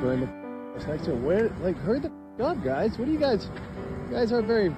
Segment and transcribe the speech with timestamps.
[0.00, 1.14] burn the next to.
[1.14, 2.10] Where, like, hurry the
[2.42, 2.98] up, guys.
[2.98, 3.48] What do you guys,
[4.08, 4.74] you guys are very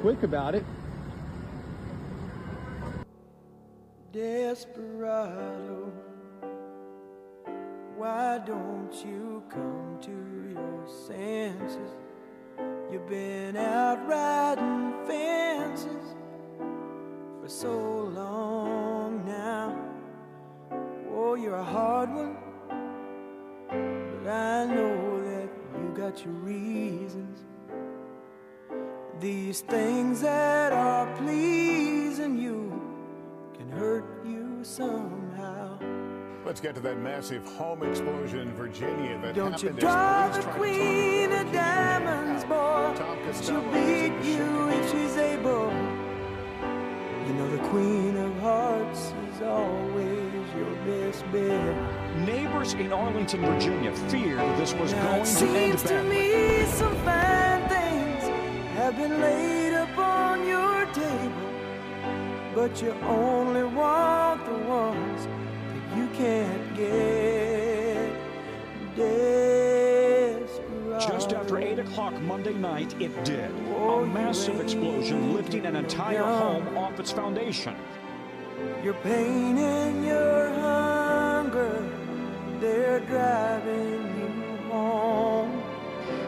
[0.00, 0.64] quick about it.
[4.12, 5.90] Desperado,
[7.96, 10.10] why don't you come to
[10.52, 11.90] your senses?
[12.90, 16.14] You've been out riding fences
[17.40, 17.72] for so
[18.14, 19.74] long now.
[21.14, 22.36] Oh, you're a hard one,
[24.28, 27.40] I know that you got your reasons.
[29.20, 32.80] These things that are pleasing you
[33.54, 35.78] can hurt you somehow.
[36.44, 40.36] Let's get to that massive home explosion in Virginia that Don't you happened draw as
[40.36, 42.94] the police tried to queen of diamonds, boy.
[43.42, 45.72] She'll beat you if she's able.
[47.26, 50.21] You know the queen of hearts is always your best bet.
[52.26, 56.10] Neighbors in Arlington, Virginia feared this was Now going to end seems to badly.
[56.10, 58.22] me some fine things
[58.74, 61.50] have been laid upon your table,
[62.54, 67.02] but you only want the ones that you can't get.
[71.00, 73.50] Just after 8 o'clock Monday night, it did.
[73.70, 77.74] Oh, A massive explosion lifting an entire home off its foundation.
[78.82, 81.88] Your pain and your hunger,
[82.60, 85.62] they're driving you home.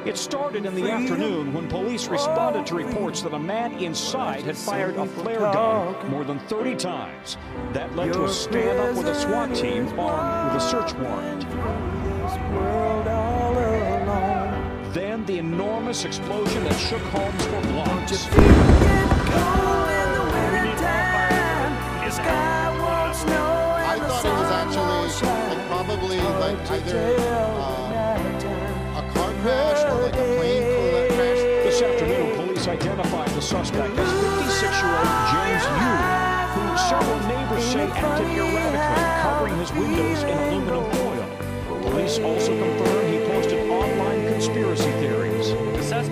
[0.05, 4.56] It started in the afternoon when police responded to reports that a man inside had
[4.56, 7.39] fired a flare gun more than 30 times.
[7.73, 11.41] That led to a standoff with a SWAT team armed with a search warrant.
[11.41, 14.93] This world all alone.
[14.93, 18.28] Then the enormous explosion that shook homes for blocks.
[22.27, 24.95] I thought it was actually
[25.57, 30.62] like probably like either uh, a car crash or like a plane
[30.93, 31.45] that crashed.
[31.65, 35.99] This afternoon, police identified the suspect as 56-year-old James Yoo,
[36.55, 41.29] who several neighbors say acted erratically, covering his windows in aluminum foil.
[41.91, 45.34] Police also confirmed he posted online conspiracy theories.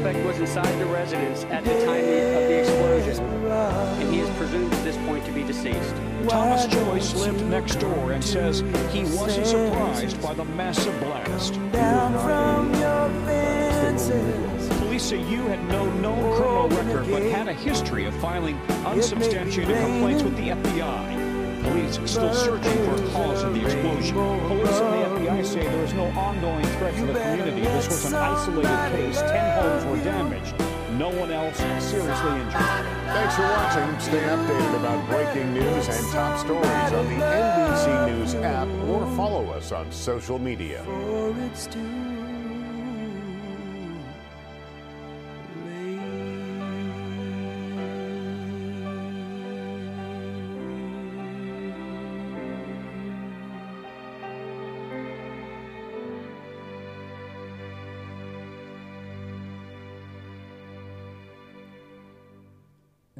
[0.02, 4.28] The suspect was inside the residence at the time of the explosion, and he is
[4.30, 5.94] presumed at this point to be deceased.
[6.28, 11.54] Thomas Joyce lived next door and says he wasn't surprised by the massive blast.
[11.70, 14.78] Down from your fences.
[14.80, 19.76] Police say Yoo had no known criminal record, but had a history of filing unsubstantiated
[19.78, 21.21] complaints with the FBI.
[21.62, 24.14] Police still searching for a cause of the explosion.
[24.14, 27.60] Police and the FBI say there is no ongoing threat to the community.
[27.62, 29.20] This was an isolated case.
[29.20, 30.54] Ten homes were damaged.
[30.98, 32.52] No one else seriously injured.
[32.52, 34.00] Thanks for watching.
[34.00, 39.50] Stay updated about breaking news and top stories on the NBC News app or follow
[39.50, 40.84] us on social media.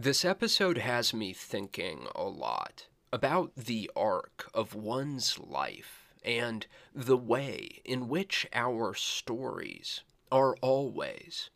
[0.03, 7.17] This episode has me thinking a lot about the arc of one's life and the
[7.17, 11.50] way in which our stories are always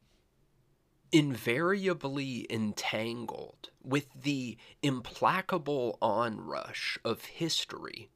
[1.11, 8.11] invariably entangled with the implacable onrush of history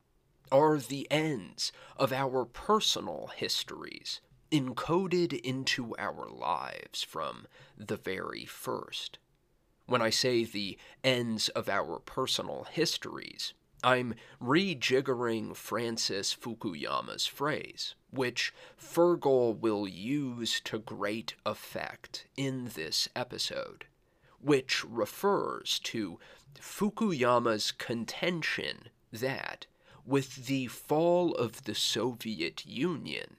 [0.53, 4.21] are the ends of our personal histories
[4.53, 9.19] encoded into our lives from the very first.
[9.91, 18.55] When I say the ends of our personal histories, I'm rejiggering Francis Fukuyama's phrase, which
[18.81, 23.87] Fergal will use to great effect in this episode,
[24.41, 26.21] which refers to
[26.61, 29.67] Fukuyama's contention that,
[30.07, 33.39] with the fall of the Soviet Union,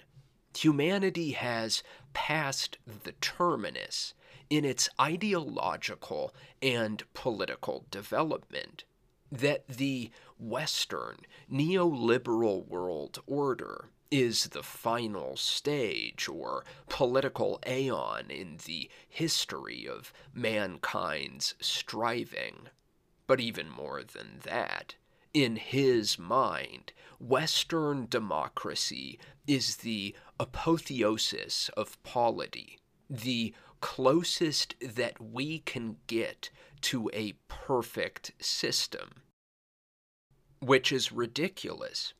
[0.54, 1.82] humanity has
[2.12, 4.14] passed the terminus
[4.52, 8.84] in its ideological and political development,
[9.32, 11.20] that the Western
[11.50, 21.56] neoliberal world order is the final stage or political aeon in the history of mankind's
[21.62, 22.68] striving.
[23.28, 24.96] But even more than that,
[25.34, 29.18] In his mind, Western democracy
[29.48, 36.50] is the apotheosis of polity, the closest that we can get
[36.82, 39.10] to a perfect system,
[40.60, 42.14] which is ridiculous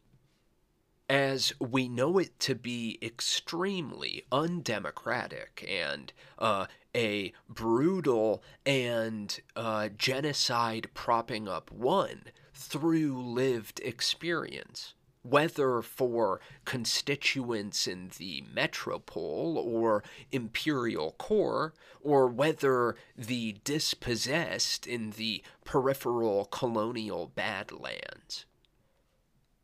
[1.12, 6.66] as we know it to be extremely undemocratic and uh,
[6.96, 12.22] a brutal and uh, genocide propping up one
[12.54, 14.94] through lived experience.
[15.24, 25.44] Whether for constituents in the metropole or imperial core, or whether the dispossessed in the
[25.64, 28.46] peripheral colonial badlands.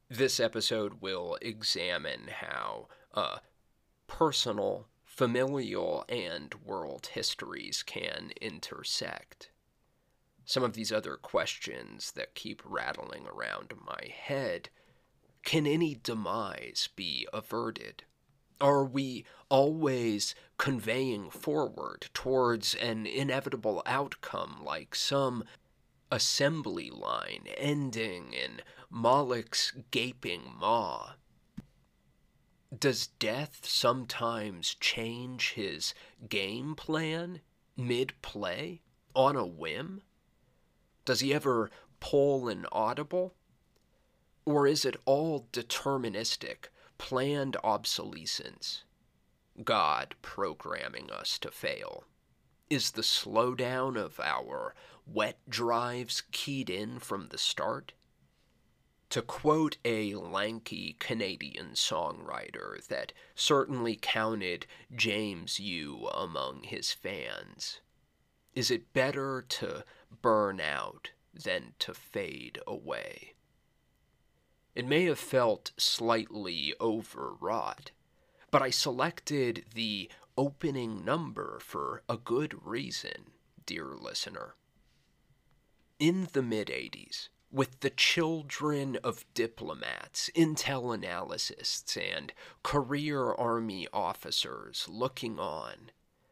[0.09, 3.39] This episode will examine how uh,
[4.07, 9.49] personal, familial, and world histories can intersect.
[10.45, 14.69] Some of these other questions that keep rattling around my head
[15.43, 18.03] can any demise be averted?
[18.59, 25.43] Are we always conveying forward towards an inevitable outcome like some
[26.11, 31.13] assembly line ending in Moloch's gaping maw.
[32.77, 35.93] Does death sometimes change his
[36.29, 37.41] game plan
[37.75, 38.81] mid play
[39.15, 40.01] on a whim?
[41.05, 41.69] Does he ever
[41.99, 43.35] pull an audible?
[44.47, 48.85] Or is it all deterministic, planned obsolescence?
[49.61, 52.05] God programming us to fail?
[52.69, 54.73] Is the slowdown of our
[55.05, 57.91] wet drives keyed in from the start?
[59.09, 64.65] To quote a lanky Canadian songwriter that certainly counted
[64.95, 67.81] James Yoo among his fans,
[68.55, 69.83] is it better to
[70.21, 73.33] burn out than to fade away?
[74.77, 77.89] It may have felt slightly overwrought,
[78.51, 80.07] but I selected the
[80.37, 83.31] opening number for a good reason,
[83.65, 84.53] dear listener.
[85.97, 92.31] In the mid 80s, with the children of diplomats, intel analysts, and
[92.61, 95.89] career army officers looking on.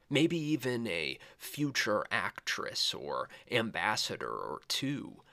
[0.08, 5.24] Maybe even a future actress or ambassador or two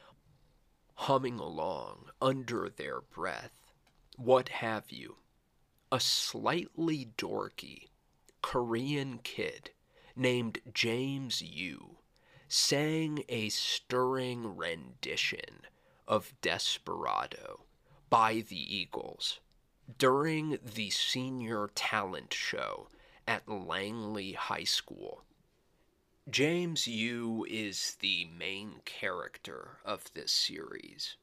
[0.94, 3.72] humming along under their breath.
[4.16, 5.16] What have you?
[5.90, 7.88] A slightly dorky
[8.42, 9.70] Korean kid
[10.16, 11.98] named James Yoo
[12.48, 15.66] sang a stirring rendition
[16.06, 17.64] of Desperado
[18.10, 19.40] by the Eagles
[19.98, 22.88] during the senior talent show
[23.26, 25.24] at Langley High School.
[26.30, 31.16] James Yoo is the main character of this series,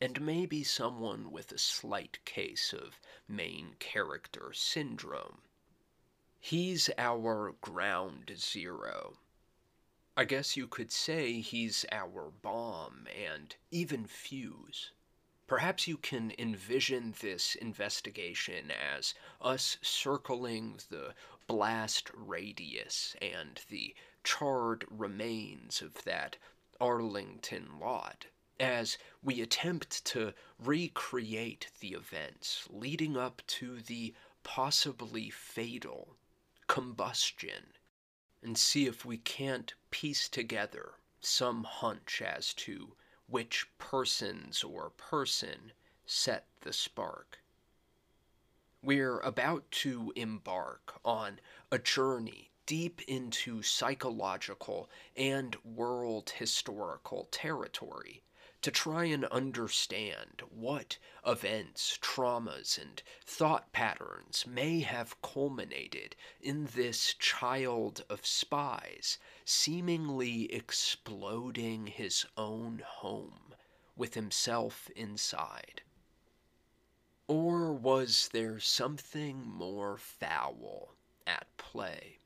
[0.00, 5.42] and maybe someone with a slight case of main character syndrome.
[6.38, 9.18] He's our ground zero
[10.20, 14.90] I guess you could say he's our bomb and even fuse.
[15.46, 21.14] Perhaps you can envision this investigation as us circling the
[21.46, 26.36] blast radius and the charred remains of that
[26.80, 28.26] Arlington lot
[28.58, 36.16] as we attempt to recreate the events leading up to the possibly fatal
[36.66, 37.72] combustion
[38.42, 42.94] and see if we can't piece together some hunch as to
[43.26, 45.72] which persons or person
[46.06, 47.38] set the spark.
[48.82, 58.22] We're about to embark on a journey deep into psychological and world historical territory
[58.62, 60.96] to try and understand what
[61.26, 71.88] events, traumas, and thought patterns may have culminated in this child of spies seemingly exploding
[71.88, 73.52] his own home
[73.96, 75.82] with himself inside.
[77.26, 80.94] Or was there something more foul
[81.26, 82.19] at play?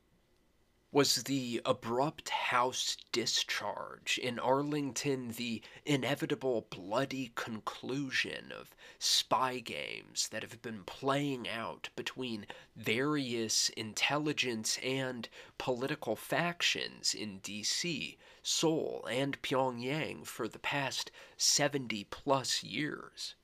[0.95, 10.41] Was the abrupt House discharge in Arlington the inevitable bloody conclusion of spy games that
[10.41, 12.47] have been playing out between
[12.77, 22.63] various intelligence and political factions in DC, Seoul, and Pyongyang for the past 70 plus
[22.63, 23.35] years?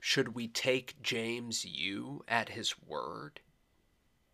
[0.00, 3.38] Should we take James Yoo at his word?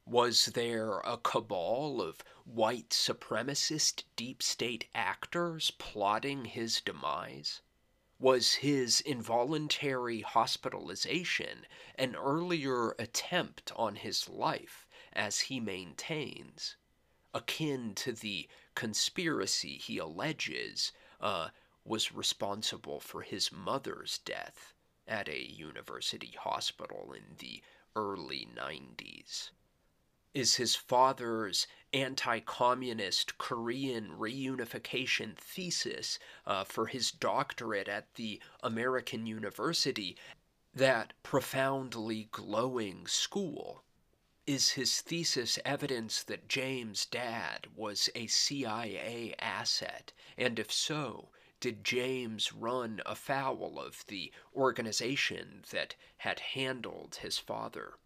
[0.06, 7.62] Was there a cabal of white supremacist deep state actors plotting his demise?
[8.18, 16.76] Was his involuntary hospitalization an earlier attempt on his life, as he maintains,
[17.32, 21.48] akin to the conspiracy he alleges uh,
[21.82, 24.74] was responsible for his mother's death
[25.08, 27.62] at a university hospital in the
[27.96, 29.50] early 90s?
[30.34, 39.26] Is his father's anti communist Korean reunification thesis uh, for his doctorate at the American
[39.26, 40.16] University
[40.74, 43.84] that profoundly glowing school?
[44.44, 50.12] Is his thesis evidence that James' dad was a CIA asset?
[50.36, 57.98] And if so, did James run afoul of the organization that had handled his father?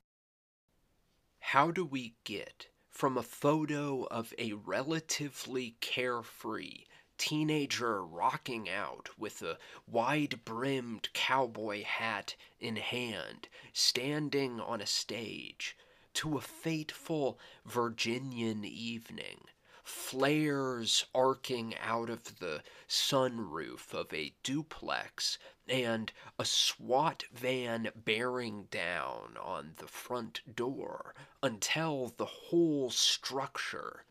[1.40, 6.84] How do we get from a photo of a relatively carefree
[7.16, 15.76] teenager rocking out with a wide brimmed cowboy hat in hand, standing on a stage,
[16.14, 19.44] to a fateful Virginian evening
[19.88, 29.38] flares arcing out of the sunroof of a duplex, and a SWAT van bearing down
[29.38, 34.04] on the front door until the whole structure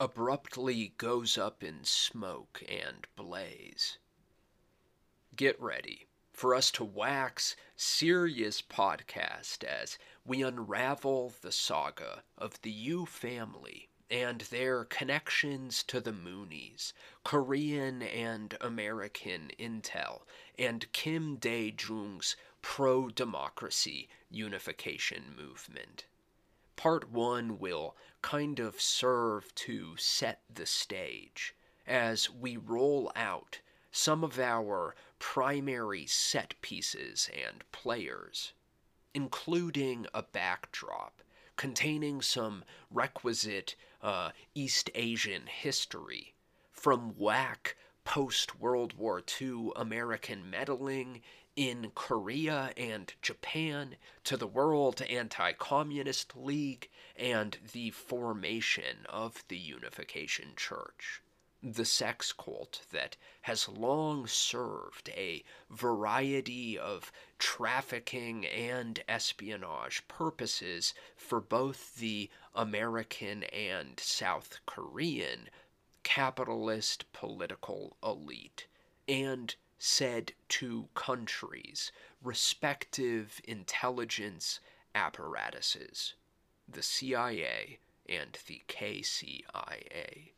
[0.00, 3.98] abruptly goes up in smoke and blaze.
[5.36, 12.70] Get ready for us to wax serious podcast as we unravel the saga of the
[12.70, 16.92] Yoo family and their connections to the Moonies,
[17.24, 20.22] Korean and American intel,
[20.58, 26.06] and Kim Dae Jung's pro democracy unification movement.
[26.76, 31.54] Part 1 will kind of serve to set the stage
[31.86, 33.60] as we roll out
[33.92, 38.52] some of our primary set pieces and players,
[39.14, 41.22] including a backdrop
[41.56, 46.34] containing some requisite uh, East Asian history,
[46.70, 51.22] from whack post World War II American meddling
[51.56, 59.58] in Korea and Japan to the World Anti Communist League and the formation of the
[59.58, 61.22] Unification Church
[61.62, 71.40] the sex cult that has long served a variety of trafficking and espionage purposes for
[71.40, 75.50] both the American and South Korean
[76.02, 78.66] capitalist political elite
[79.06, 84.60] and said two countries' respective intelligence
[84.94, 86.14] apparatuses,
[86.66, 90.32] the CIA and the KCIA.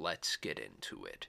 [0.00, 1.28] Let's get into it.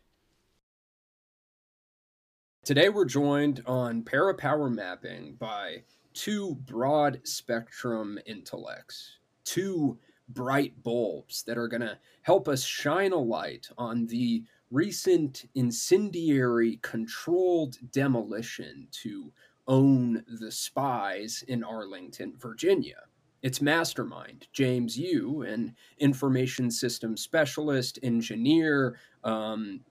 [2.63, 9.99] Today we're joined on Parapower Mapping by two broad spectrum intellects, two
[10.29, 16.79] bright bulbs that are going to help us shine a light on the recent incendiary
[16.81, 19.33] controlled demolition to
[19.67, 23.01] own the spies in Arlington, Virginia
[23.41, 29.81] its mastermind, James Yoo, an information systems specialist, engineer, um,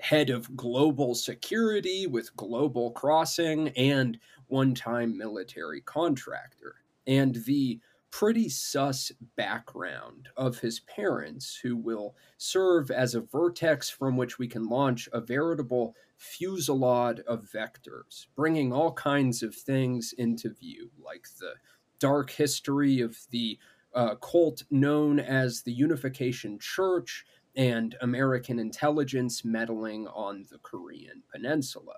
[0.00, 6.76] head of global security with Global Crossing, and one time military contractor.
[7.06, 14.16] And the pretty sus background of his parents, who will serve as a vertex from
[14.16, 20.48] which we can launch a veritable fusillade of vectors, bringing all kinds of things into
[20.48, 21.54] view, like the
[21.98, 23.58] dark history of the
[23.94, 27.24] uh, cult known as the Unification Church
[27.56, 31.94] and American intelligence meddling on the Korean Peninsula.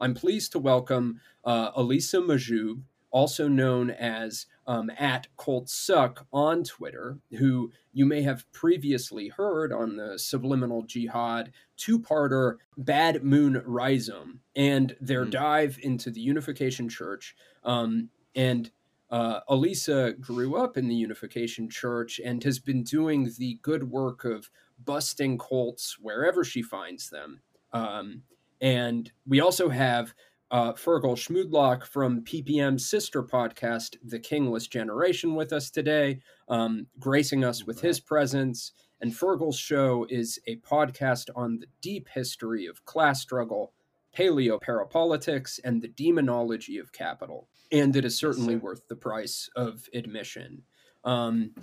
[0.00, 6.62] I'm pleased to welcome uh, Alisa Mahjoub, also known as um, at Cult Suck on
[6.62, 14.40] Twitter, who you may have previously heard on the Subliminal Jihad two-parter Bad Moon Rhizome
[14.54, 15.30] and their mm.
[15.30, 17.34] dive into the Unification Church.
[17.64, 18.70] Um, and
[19.10, 24.24] uh, Alisa grew up in the Unification Church and has been doing the good work
[24.24, 24.50] of
[24.84, 27.40] busting cults wherever she finds them.
[27.72, 28.22] Um,
[28.60, 30.14] and we also have
[30.50, 37.44] uh, Fergal Shmudlach from PPM's sister podcast, The Kingless Generation, with us today, um, gracing
[37.44, 38.72] us with his presence.
[39.00, 43.72] And Fergal's show is a podcast on the deep history of class struggle,
[44.18, 49.50] paleo parapolitics, and the demonology of capital and it is certainly yes, worth the price
[49.56, 50.62] of admission.
[51.04, 51.54] Um,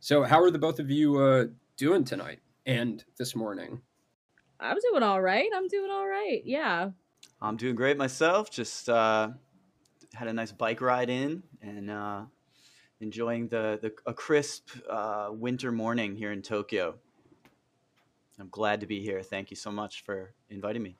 [0.00, 1.46] so, how are the both of you uh,
[1.76, 3.80] doing tonight and this morning?
[4.60, 5.48] I'm doing all right.
[5.54, 6.42] I'm doing all right.
[6.44, 6.90] Yeah.
[7.40, 8.50] I'm doing great myself.
[8.50, 9.30] Just uh,
[10.14, 12.22] had a nice bike ride in and uh,
[13.00, 16.94] enjoying the, the a crisp uh, winter morning here in Tokyo.
[18.38, 19.22] I'm glad to be here.
[19.22, 20.96] Thank you so much for inviting me.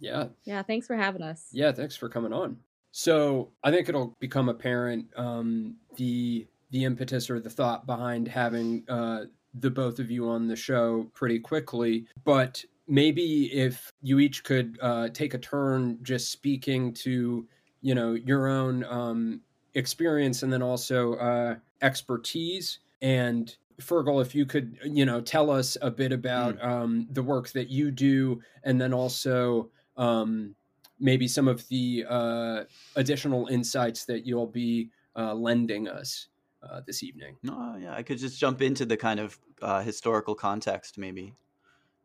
[0.00, 0.28] Yeah.
[0.44, 1.48] Yeah, thanks for having us.
[1.52, 2.56] Yeah, thanks for coming on.
[2.92, 8.84] So I think it'll become apparent um, the the impetus or the thought behind having
[8.88, 12.06] uh, the both of you on the show pretty quickly.
[12.24, 17.46] But maybe if you each could uh, take a turn just speaking to
[17.80, 19.40] you know your own um,
[19.74, 25.78] experience and then also uh, expertise and Fergal, if you could, you know, tell us
[25.80, 26.64] a bit about mm.
[26.64, 30.54] um, the work that you do, and then also um,
[30.98, 32.64] maybe some of the uh,
[32.96, 36.28] additional insights that you'll be uh, lending us
[36.62, 37.36] uh, this evening.
[37.48, 41.34] Oh, yeah, I could just jump into the kind of uh, historical context, maybe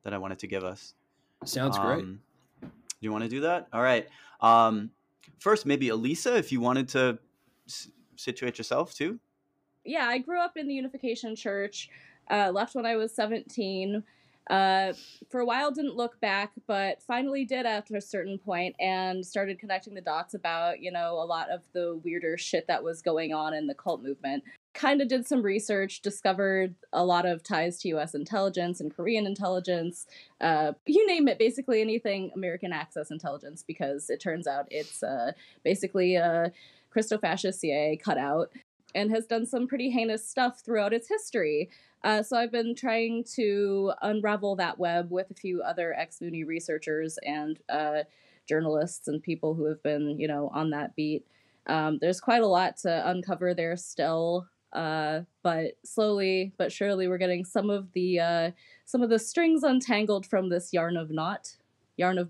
[0.04, 0.94] that I wanted to give us.
[1.46, 2.04] Sounds great.
[2.04, 2.20] Um,
[2.62, 2.70] do
[3.02, 3.68] you want to do that?
[3.74, 4.08] All right.
[4.42, 4.92] Um,
[5.40, 7.20] first, maybe Alisa, if you wanted to
[7.68, 9.20] s- situate yourself too.
[9.86, 11.90] Yeah, I grew up in the Unification Church.
[12.30, 14.04] Uh, left when I was 17.
[14.50, 14.94] Uh,
[15.30, 19.60] for a while, didn't look back, but finally did after a certain point and started
[19.60, 23.34] connecting the dots about, you know, a lot of the weirder shit that was going
[23.34, 24.44] on in the cult movement.
[24.76, 29.26] Kind of did some research, discovered a lot of ties to US intelligence and Korean
[29.26, 30.06] intelligence,
[30.42, 35.32] uh, you name it, basically anything American access intelligence, because it turns out it's uh,
[35.64, 36.52] basically a
[36.92, 38.52] Christo fascist CIA cutout
[38.96, 41.70] and has done some pretty heinous stuff throughout its history.
[42.04, 46.46] Uh, so I've been trying to unravel that web with a few other ex Moonie
[46.46, 48.04] researchers and uh,
[48.48, 51.26] journalists and people who have been, you know, on that beat.
[51.68, 57.18] Um, there's quite a lot to uncover there still, uh, but slowly but surely we're
[57.18, 58.52] getting some of the uh,
[58.86, 61.56] some of the strings untangled from this yarn of knot,
[61.98, 62.30] yarn of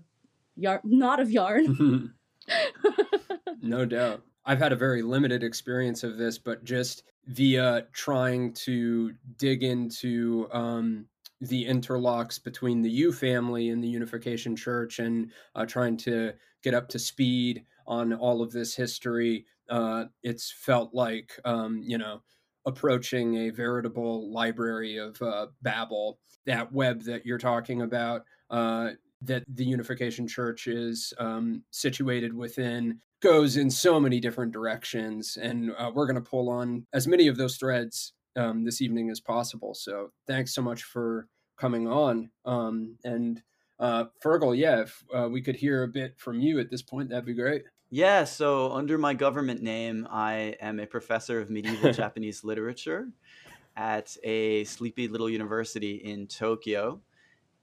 [0.56, 2.14] yarn, knot of yarn.
[3.62, 4.22] no doubt.
[4.46, 10.48] I've had a very limited experience of this, but just via trying to dig into
[10.52, 11.06] um,
[11.40, 16.32] the interlocks between the Yoo family and the Unification Church and uh, trying to
[16.62, 21.98] get up to speed on all of this history, uh, it's felt like, um, you
[21.98, 22.22] know,
[22.66, 26.18] approaching a veritable library of uh, Babel.
[26.46, 28.90] That web that you're talking about, uh,
[29.22, 35.72] that the Unification Church is um, situated within, goes in so many different directions, and
[35.78, 39.20] uh, we're going to pull on as many of those threads um, this evening as
[39.20, 39.74] possible.
[39.74, 42.30] So thanks so much for coming on.
[42.44, 43.42] Um, and
[43.78, 47.10] uh, Fergal, yeah, if uh, we could hear a bit from you at this point,
[47.10, 47.64] that'd be great.
[47.90, 53.08] Yeah, so under my government name, I am a professor of medieval Japanese literature
[53.76, 57.00] at a sleepy little university in Tokyo.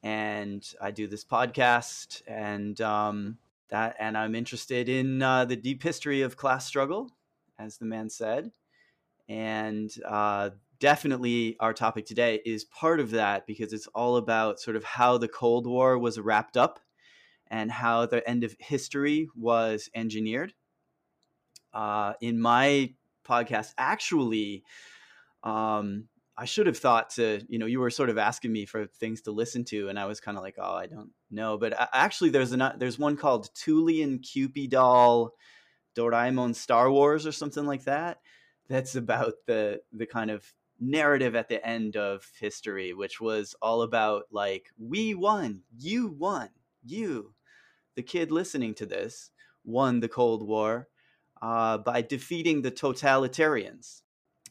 [0.01, 3.37] And I do this podcast, and um,
[3.69, 7.09] that and I'm interested in uh, the deep history of class struggle,
[7.57, 8.51] as the man said,
[9.27, 14.75] and uh, definitely our topic today is part of that because it's all about sort
[14.75, 16.79] of how the Cold War was wrapped up
[17.47, 20.53] and how the end of history was engineered.
[21.73, 22.93] Uh, in my
[23.27, 24.63] podcast, actually,
[25.43, 28.87] um, I should have thought to, you know, you were sort of asking me for
[28.87, 31.57] things to listen to, and I was kind of like, oh, I don't know.
[31.57, 35.29] But actually, there's an there's one called Tulian Cupidol
[35.95, 38.19] Doraemon Star Wars or something like that.
[38.67, 43.83] That's about the the kind of narrative at the end of history, which was all
[43.83, 46.49] about like we won, you won,
[46.83, 47.33] you,
[47.95, 49.29] the kid listening to this
[49.63, 50.87] won the Cold War
[51.41, 54.01] uh, by defeating the totalitarians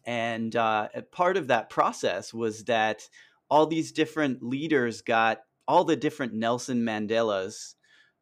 [0.04, 3.08] and uh, part of that process was that
[3.48, 7.74] all these different leaders got all the different Nelson Mandelas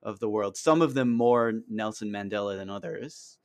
[0.03, 3.39] of the world, some of them more Nelson Mandela than others,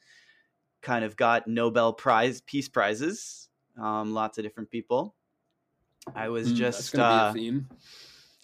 [0.81, 3.49] kind of got Nobel Prize peace prizes.
[3.81, 5.15] Um, lots of different people.
[6.15, 7.67] I was mm, just uh, theme.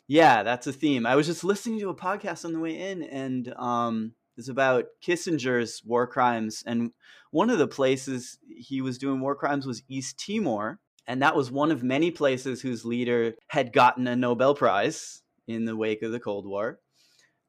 [0.08, 1.06] Yeah, that's a theme.
[1.06, 4.86] I was just listening to a podcast on the way in, and um, it's about
[5.02, 6.63] Kissinger's war crimes.
[6.65, 6.91] And
[7.32, 10.80] one of the places he was doing war crimes was East Timor.
[11.08, 15.65] And that was one of many places whose leader had gotten a Nobel Prize in
[15.65, 16.80] the wake of the Cold War.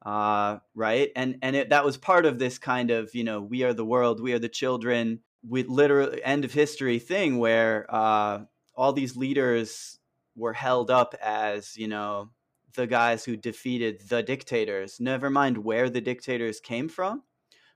[0.05, 1.11] Uh, right.
[1.15, 3.85] And, and it, that was part of this kind of, you know, we are the
[3.85, 8.41] world, we are the children, with literally end of history thing where uh,
[8.75, 9.99] all these leaders
[10.35, 12.31] were held up as, you know,
[12.75, 17.23] the guys who defeated the dictators, never mind where the dictators came from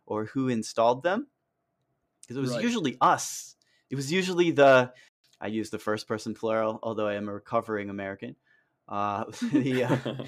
[0.06, 1.26] or who installed them.
[2.22, 2.62] Because it was right.
[2.62, 3.56] usually us.
[3.90, 4.92] It was usually the,
[5.40, 8.36] I use the first person plural, although I am a recovering American.
[8.88, 10.24] Uh, the, uh,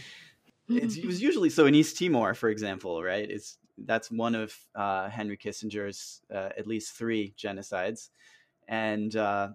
[0.68, 3.28] it was usually so in East Timor, for example, right?
[3.28, 8.10] It's that's one of uh, Henry Kissinger's uh, at least three genocides,
[8.66, 9.50] and uh,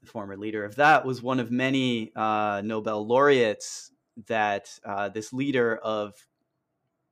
[0.00, 3.90] the former leader of that was one of many uh, Nobel laureates
[4.26, 6.14] that uh, this leader of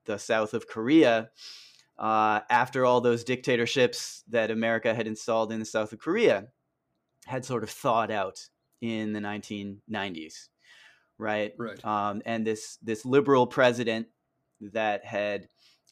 [0.05, 1.31] the south of Korea.
[1.99, 6.49] Uh, after all those dictatorships that America had installed in the south of Korea,
[7.27, 8.49] had sort of thawed out
[8.81, 10.49] in the 1990s,
[11.19, 11.53] right?
[11.59, 11.85] Right.
[11.85, 14.09] Um, and this this liberal president
[14.73, 15.49] that had,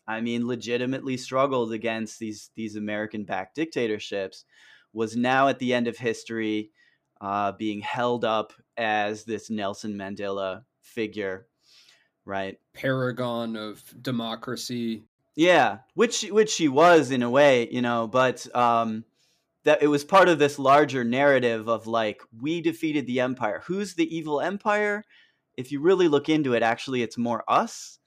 [0.08, 4.44] I mean, legitimately struggled against these these American-backed dictatorships,
[4.92, 6.72] was now at the end of history,
[7.20, 11.46] uh, being held up as this Nelson Mandela figure,
[12.24, 12.58] right?
[12.72, 15.04] Paragon of democracy.
[15.36, 19.04] Yeah, which which she was in a way, you know, but um,
[19.64, 23.62] that it was part of this larger narrative of like we defeated the empire.
[23.66, 25.04] Who's the evil empire?
[25.56, 27.98] If you really look into it, actually, it's more us.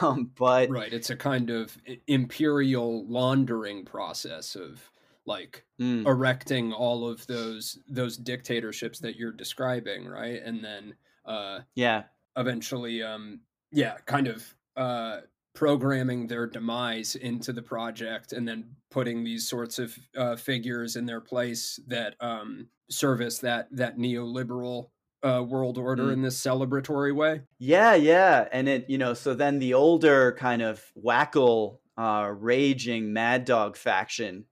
[0.00, 4.90] Um, but right, it's a kind of imperial laundering process of
[5.26, 6.06] like mm.
[6.06, 10.40] erecting all of those those dictatorships that you're describing, right?
[10.42, 10.94] And then
[11.26, 12.04] uh, yeah,
[12.36, 13.40] eventually, um,
[13.72, 15.20] yeah, kind of uh,
[15.54, 21.06] programming their demise into the project and then putting these sorts of uh, figures in
[21.06, 24.90] their place that um, service that that neoliberal
[25.22, 26.12] uh, world order Mm.
[26.12, 27.42] in this celebratory way.
[27.58, 33.12] Yeah, yeah, and it you know so then the older kind of WACL, uh, raging
[33.12, 34.46] Mad Dog faction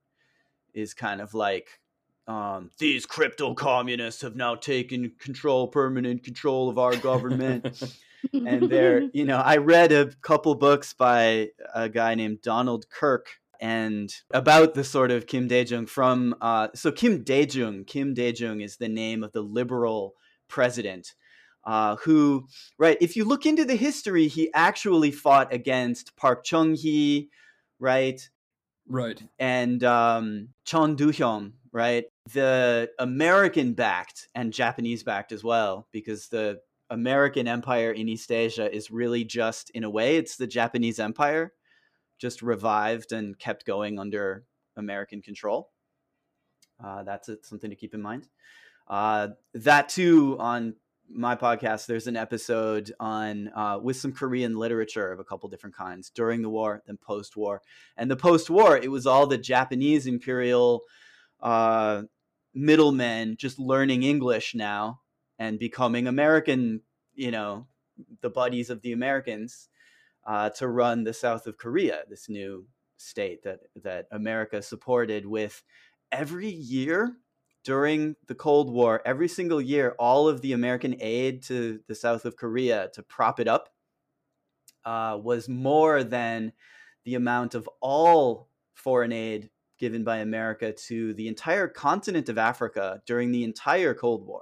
[0.75, 1.81] is kind of like
[2.27, 7.83] um, these crypto communists have now taken control, permanent control of our government.
[8.33, 13.29] and they're you know i read a couple books by a guy named donald kirk
[13.61, 18.79] and about the sort of kim dae-jung from uh, so kim dae-jung kim dae-jung is
[18.79, 20.15] the name of the liberal
[20.49, 21.15] president
[21.65, 22.47] uh, who
[22.79, 27.29] right if you look into the history he actually fought against park chung-hee
[27.79, 28.31] right
[28.87, 29.23] Right.
[29.39, 32.05] and um, Chun Doo-hwan, right?
[32.33, 38.73] The American backed and Japanese backed as well, because the American empire in East Asia
[38.75, 41.53] is really just, in a way, it's the Japanese empire,
[42.19, 44.45] just revived and kept going under
[44.77, 45.71] American control.
[46.83, 48.29] Uh, that's something to keep in mind.
[48.89, 50.75] Uh, that too, on
[51.09, 55.77] my podcast, there's an episode on uh, with some Korean literature of a couple different
[55.77, 57.61] kinds during the war, then post-war,
[57.97, 60.83] and the post-war, it was all the Japanese imperial
[61.41, 62.03] uh,
[62.55, 65.01] middlemen just learning English now
[65.39, 66.81] and becoming American,
[67.15, 67.67] you know,
[68.21, 69.69] the buddies of the Americans
[70.27, 75.63] uh, to run the south of Korea, this new state that that America supported with
[76.11, 77.17] every year
[77.65, 82.25] during the Cold War, every single year, all of the American aid to the south
[82.25, 83.71] of Korea to prop it up
[84.85, 86.53] uh, was more than
[87.05, 89.51] the amount of all foreign aid
[89.85, 94.41] given by America to the entire continent of Africa during the entire Cold War,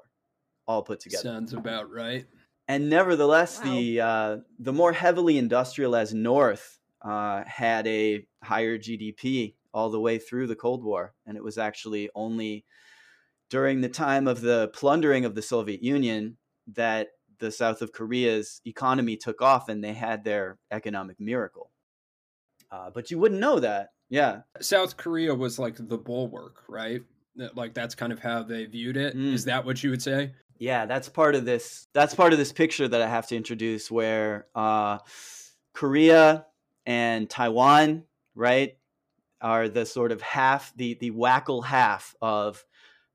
[0.68, 1.24] all put together.
[1.24, 2.24] Sounds about right.
[2.68, 9.90] And nevertheless, the uh, the more heavily industrialized North uh, had a higher GDP all
[9.90, 12.64] the way through the Cold War, and it was actually only
[13.50, 16.36] during the time of the plundering of the Soviet Union
[16.68, 17.08] that
[17.40, 21.72] the south of Korea's economy took off, and they had their economic miracle.
[22.70, 24.42] Uh, but you wouldn't know that, yeah.
[24.60, 27.00] South Korea was like the bulwark, right?
[27.54, 29.16] Like that's kind of how they viewed it.
[29.16, 29.46] Is Mm.
[29.46, 30.32] that what you would say?
[30.58, 31.88] Yeah, that's part of this.
[31.94, 34.98] That's part of this picture that I have to introduce, where uh,
[35.72, 36.44] Korea
[36.84, 38.76] and Taiwan, right,
[39.40, 42.64] are the sort of half, the the WACL half of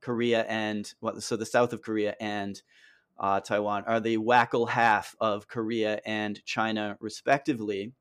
[0.02, 1.22] Korea and what?
[1.22, 2.60] So the south of Korea and
[3.20, 7.94] uh, Taiwan are the WACL half of Korea and China, respectively.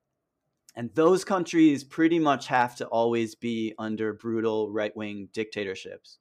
[0.77, 6.19] And those countries pretty much have to always be under brutal right wing dictatorships,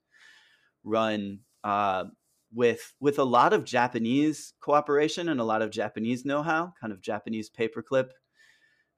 [0.84, 2.06] run uh,
[2.54, 7.02] with with a lot of Japanese cooperation and a lot of Japanese know-how, kind of
[7.02, 8.12] Japanese paperclip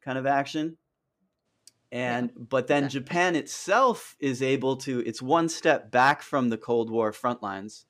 [0.06, 0.78] kind of action.
[1.92, 6.92] And but then Japan itself is able to it's one step back from the Cold
[6.92, 7.86] War front lines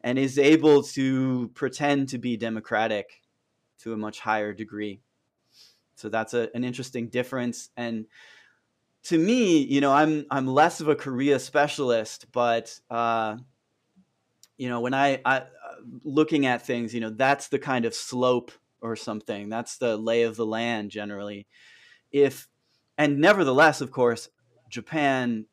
[0.00, 3.20] and is able to pretend to be democratic
[3.80, 5.02] to a much higher degree.
[6.00, 8.06] So that's a, an interesting difference and
[9.04, 13.36] to me, you know, I'm I'm less of a Korea specialist, but uh,
[14.58, 15.44] you know, when I, I uh,
[16.04, 19.48] looking at things, you know, that's the kind of slope or something.
[19.48, 21.46] That's the lay of the land generally.
[22.12, 22.48] If
[22.98, 24.28] and nevertheless, of course,
[24.68, 25.46] Japan,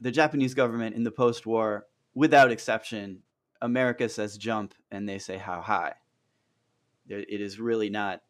[0.00, 3.22] the Japanese government in the post-war, without exception,
[3.60, 5.94] America says jump and they say how high.
[7.06, 8.22] It is really not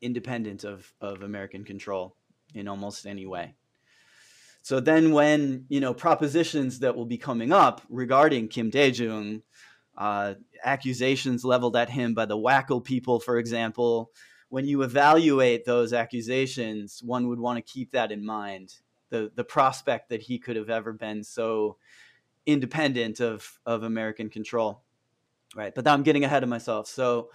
[0.00, 2.16] independent of of American control
[2.54, 3.54] in almost any way.
[4.62, 9.42] So then, when you know propositions that will be coming up regarding Kim Dae-jung,
[9.96, 14.10] uh, accusations leveled at him by the WACL people, for example,
[14.48, 18.74] when you evaluate those accusations, one would want to keep that in mind.
[19.10, 21.78] The the prospect that he could have ever been so
[22.44, 24.82] independent of of American control,
[25.56, 25.74] right?
[25.74, 26.88] But now I'm getting ahead of myself.
[26.88, 27.30] So,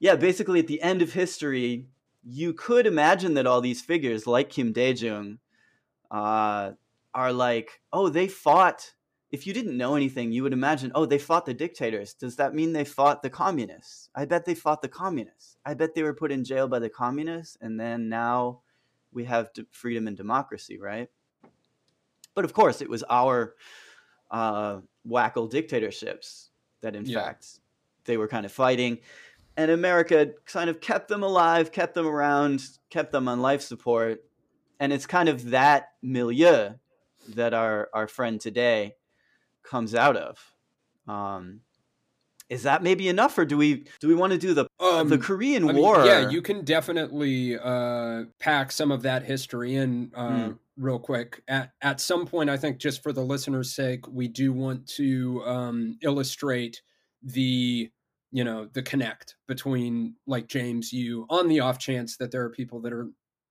[0.00, 1.86] yeah, basically at the end of history,
[2.26, 5.38] you could imagine that all these figures, like Kim Dae-jung,
[6.10, 6.72] uh,
[7.14, 8.94] are like, oh, they fought.
[9.30, 12.14] If you didn't know anything, you would imagine, oh, they fought the dictators.
[12.14, 14.08] Does that mean they fought the communists?
[14.14, 15.56] I bet they fought the communists.
[15.66, 18.60] I bet they were put in jail by the communists, and then now
[19.12, 21.08] we have freedom and democracy, right?
[22.34, 23.54] But of course, it was our
[24.30, 27.22] uh, WACL dictatorships that, in yeah.
[27.22, 27.60] fact,
[28.04, 28.98] they were kind of fighting.
[29.56, 34.24] And America kind of kept them alive, kept them around, kept them on life support.
[34.80, 36.74] And it's kind of that milieu
[37.28, 38.96] that our, our friend today
[39.62, 40.38] comes out of.
[41.06, 41.60] Um,
[42.50, 45.18] is that maybe enough, or do we do we want to do the um, the
[45.18, 45.98] Korean I War?
[45.98, 50.58] Mean, yeah, you can definitely uh, pack some of that history in uh, mm.
[50.76, 51.42] real quick.
[51.48, 55.42] At at some point, I think just for the listeners' sake, we do want to
[55.46, 56.82] um, illustrate
[57.22, 57.90] the
[58.34, 62.50] you know the connect between like James you on the off chance that there are
[62.50, 63.08] people that are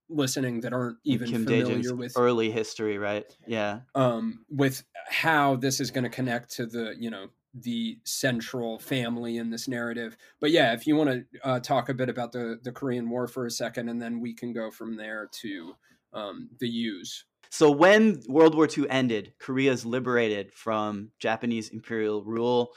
[0.09, 3.25] listening that aren't even Kim familiar with early history, right?
[3.47, 3.79] Yeah.
[3.95, 9.37] Um, with how this is going to connect to the you know the central family
[9.37, 10.17] in this narrative.
[10.41, 13.25] But yeah, if you want to uh, talk a bit about the the Korean War
[13.25, 15.75] for a second, and then we can go from there to
[16.11, 17.23] um, the Yoo's.
[17.49, 22.73] So when World War II ended, Korea is liberated from Japanese imperial rule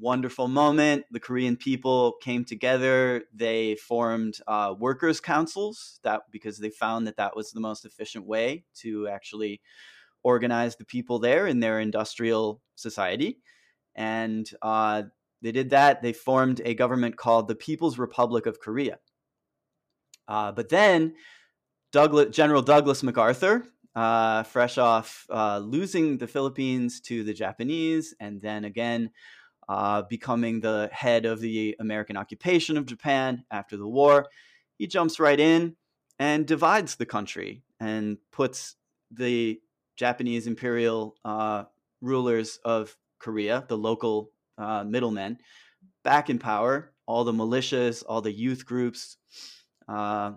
[0.00, 1.04] wonderful moment.
[1.10, 3.24] The Korean people came together.
[3.34, 8.26] They formed uh, workers' councils that because they found that that was the most efficient
[8.26, 9.60] way to actually
[10.22, 13.38] organize the people there in their industrial society.
[13.94, 15.04] And uh,
[15.42, 16.02] they did that.
[16.02, 18.98] They formed a government called the People's Republic of Korea.
[20.26, 21.14] Uh, but then
[21.92, 28.40] Douglas, General Douglas MacArthur, uh, fresh off uh, losing the Philippines to the Japanese, and
[28.40, 29.10] then again
[29.68, 34.26] uh, becoming the head of the American occupation of Japan after the war.
[34.78, 35.76] He jumps right in
[36.18, 38.76] and divides the country and puts
[39.10, 39.60] the
[39.96, 41.64] Japanese imperial uh,
[42.00, 45.38] rulers of Korea, the local uh, middlemen,
[46.02, 46.92] back in power.
[47.06, 49.16] All the militias, all the youth groups,
[49.88, 50.32] uh,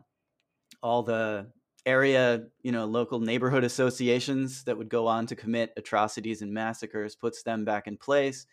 [0.82, 1.48] all the
[1.86, 7.16] area, you know, local neighborhood associations that would go on to commit atrocities and massacres,
[7.16, 8.46] puts them back in place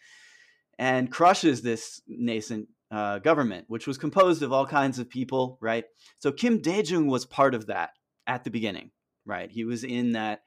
[0.79, 5.85] and crushes this nascent uh, government, which was composed of all kinds of people, right?
[6.19, 7.91] So Kim Dae-jung was part of that
[8.27, 8.91] at the beginning,
[9.27, 9.51] right?
[9.51, 10.43] He was in that.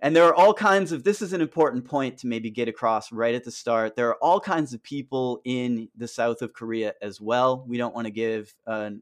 [0.00, 3.10] And there are all kinds of, this is an important point to maybe get across
[3.10, 3.96] right at the start.
[3.96, 7.64] There are all kinds of people in the south of Korea as well.
[7.66, 8.92] We don't want to give a,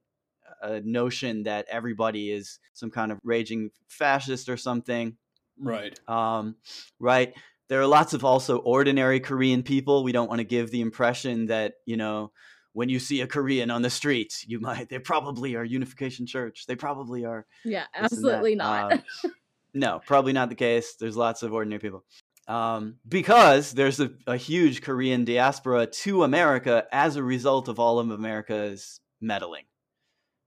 [0.62, 5.19] a notion that everybody is some kind of raging fascist or something.
[5.61, 6.01] Right.
[6.09, 6.57] Um,
[6.99, 7.35] right
[7.68, 10.05] there are lots of also ordinary Korean people.
[10.05, 12.33] We don't want to give the impression that, you know,
[12.72, 16.66] when you see a Korean on the street, you might, they probably are Unification Church.
[16.66, 17.46] They probably are.
[17.64, 18.92] Yeah, absolutely not.
[18.92, 19.02] Um,
[19.74, 20.94] no, probably not the case.
[20.94, 22.05] There's lots of ordinary people.
[22.48, 27.98] Um, because there's a, a huge Korean diaspora to America as a result of all
[27.98, 29.64] of America's meddling,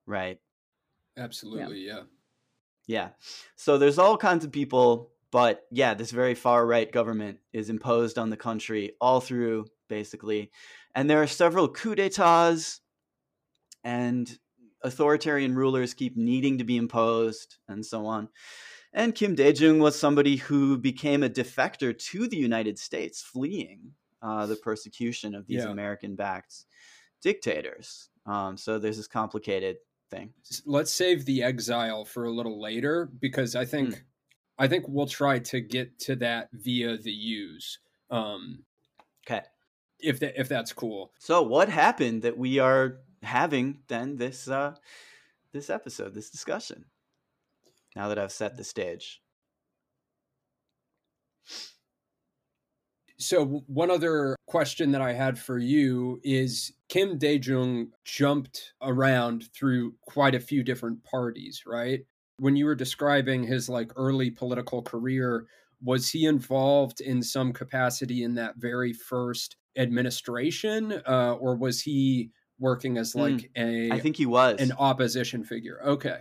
[0.06, 0.40] right?
[1.18, 1.96] Absolutely, yeah.
[1.96, 2.02] yeah.
[2.88, 3.10] Yeah.
[3.56, 8.18] So there's all kinds of people but yeah, this very far right government is imposed
[8.18, 10.52] on the country all through, basically.
[10.96, 12.80] And there are several coups d'etats,
[13.84, 14.40] and
[14.84, 18.30] authoritarian rulers keep needing to be imposed, and so on.
[18.92, 24.48] And Kim Dae-jung was somebody who became a defector to the United States, fleeing uh,
[24.48, 25.70] the persecution of these yeah.
[25.70, 26.66] American-backed
[27.22, 28.10] dictators.
[28.26, 29.78] Um, so there's this complicated
[30.10, 30.34] thing.
[30.66, 34.02] Let's save the exile for a little later because I think mm.
[34.60, 37.78] I think we'll try to get to that via the Yoos.
[38.12, 38.66] Um,
[39.26, 39.46] okay.
[40.00, 41.12] If that if that's cool.
[41.18, 44.76] So what happened that we are having then this uh,
[45.54, 46.86] this episode, this discussion?
[47.96, 49.22] Now that I've set the stage.
[53.18, 59.96] So one other question that I had for you is Kim Dae-jung jumped around through
[60.06, 62.06] quite a few different parties, right?
[62.40, 65.46] When you were describing his like early political career
[65.82, 72.32] was he involved in some capacity in that very first administration uh, or was he
[72.60, 74.60] working as like a I think he was.
[74.60, 75.80] an opposition figure.
[75.84, 76.20] Okay.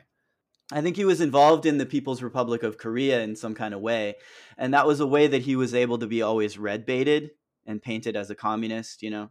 [0.70, 3.80] I think he was involved in the People's Republic of Korea in some kind of
[3.80, 4.16] way.
[4.58, 7.30] And that was a way that he was able to be always red baited
[7.66, 9.30] and painted as a communist, you know,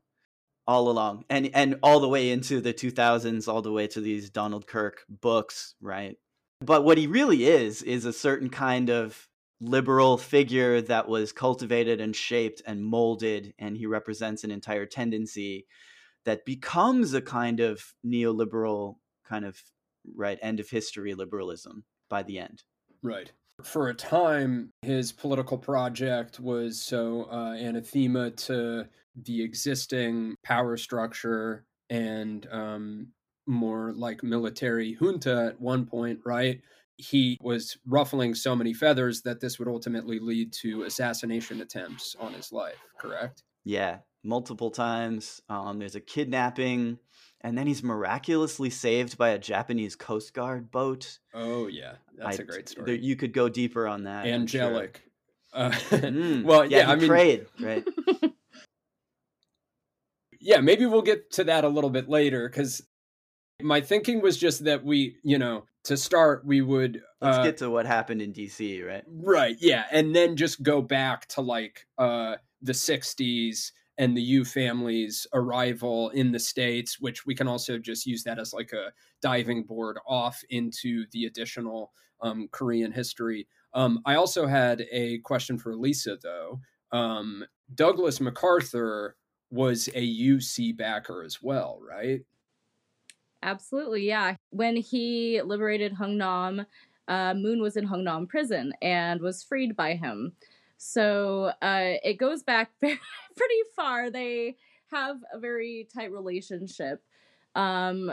[0.66, 1.26] all along.
[1.30, 5.04] And and all the way into the 2000s, all the way to these Donald Kirk
[5.10, 6.18] books, right?
[6.62, 9.28] But what he really is, is a certain kind of
[9.60, 13.54] liberal figure that was cultivated and shaped and molded.
[13.58, 15.68] And he represents an entire tendency
[16.26, 19.62] that becomes a kind of neoliberal kind of
[20.16, 22.64] right end of history liberalism by the end
[23.02, 23.32] Right.
[23.64, 31.66] For a time, his political project was so uh, anathema to the existing power structure
[31.90, 33.08] and um,
[33.48, 36.62] more like military junta at one point, right?
[36.98, 42.34] He was ruffling so many feathers that this would ultimately lead to assassination attempts on
[42.34, 43.44] his life, correct?
[43.64, 46.98] yeah multiple times um, there's a kidnapping
[47.42, 51.96] and then he's miraculously saved by a japanese coast guard boat Oh, yeah.
[52.18, 52.86] That's a a great story.
[52.86, 54.62] there, you could go deeper on that I'm sure.
[54.64, 55.02] Angelic.
[55.54, 57.86] Uh, Mm, well, yeah, he I mean, prayed right
[60.40, 62.82] yeah, maybe we'll get to that a little bit later because
[63.62, 67.02] my thinking was just that we, you know, to start, we would.
[67.22, 70.82] let's uh, get to what happened in dc right Right, yeah, and then just go
[70.82, 77.26] back to like uh the 60s and the Yoo family's arrival in the states, which
[77.26, 78.92] we can also just use that as like a
[79.22, 81.92] diving board off into the additional
[82.22, 83.48] um, Korean history.
[83.74, 86.60] Um, I also had a question for Lisa though.
[86.92, 87.44] Um,
[87.74, 89.16] Douglas MacArthur
[89.50, 92.22] was a UC backer as well, right?
[93.44, 94.36] Absolutely, yeah.
[94.50, 96.66] When he liberated Hungnam,
[97.08, 100.34] uh, Moon was in Hungnam prison and was freed by him.
[100.78, 103.00] So uh, it goes back very,
[103.38, 104.10] pretty far.
[104.10, 104.56] They
[104.92, 107.04] have a very tight relationship.
[107.56, 108.12] Um,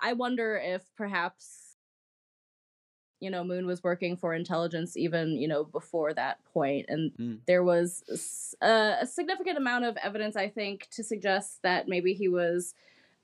[0.00, 1.76] I wonder if perhaps,
[3.20, 7.40] you know, Moon was working for intelligence even, you know, before that point, and Mm.
[7.46, 12.74] there was a significant amount of evidence, I think, to suggest that maybe he was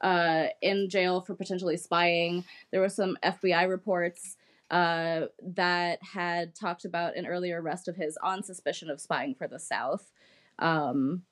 [0.00, 2.44] uh, in jail for potentially spying.
[2.70, 4.37] There were some FBI reports
[4.70, 9.46] uh, that had talked about an earlier arrest of his on suspicion of spying for
[9.46, 10.11] the South.
[10.59, 11.22] Um,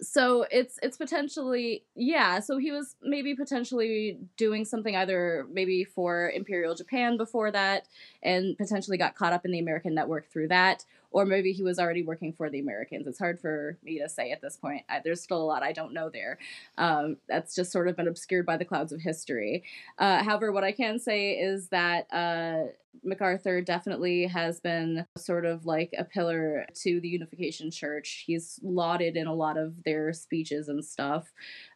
[0.00, 2.40] so it's it's potentially yeah.
[2.40, 7.88] So he was maybe potentially doing something either maybe for Imperial Japan before that,
[8.22, 11.78] and potentially got caught up in the American network through that, or maybe he was
[11.78, 13.06] already working for the Americans.
[13.06, 14.84] It's hard for me to say at this point.
[14.88, 16.38] I, there's still a lot I don't know there.
[16.76, 19.64] Um, that's just sort of been obscured by the clouds of history.
[19.98, 22.70] Uh, however, what I can say is that uh,
[23.02, 28.24] MacArthur definitely has been sort of like a pillar to the Unification Church.
[28.26, 31.32] He's lauded in a lot of their speeches and stuff.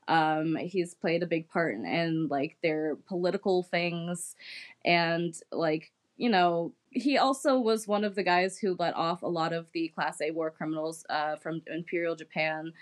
[0.08, 4.34] Um, he's played a big part in, in like their political things
[4.84, 9.26] and like you know he also was one of the guys who let off a
[9.26, 12.72] lot of the class a war criminals uh, from imperial japan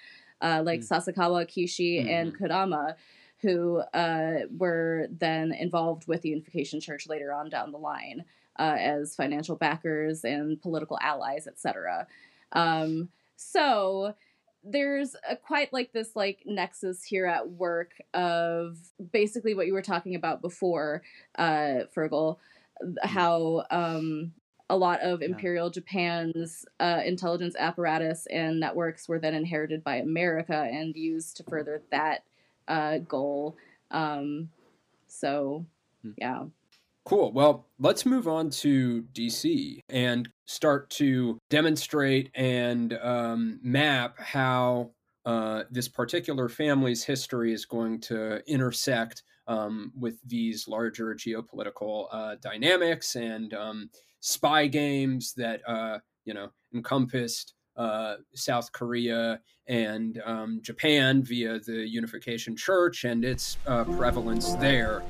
[0.42, 0.88] uh, like Mm.
[0.88, 2.38] sasakawa kishi and Mhm.
[2.40, 2.94] kodama
[3.42, 8.25] who uh, were then involved with the unification church later on down the line
[8.59, 12.07] uh, as financial backers and political allies etc
[12.53, 14.14] um, so
[14.62, 18.77] there's a quite like this like nexus here at work of
[19.11, 21.01] basically what you were talking about before
[21.38, 22.37] uh fergal
[23.02, 24.32] how um
[24.68, 30.68] a lot of imperial japan's uh, intelligence apparatus and networks were then inherited by america
[30.70, 32.22] and used to further that
[32.70, 33.56] uh, goal.
[33.90, 34.48] Um
[35.06, 35.66] so
[36.16, 36.44] yeah.
[37.04, 37.33] Cool.
[37.33, 44.90] Well, let's move on to DC and start to demonstrate and um, map how
[45.24, 52.37] uh, this particular family's history is going to intersect um, with these larger geopolitical uh,
[52.40, 53.90] dynamics and um,
[54.21, 61.88] spy games that uh, you know encompassed uh, South Korea and um, Japan via the
[61.88, 65.03] Unification Church and its uh, prevalence there.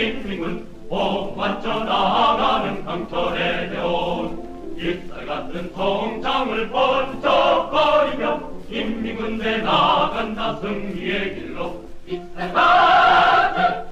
[0.00, 4.50] 조선민중은 복맞춰 나가는 강철의 대원.
[4.76, 8.40] 일살 같은 통장을 번쩍거리며
[8.70, 13.89] 인민군대 나간다 승리의 길로 일살 같은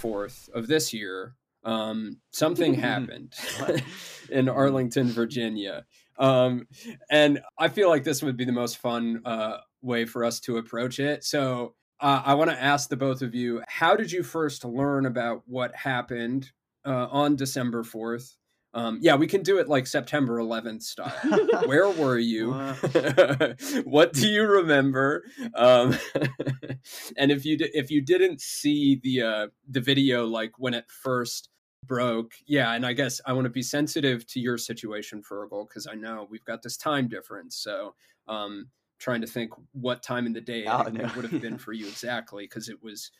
[0.00, 1.34] 4th of this year,
[1.64, 3.34] um, something happened
[4.30, 5.84] in Arlington, Virginia.
[6.18, 6.66] Um,
[7.10, 10.58] and I feel like this would be the most fun uh, way for us to
[10.58, 11.24] approach it.
[11.24, 15.06] So uh, I want to ask the both of you how did you first learn
[15.06, 16.50] about what happened
[16.84, 18.36] uh, on December 4th?
[18.72, 21.12] Um, yeah, we can do it like September 11th style.
[21.66, 22.52] Where were you?
[23.84, 25.24] what do you remember?
[25.54, 25.96] Um,
[27.16, 30.84] and if you di- if you didn't see the uh, the video like when it
[30.88, 31.48] first
[31.86, 35.88] broke, yeah, and I guess I want to be sensitive to your situation, Fergal, because
[35.88, 37.56] I know we've got this time difference.
[37.56, 37.94] So,
[38.28, 38.68] um,
[39.00, 41.04] trying to think what time in the day Oh, it, no.
[41.06, 43.10] it would have been for you exactly, because it was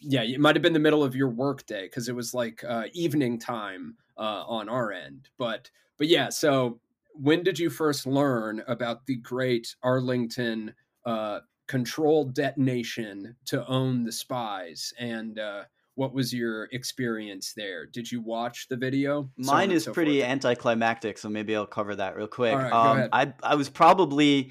[0.00, 2.62] yeah, it might have been the middle of your work day because it was like
[2.66, 5.28] uh, evening time uh, on our end.
[5.38, 6.80] But but yeah, so
[7.12, 10.74] when did you first learn about the great Arlington
[11.06, 15.62] uh, controlled detonation to own the spies and uh,
[15.94, 17.86] what was your experience there?
[17.86, 19.30] Did you watch the video?
[19.36, 20.30] Mine and is so pretty forth.
[20.30, 22.56] anticlimactic, so maybe I'll cover that real quick.
[22.56, 23.08] Right, um.
[23.12, 24.50] I I was probably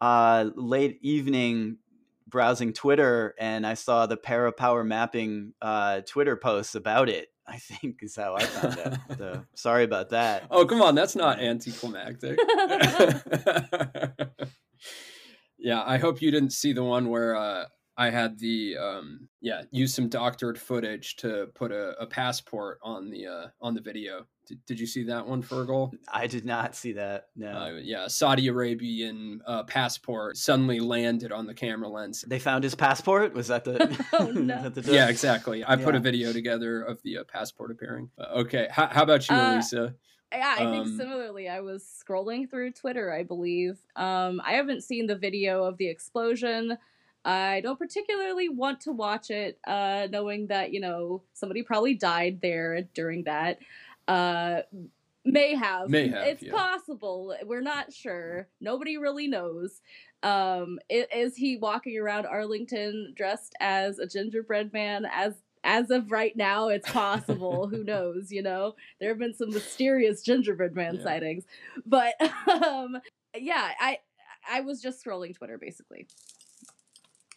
[0.00, 1.78] uh, late evening
[2.32, 7.28] browsing Twitter, and I saw the para power mapping uh, Twitter posts about it.
[7.46, 9.18] I think is how I found out.
[9.18, 10.46] So sorry about that.
[10.50, 12.38] Oh come on, that's not anticlimactic.
[15.58, 17.64] yeah, I hope you didn't see the one where uh,
[18.02, 23.10] I had the um, yeah use some doctored footage to put a, a passport on
[23.10, 24.26] the uh, on the video.
[24.44, 25.92] Did, did you see that one, Fergal?
[26.12, 27.26] I did not see that.
[27.36, 27.52] No.
[27.52, 32.24] Uh, yeah, Saudi Arabian uh, passport suddenly landed on the camera lens.
[32.26, 33.34] They found his passport.
[33.34, 33.76] Was that the?
[34.18, 34.68] Oh no.
[34.68, 35.64] that the Yeah, exactly.
[35.64, 38.10] I put a video together of the uh, passport appearing.
[38.18, 39.94] Uh, okay, how, how about you, Uh, Alisa?
[40.32, 41.48] Yeah, I think Um, similarly.
[41.48, 43.78] I was scrolling through Twitter, I believe.
[43.94, 46.78] Um, I haven't seen the video of the explosion.
[47.24, 52.40] I don't particularly want to watch it, uh, knowing that, you know, somebody probably died
[52.42, 53.58] there during that.
[54.08, 54.62] Uh,
[55.24, 55.88] may have.
[55.88, 56.52] May have, It's yeah.
[56.52, 57.36] possible.
[57.44, 58.48] We're not sure.
[58.60, 59.80] Nobody really knows.
[60.24, 65.06] Um, is he walking around Arlington dressed as a gingerbread man?
[65.12, 67.68] As as of right now, it's possible.
[67.70, 68.32] Who knows?
[68.32, 71.02] You know, there have been some mysterious gingerbread man Yeah.
[71.04, 71.44] sightings,
[71.86, 72.14] but
[72.64, 72.98] um,
[73.36, 73.98] yeah, I
[74.50, 76.08] I was just scrolling Twitter basically,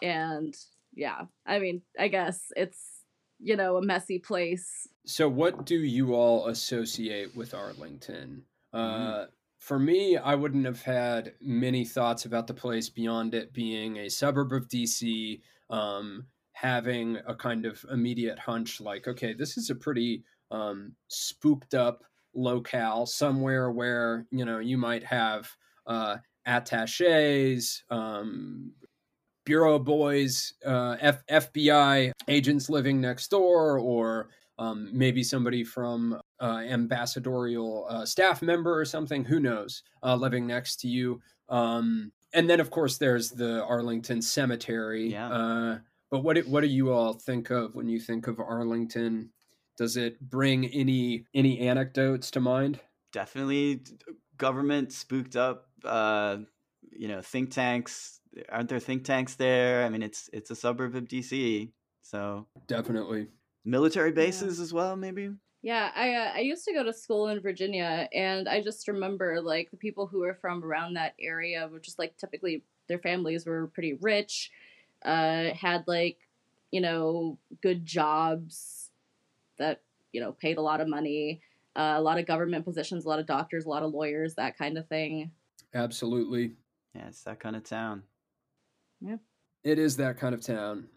[0.06, 0.56] and
[0.94, 3.02] yeah, I mean, I guess it's
[3.40, 4.88] you know a messy place.
[5.06, 8.44] So, what do you all associate with Arlington?
[8.72, 9.26] Uh,
[9.60, 14.10] for me, I wouldn't have had many thoughts about the place beyond it being a
[14.10, 19.76] suburb of DC, um, having a kind of immediate hunch like, okay, this is a
[19.76, 22.04] pretty um, spooked up
[22.36, 25.50] locale, somewhere where, you know, you might have
[25.88, 28.72] uh, attaches, um,
[29.46, 36.64] bureau boys, uh, F- FBI agents living next door, or um, maybe somebody from uh,
[36.68, 39.24] ambassadorial uh, staff member or something.
[39.26, 39.84] Who knows?
[40.04, 41.22] Uh, living next to you.
[41.50, 45.12] Um, and then, of course, there's the Arlington Cemetery.
[45.12, 45.30] Yeah.
[45.30, 45.78] Uh,
[46.12, 49.32] but what do- what do you all think of when you think of Arlington?
[49.78, 52.80] Does it bring any any anecdotes to mind?
[53.12, 53.82] Definitely,
[54.38, 55.68] government spooked up.
[55.84, 56.38] Uh,
[56.92, 58.20] you know, think tanks.
[58.50, 59.86] Aren't there think tanks there?
[59.86, 61.72] I mean, it's it's a suburb of DC,
[62.02, 63.28] so Definitely.
[63.64, 65.32] military bases as well, maybe.
[65.62, 69.42] Yeah, I uh, I used to go to school in Virginia, and I just remember
[69.42, 73.46] like the people who were from around that area were just like typically their families
[73.46, 74.52] were pretty rich,
[75.04, 76.18] uh, had like
[76.72, 78.92] you know good jobs
[79.58, 79.82] that
[80.12, 81.42] you know paid a lot of money,
[81.76, 84.58] uh, a lot of government positions, a lot of doctors, a lot of lawyers, that
[84.58, 85.32] kind of thing.
[85.74, 86.52] Absolutely.
[86.94, 88.04] Yeah, it's that kind of town.
[89.64, 90.88] It is that kind of town.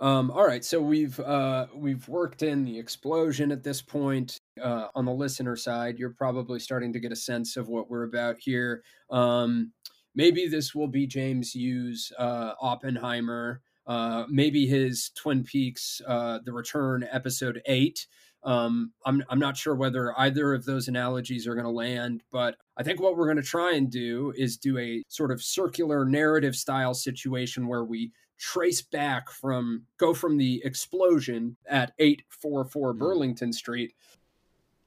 [0.00, 4.38] Um, all right, so we've uh, we've worked in the explosion at this point.
[4.62, 8.04] Uh, on the listener side, you're probably starting to get a sense of what we're
[8.04, 8.82] about here.
[9.10, 9.72] Um,
[10.14, 13.60] maybe this will be James Yoo's, uh, Oppenheimer.
[13.88, 18.06] Uh, maybe his Twin Peaks, uh, The Return, episode eight.
[18.44, 22.56] Um, I'm I'm not sure whether either of those analogies are going to land, but
[22.76, 26.04] I think what we're going to try and do is do a sort of circular
[26.04, 33.52] narrative style situation where we trace back from go from the explosion at 844 Burlington
[33.52, 33.92] Street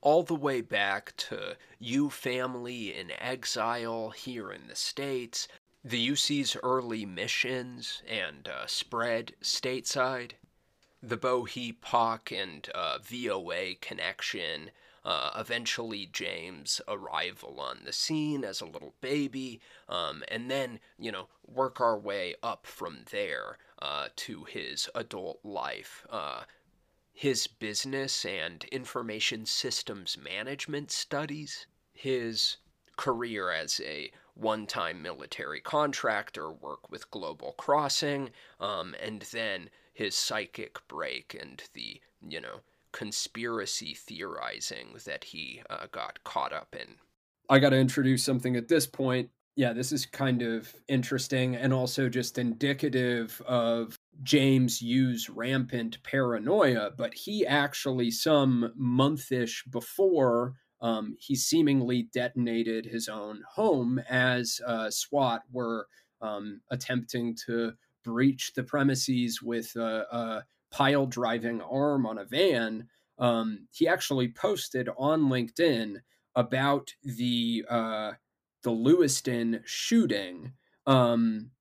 [0.02, 5.48] all the way back to Yoo family in exile here in the States,
[5.84, 10.32] The UC's early missions and uh, spread stateside,
[11.04, 14.70] the Bo Hi Park and uh, VOA connection,
[15.04, 21.12] uh, eventually James' arrival on the scene as a little baby, um, and then, you
[21.12, 26.06] know, work our way up from there uh, to his adult life.
[26.08, 26.44] Uh,
[27.14, 32.58] his business and information systems management studies, his
[32.96, 38.30] career as a one time military contractor, work with Global Crossing,
[38.60, 39.70] um, and then
[40.02, 46.76] his psychic break and the, you know, conspiracy theorizing that he uh, got caught up
[46.76, 46.96] in.
[47.48, 49.30] I got to introduce something at this point.
[49.56, 56.90] Yeah, this is kind of interesting and also just indicative of James Yoo's rampant paranoia.
[56.98, 64.90] But he actually, some monthish before, um, he seemingly detonated his own home as uh,
[64.90, 65.86] SWAT were
[66.22, 67.74] um, attempting to
[68.04, 72.88] breach the premises with a, a pile driving arm on a van.
[73.20, 75.98] Um, he actually posted on LinkedIn
[76.36, 78.12] about the uh,
[78.64, 80.54] the Lewiston shooting,
[80.88, 81.52] um,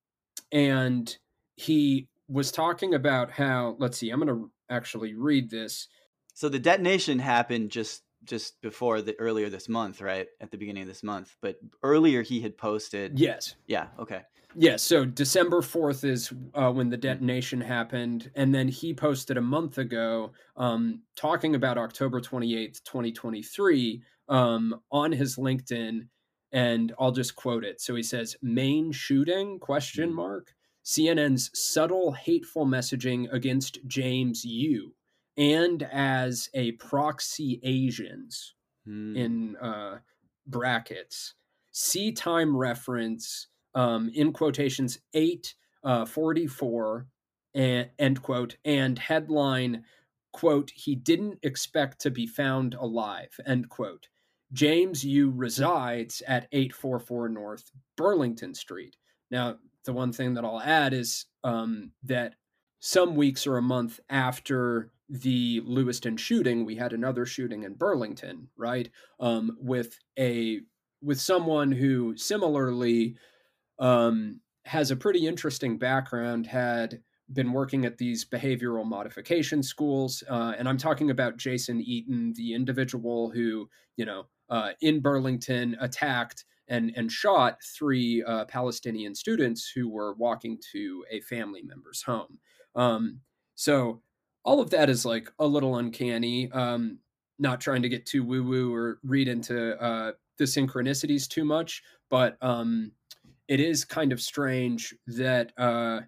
[0.51, 1.17] and
[1.55, 3.75] he was talking about how.
[3.79, 5.87] Let's see, I'm going to actually read this.
[6.33, 10.27] So the detonation happened just just before the earlier this month, right?
[10.39, 11.35] At the beginning of this month.
[11.41, 13.55] But earlier he had posted Yes.
[13.67, 14.21] Yeah, okay.
[14.55, 18.31] Yeah, so December 4th is uh, when the detonation happened.
[18.35, 25.11] And then he posted a month ago um, talking about October 28th, 2023 um, on
[25.11, 26.07] his LinkedIn.
[26.51, 27.79] And I'll just quote it.
[27.79, 34.93] So he says, main shooting, question mark, CNN's subtle hateful messaging against James Yoo
[35.37, 38.53] and as a proxy Asians
[38.85, 39.15] Hmm.
[39.15, 39.99] in uh,
[40.47, 41.35] brackets.
[41.71, 45.53] See time reference um, in quotations 8
[45.83, 47.07] uh, 44
[47.53, 49.83] and, end quote and headline
[50.33, 54.07] quote he didn't expect to be found alive end quote.
[54.53, 55.31] James Yoo.
[55.31, 58.95] resides at 844 north burlington street.
[59.29, 62.35] Now the one thing that i'll add is um, that
[62.79, 68.47] some weeks or a month after the lewiston shooting we had another shooting in burlington
[68.57, 68.89] right?
[69.19, 70.61] Um, with a
[71.01, 73.17] with someone who similarly
[73.79, 77.01] um, has a pretty interesting background, had
[77.33, 80.23] been working at these behavioral modification schools.
[80.29, 85.77] Uh, and I'm talking about Jason Eaton, the individual who, you know, uh, in Burlington
[85.79, 92.01] attacked and, and shot three uh, Palestinian students who were walking to a family member's
[92.01, 92.37] home.
[92.75, 93.19] Um,
[93.55, 94.01] so
[94.43, 96.51] all of that is like a little uncanny.
[96.51, 96.99] Um,
[97.39, 101.81] not trying to get too woo woo or read into uh, the synchronicities too much,
[102.09, 102.91] but um,
[103.47, 106.01] it is kind of strange that uh,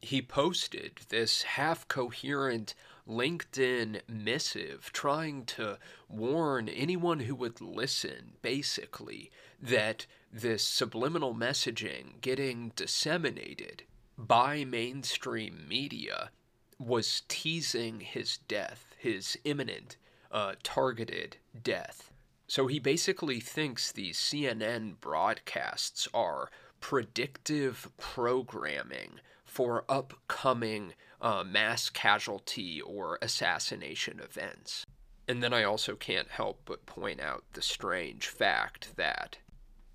[0.00, 2.74] he posted this half coherent
[3.08, 5.78] LinkedIn missive trying to
[6.08, 9.30] warn anyone who would listen, basically,
[9.60, 13.84] that this subliminal messaging getting disseminated
[14.16, 16.30] by mainstream media
[16.78, 19.96] was teasing his death, his imminent,
[20.30, 22.10] uh, targeted death.
[22.46, 26.50] So he basically thinks these CNN broadcasts are
[26.84, 29.12] predictive programming
[29.46, 34.84] for upcoming uh, mass casualty or assassination events.
[35.26, 39.38] And then I also can't help but point out the strange fact that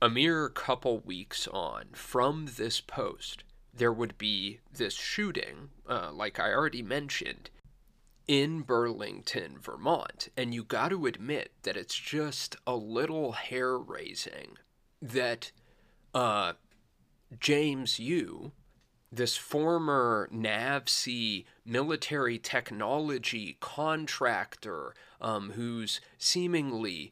[0.01, 6.39] a mere couple weeks on from this post, there would be this shooting, uh, like
[6.39, 7.51] I already mentioned,
[8.27, 10.29] in Burlington, Vermont.
[10.35, 14.57] And you got to admit that it's just a little hair raising
[15.03, 15.51] that
[16.15, 16.53] uh,
[17.37, 18.51] James Yoo,
[19.11, 27.11] this former NAVSEA military technology contractor um, who's seemingly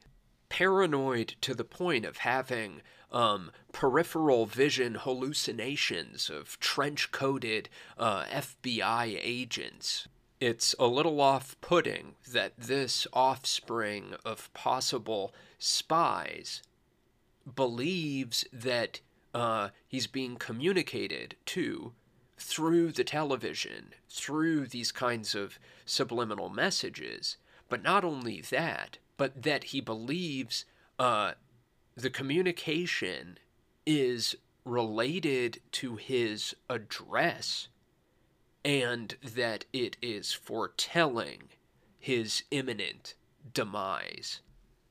[0.49, 9.19] paranoid to the point of having um, peripheral vision hallucinations of trench coated uh, FBI
[9.21, 10.07] agents.
[10.39, 16.61] It's a little off putting that this offspring of possible spies
[17.55, 18.99] believes that
[19.33, 21.93] uh, he's being communicated to
[22.37, 27.37] through the television, through these kinds of subliminal messages.
[27.69, 30.65] But not only that, but that he believes
[30.99, 31.33] uh,
[31.95, 33.39] the communication
[33.85, 37.69] is related to his address
[38.63, 41.43] and that it is foretelling
[41.99, 43.15] his imminent
[43.53, 44.41] demise.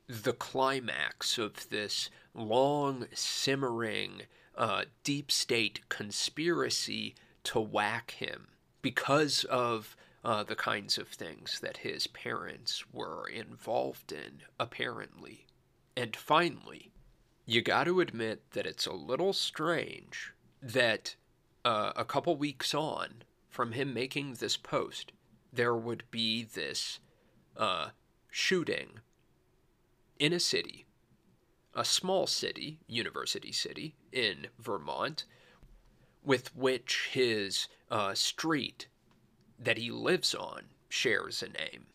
[0.09, 4.23] The climax of this long, simmering
[4.57, 8.49] uh, deep state conspiracy to whack him
[8.83, 15.47] because of uh, the kinds of things that his parents were involved in, apparently.
[15.97, 16.93] And finally,
[17.45, 21.15] you got to admit that it's a little strange that
[21.65, 25.13] uh, a couple weeks on from him making this post,
[25.53, 26.99] there would be this
[27.57, 27.91] uh,
[28.31, 29.01] shooting
[30.19, 30.85] in a city,
[31.75, 35.25] a small city, university city in Vermont,
[36.25, 38.89] with which his uh, street
[39.59, 41.87] that he lives on shares a name.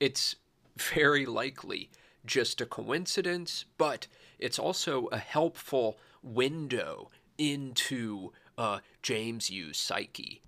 [0.00, 0.36] It's
[0.76, 1.90] very likely
[2.24, 4.06] just a coincidence, but
[4.38, 10.42] it's also a helpful window into uh, James Yoo's psyche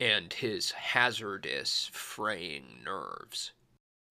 [0.00, 3.52] and his hazardous fraying nerves.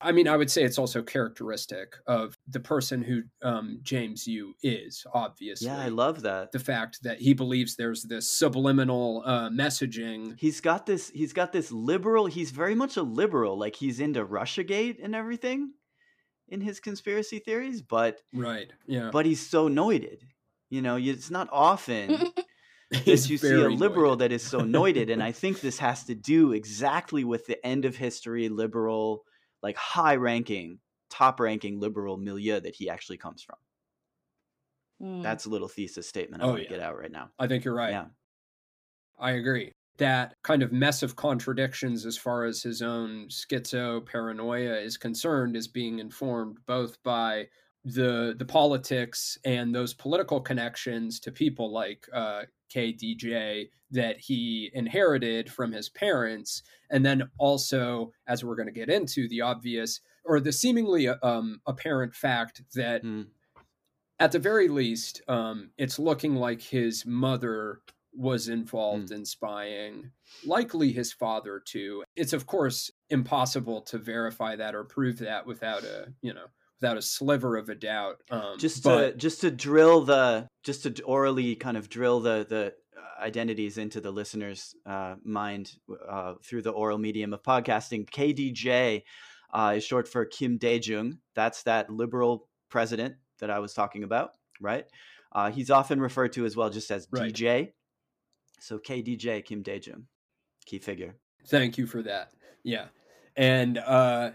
[0.04, 4.54] I mean, I would say it's also characteristic of the person who um, James Yoo
[4.62, 5.68] is, obviously.
[5.68, 6.52] Yeah, I love that.
[6.52, 10.36] The fact that he believes there's this subliminal uh, messaging.
[10.38, 14.26] He's got this he's got this liberal, he's very much a liberal, like he's into
[14.26, 15.72] Russiagate and everything
[16.50, 18.72] in his conspiracy theories, but Right.
[18.88, 19.10] Yeah.
[19.12, 20.24] but he's so noited.
[20.70, 22.10] You know, it's not often
[22.92, 26.16] that you see a liberal that is so noited, and I think this has to
[26.16, 29.24] do exactly with the end of history liberal,
[29.64, 33.58] like high ranking, top ranking liberal milieu that he actually comes from.
[35.00, 35.22] Hmm.
[35.22, 36.70] That's a little thesis statement I Oh, want to yeah.
[36.70, 37.32] get out right now.
[37.40, 37.92] I think you're right.
[37.92, 38.08] Yeah.
[39.18, 39.72] I agree.
[39.98, 45.56] That kind of mess of contradictions as far as his own schizo paranoia is concerned
[45.56, 47.50] is being informed both by
[47.86, 55.52] the the politics and those political connections to people like uh, KDJ that he inherited
[55.52, 60.40] from his parents, and then also, as we're going to get into, the obvious or
[60.40, 63.24] the seemingly um, apparent fact that Hmm.
[64.20, 67.82] at the very least, um, it's looking like his mother
[68.16, 70.12] was involved in spying,
[70.46, 72.04] likely his father too.
[72.16, 76.46] It's of course impossible to verify that or prove that without a you know
[76.84, 78.18] without a sliver of a doubt.
[78.30, 82.46] Um, just but to just to drill the just to orally kind of drill the
[82.48, 85.72] the uh, identities into the listener's uh, mind
[86.10, 88.06] uh, through the oral medium of podcasting.
[88.10, 89.04] KDJ
[89.54, 91.20] uh, is short for Kim Dae Jung.
[91.36, 94.86] That's that liberal president that I was talking about, right?
[95.32, 97.34] Uh, he's often referred to as well just as Right.
[97.34, 97.72] DJ.
[98.60, 100.08] So KDJ Kim Dae Jung,
[100.66, 101.16] key figure.
[101.48, 102.32] Thank you for that.
[102.64, 102.88] Yeah.
[103.36, 104.32] And uh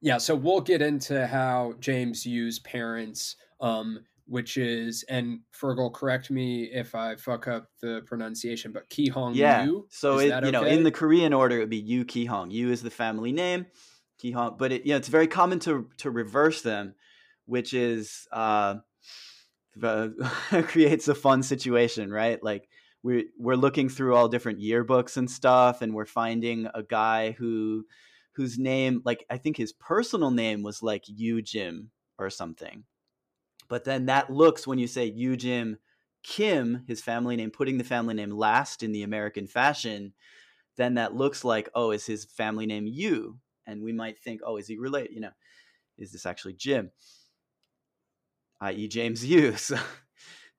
[0.00, 6.30] yeah, so we'll get into how James Yoo's parents um which is and Fergal correct
[6.30, 9.64] me if I fuck up the pronunciation, but Ki Hong Yeah.
[9.64, 9.86] Yoo.
[9.88, 12.26] So is it, that you know, in the Korean order, it would be Yoo Ki
[12.26, 12.50] Hong.
[12.50, 13.66] Yu is the family name,
[14.18, 14.56] Ki Hong.
[14.58, 16.94] But it, you know, it's very common to to reverse them,
[17.46, 18.76] which is uh,
[19.76, 20.14] the-
[20.68, 22.42] creates a fun situation, right?
[22.42, 22.68] Like
[23.02, 27.86] we're we're looking through all different yearbooks and stuff, and we're finding a guy who
[28.38, 32.84] whose name, like I think his personal name was like Yu Jim or something.
[33.68, 35.78] But then that looks when you say Yu Jim
[36.22, 40.12] Kim, his family name, putting the family name last in the American fashion,
[40.76, 43.38] then that looks like, oh, is his family name Yu?
[43.66, 45.14] And we might think, oh, is he related?
[45.14, 45.32] You know,
[45.96, 46.92] is this actually Jim?
[48.60, 49.56] I.e., James Yoo.
[49.56, 49.78] So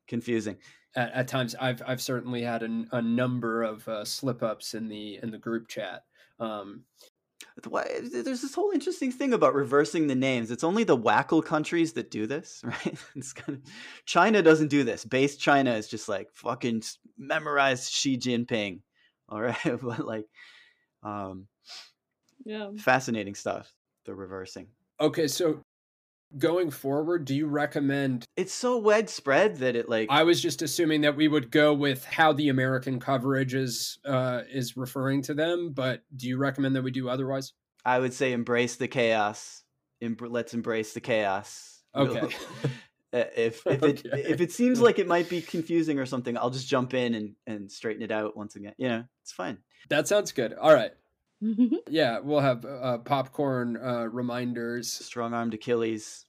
[0.05, 0.57] confusing.
[0.95, 5.19] at, at times I've I've certainly had a number of uh, slip ups in the
[5.23, 6.03] in the group chat.
[6.41, 6.83] Um,
[7.63, 10.51] there's this whole interesting thing about reversing the names.
[10.51, 12.97] It's only the WACL countries that do this, right?
[13.15, 13.71] It's kind of
[14.05, 15.05] China doesn't do this.
[15.05, 18.81] Base China is just like fucking s- memorize Xi Jinping,
[19.27, 19.57] all right?
[19.81, 20.25] but like,
[21.03, 21.47] um,
[22.45, 22.69] Yeah.
[22.77, 23.73] fascinating stuff.
[24.05, 24.67] The reversing.
[24.99, 25.61] okay, so
[26.37, 28.25] going forward, do you recommend?
[28.37, 32.05] It's so widespread that it like I was just assuming that we would go with
[32.05, 36.83] how the American coverage is uh, is referring to them, but do you recommend that
[36.83, 37.53] we do otherwise?
[37.85, 39.63] I would say embrace the chaos.
[40.03, 41.75] Embr- let's embrace the chaos.
[41.95, 42.19] Okay.
[43.11, 44.23] Uh, if if it Okay.
[44.27, 47.35] if it seems like it might be confusing or something, I'll just jump in and
[47.47, 48.73] and straighten it out once again.
[48.77, 49.57] You know, it's fine.
[49.89, 50.53] That sounds good.
[50.53, 50.91] All right.
[51.89, 54.91] Yeah, we'll have uh, popcorn uh, reminders.
[54.91, 56.25] Strong armed Achilles.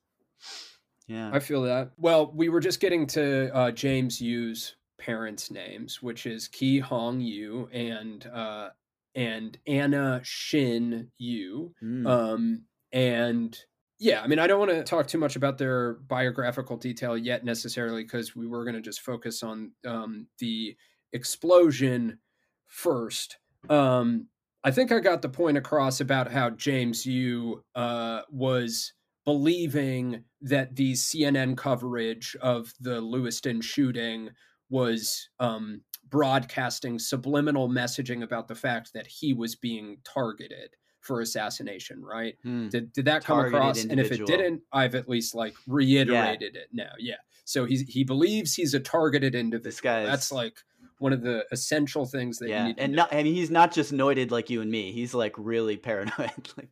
[1.07, 1.31] Yeah.
[1.33, 1.91] I feel that.
[1.97, 7.21] Well, we were just getting to uh, James Yoo's parents' names, which is Ki Hong
[7.21, 8.69] Yoo and uh,
[9.15, 11.75] and Anna Shin Yu.
[11.83, 12.07] Mm.
[12.07, 13.59] Um, and
[13.99, 17.45] yeah, I mean, I don't want to talk too much about their biographical detail yet
[17.45, 20.77] necessarily because we were going to just focus on um, the
[21.13, 22.19] explosion
[22.67, 23.39] first.
[23.69, 24.29] Um,
[24.63, 28.93] I think I got the point across about how James Yoo uh, was
[29.25, 34.31] believing that the CNN coverage of the Lewiston shooting
[34.69, 42.03] was um, broadcasting subliminal messaging about the fact that he was being targeted for assassination,
[42.05, 42.35] right?
[42.43, 42.69] Hmm.
[42.69, 43.85] Did, did that come Targeted across?
[43.85, 46.93] And if it didn't, I've at least like reiterated it now.
[46.99, 47.15] Yeah.
[47.45, 49.83] So he's he believes he's a targeted individual.
[49.83, 50.59] guy's- That's like
[51.01, 53.73] one of the essential things that you yeah, need and not, I mean, he's not
[53.73, 54.93] just noided like you and me.
[54.93, 56.71] He's like really paranoid, like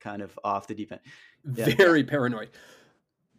[0.00, 1.00] kind of off the deep end.
[1.54, 1.74] Yeah.
[1.76, 2.50] very paranoid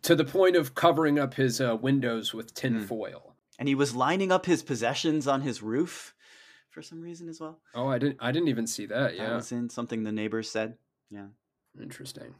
[0.04, 2.84] to the point of covering up his uh, windows with tin Hmm.
[2.86, 3.36] foil.
[3.60, 6.16] And he was lining up his possessions on his roof
[6.72, 7.60] for some reason as well.
[7.76, 9.18] Oh, I didn't I didn't even see that.
[9.18, 9.36] That Yeah.
[9.36, 10.78] was in something the neighbors said.
[11.12, 11.28] Yeah.
[11.80, 12.34] Interesting.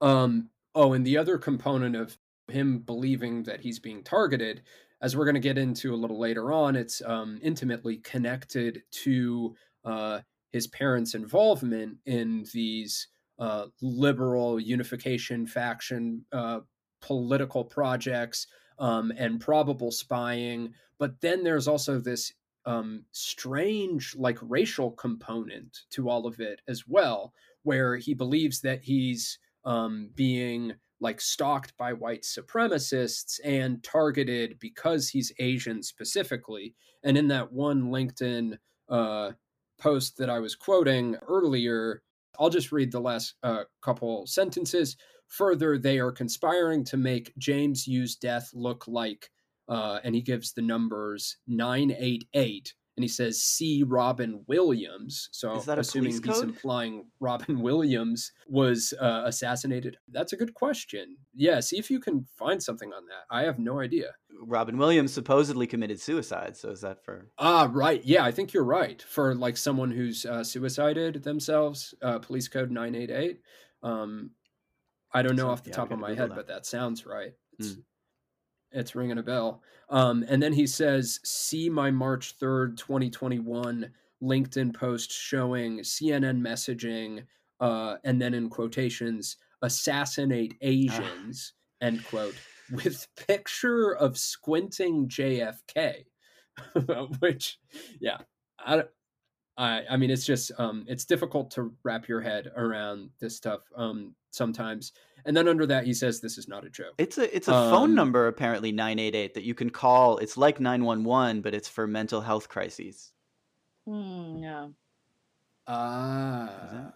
[0.00, 4.62] Um oh, and the other component of him believing that he's being targeted,
[5.06, 9.54] as we're going to get into a little later on, it's um intimately connected to
[9.84, 10.18] uh
[10.50, 13.06] his parents' involvement in these
[13.38, 16.58] uh liberal unification faction uh
[17.00, 18.48] political projects
[18.80, 22.32] um and probable spying, but then there's also this
[22.64, 27.32] um strange like racial component to all of it as well
[27.62, 35.08] where he believes that he's um, being like stalked by white supremacists and targeted because
[35.08, 36.74] he's Asian specifically.
[37.04, 38.56] And in that one LinkedIn
[38.88, 39.32] uh,
[39.78, 42.02] post that I was quoting earlier,
[42.38, 44.96] I'll just read the last uh, couple sentences.
[45.28, 49.30] Further, they are conspiring to make James Yoo's death look like,
[49.68, 53.82] uh, and he gives the numbers 988 and he says C.
[53.86, 55.28] Robin Williams.
[55.32, 56.44] So Is that a assuming he's code?
[56.44, 59.98] implying Robin Williams was uh, assassinated.
[60.08, 61.16] That's a good question.
[61.34, 63.24] Yeah, see if you can find something on that.
[63.30, 64.12] I have no idea.
[64.40, 66.56] Robin Williams supposedly committed suicide.
[66.56, 67.28] So is that for?
[67.38, 68.02] Ah, right.
[68.04, 69.00] Yeah, I think you're right.
[69.02, 73.40] For like someone who's uh, suicided themselves, uh, police code 988.
[73.82, 74.30] Um,
[75.12, 76.36] I don't know So, off the yeah, top of my Google head, that.
[76.36, 77.32] but that sounds right.
[77.58, 77.80] It's, Hmm.
[78.72, 79.62] It's ringing a bell.
[79.88, 83.90] Um, and then he says, see my March 3rd, 2021
[84.22, 87.24] LinkedIn post showing CNN messaging,
[87.60, 92.34] uh, and then in quotations, assassinate Asians, end quote,
[92.70, 96.04] with picture of squinting JFK,
[97.20, 97.58] which,
[98.00, 98.18] yeah,
[98.58, 98.84] I,
[99.58, 103.62] I, I mean, it's just, um, it's difficult to wrap your head around this stuff,
[103.74, 104.92] um, sometimes.
[105.24, 106.94] And then under that, he says, this is not a joke.
[106.98, 110.18] It's a it's a phone Um, number apparently nine eight eight that you can call.
[110.18, 113.12] It's like nine one one, but it's for mental health crises.
[113.86, 114.74] Hmm, no.
[115.66, 116.92] Ah.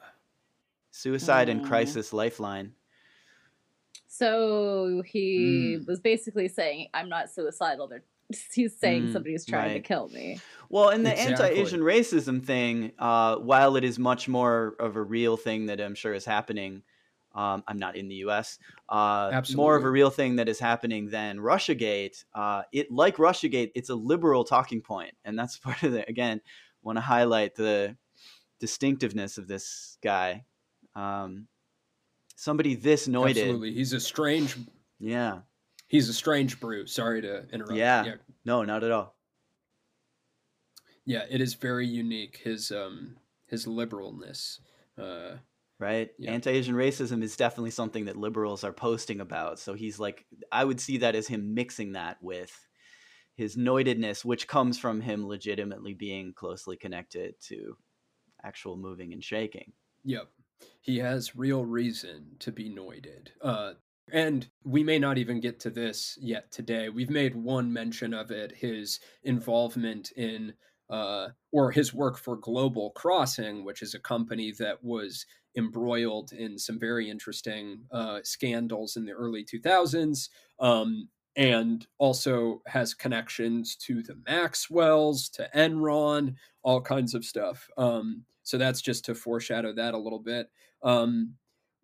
[0.92, 1.64] Suicide and Hmm.
[1.64, 2.74] crisis lifeline.
[4.06, 5.84] So he Hmm.
[5.86, 8.04] was basically saying, "I'm not suicidal." They're,
[8.53, 9.74] he's saying Mm, somebody's trying right.
[9.74, 10.39] to kill me.
[10.68, 11.47] Well, and the Exactly.
[11.49, 15.95] anti-Asian racism thing, uh, while it is much more of a real thing that I'm
[15.95, 16.83] sure is happening,
[17.35, 18.59] um, I'm not in the U.S.
[18.89, 22.24] Uh, more of a real thing that is happening than RussiaGate.
[22.35, 26.41] Uh, it like RussiaGate, it's a liberal talking point, and that's part of the again.
[26.83, 27.97] Want to highlight the
[28.59, 30.45] distinctiveness of this guy.
[30.95, 31.47] Um,
[32.37, 33.74] somebody this noided, Absolutely.
[33.74, 34.57] He's a strange,
[34.99, 35.41] yeah,
[35.91, 36.86] he's a strange brew.
[36.86, 37.74] Sorry to interrupt.
[37.74, 38.05] Yeah.
[38.05, 38.14] Yeah.
[38.45, 39.16] no, not at all.
[41.05, 42.41] Yeah, it is very unique.
[42.43, 43.16] His, um,
[43.49, 44.61] his liberalness.
[44.97, 45.36] Uh,
[45.80, 46.11] right?
[46.16, 46.30] Yeah.
[46.30, 49.59] Anti-Asian racism is definitely something that liberals are posting about.
[49.59, 52.57] So he's like, I would see that as him mixing that with
[53.34, 57.76] his noidedness, which comes from him legitimately being closely connected to
[58.45, 59.72] actual moving and shaking.
[60.05, 60.28] Yep.
[60.82, 63.28] He has real reason to be noided.
[63.43, 63.72] Uh,
[64.12, 66.88] and we may not even get to this yet today.
[66.88, 70.54] We've made one mention of it his involvement in,
[70.88, 76.58] uh, or his work for Global Crossing, which is a company that was embroiled in
[76.58, 80.28] some very interesting uh, scandals in the early 2000s.
[80.58, 87.68] Um, and also has connections to the Maxwells, to Enron, all kinds of stuff.
[87.78, 90.50] Um, so that's just to foreshadow that a little bit.
[90.82, 91.34] Um,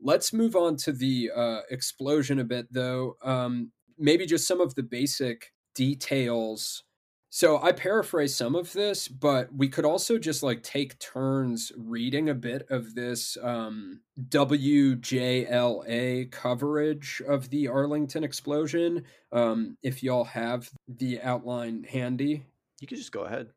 [0.00, 3.16] let's move on to the uh, explosion a bit, though.
[3.22, 6.84] Um, maybe just some of the basic details.
[7.30, 12.30] So I paraphrase some of this, but we could also just like take turns reading
[12.30, 19.04] a bit of this um, WJLA coverage of the Arlington explosion.
[19.32, 22.46] Um, if y'all have the outline handy.
[22.80, 23.48] You could just go ahead.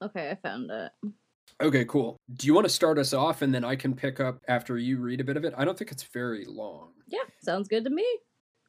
[0.00, 0.92] Okay, I found it.
[1.60, 2.16] Okay, cool.
[2.34, 4.98] Do you want to start us off and then I can pick up after you
[4.98, 5.54] read a bit of it?
[5.56, 6.90] I don't think it's very long.
[7.08, 8.06] Yeah, sounds good to me.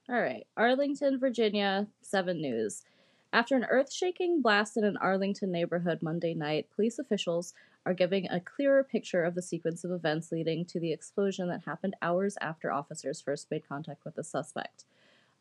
[0.09, 2.83] All right, Arlington, Virginia, 7 News.
[3.31, 7.53] After an earth shaking blast in an Arlington neighborhood Monday night, police officials
[7.85, 11.65] are giving a clearer picture of the sequence of events leading to the explosion that
[11.65, 14.85] happened hours after officers first made contact with the suspect.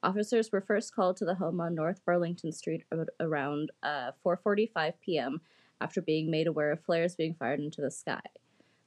[0.02, 2.84] Officers were first called to the home on North Burlington Street
[3.18, 5.40] around uh, 4:45 p.m.
[5.80, 8.20] after being made aware of flares being fired into the sky.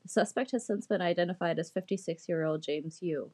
[0.03, 3.31] The suspect has since been identified as 56-year-old James Yoo.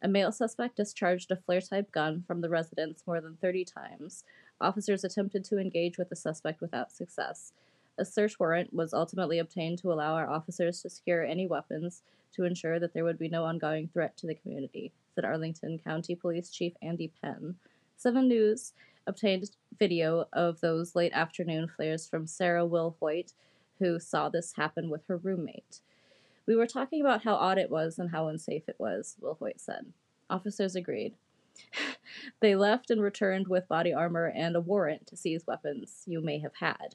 [0.00, 4.24] A male suspect discharged a flare-type gun from the residence more than 30 times.
[4.60, 7.52] Officers attempted to engage with the suspect without success.
[7.98, 12.02] A search warrant was ultimately obtained to allow our officers to secure any weapons
[12.34, 16.14] to ensure that there would be no ongoing threat to the community, said Arlington County
[16.14, 17.56] Police Chief Andy Penn.
[17.96, 18.72] 7 News
[19.08, 23.32] obtained video of those late afternoon flares from Sarah Will Hoyt,
[23.78, 25.80] who saw this happen with her roommate.
[26.46, 29.60] We were talking about how odd it was and how unsafe it was, Will Hoyt
[29.60, 29.92] said.
[30.30, 31.14] Officers agreed.
[32.40, 36.38] they left and returned with body armor and a warrant to seize weapons Yoo may
[36.38, 36.94] have had.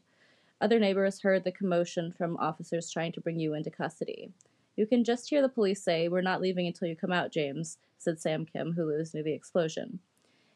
[0.62, 4.32] Other neighbors heard the commotion from officers trying to bring Yoo into custody.
[4.76, 7.78] You can just hear the police say, We're not leaving until you come out, James,
[7.98, 10.00] said Sam Kim, who lives near the explosion.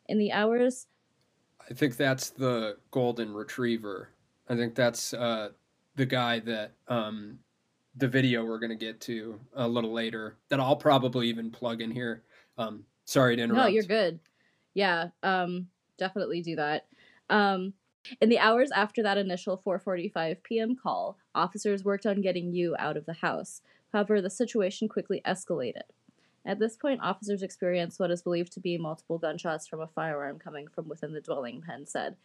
[0.08, 0.88] In the hours.
[1.70, 4.10] I think that's the golden retriever.
[4.48, 5.50] I think that's uh,
[5.96, 7.40] the guy that um,
[7.96, 11.82] the video we're going to get to a little later that I'll probably even plug
[11.82, 12.24] in here.
[12.58, 13.66] Um, sorry to interrupt.
[13.66, 14.20] No, Yoo're good.
[14.74, 16.86] Yeah, um, definitely do that.
[17.30, 17.74] Um,
[18.22, 20.76] in the hours after that initial 4:45 p.m.
[20.82, 23.62] call, officers worked on getting you out of the house.
[23.92, 25.82] However, the situation quickly escalated.
[26.48, 30.40] At this point, officers experienced what is believed to be multiple gunshots from a firearm
[30.40, 32.16] coming from within the dwelling, Penn said.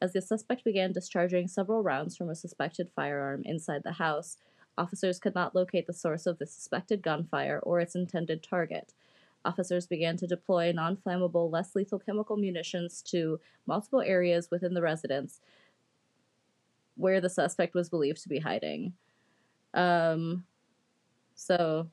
[0.00, 4.38] As the suspect began discharging several rounds from a suspected firearm inside the house,
[4.78, 8.94] officers could not locate the source of the suspected gunfire or its intended target.
[9.44, 14.82] Officers began to deploy non flammable, less lethal chemical munitions to multiple areas within the
[14.82, 15.40] residence
[16.94, 18.92] where the suspect was believed to be hiding.
[19.74, 20.44] Um,
[21.34, 21.88] so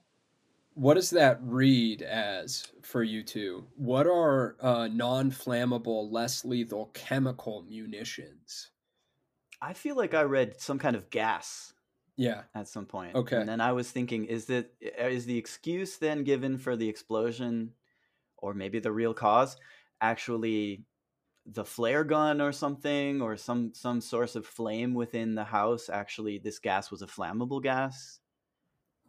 [0.79, 3.67] What does that read as for you two?
[3.75, 8.71] What are uh, non flammable, less lethal chemical munitions?
[9.61, 11.73] I feel like I read some kind of gas
[12.15, 12.43] Yeah.
[12.55, 13.13] at some point.
[13.13, 13.35] Okay.
[13.35, 17.73] And then I was thinking, is that is the excuse then given for the explosion,
[18.37, 19.57] or maybe the real cause,
[19.99, 20.85] actually
[21.45, 25.89] the flare gun or something, or some some source of flame within the house?
[25.89, 28.21] Actually, this gas was a flammable gas.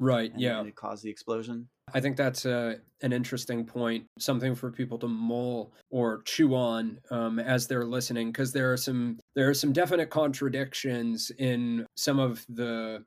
[0.00, 0.32] Right.
[0.32, 0.64] And, yeah.
[0.64, 1.68] it caused the explosion.
[1.92, 6.98] I think that's a, an interesting point, something for people to mull or chew on
[7.10, 12.18] um, as they're listening, because there are some there are some definite contradictions in some
[12.18, 13.04] of the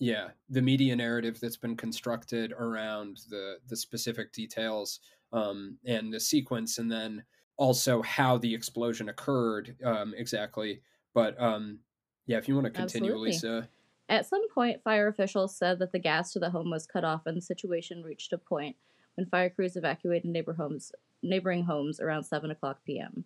[0.00, 5.00] yeah the media narrative that's been constructed around the the specific details
[5.32, 7.22] um, and the sequence, and then
[7.56, 10.82] also how the explosion occurred um, exactly.
[11.14, 11.78] But um,
[12.26, 13.30] yeah, if you want to continue, Absolutely.
[13.32, 13.68] Lisa.
[14.08, 17.26] At some point, fire officials said that the gas to the home was cut off,
[17.26, 18.76] and the situation reached a point
[19.16, 20.92] when fire crews evacuated neighbor homes,
[21.22, 23.24] neighboring homes around 7 o'clock p.m.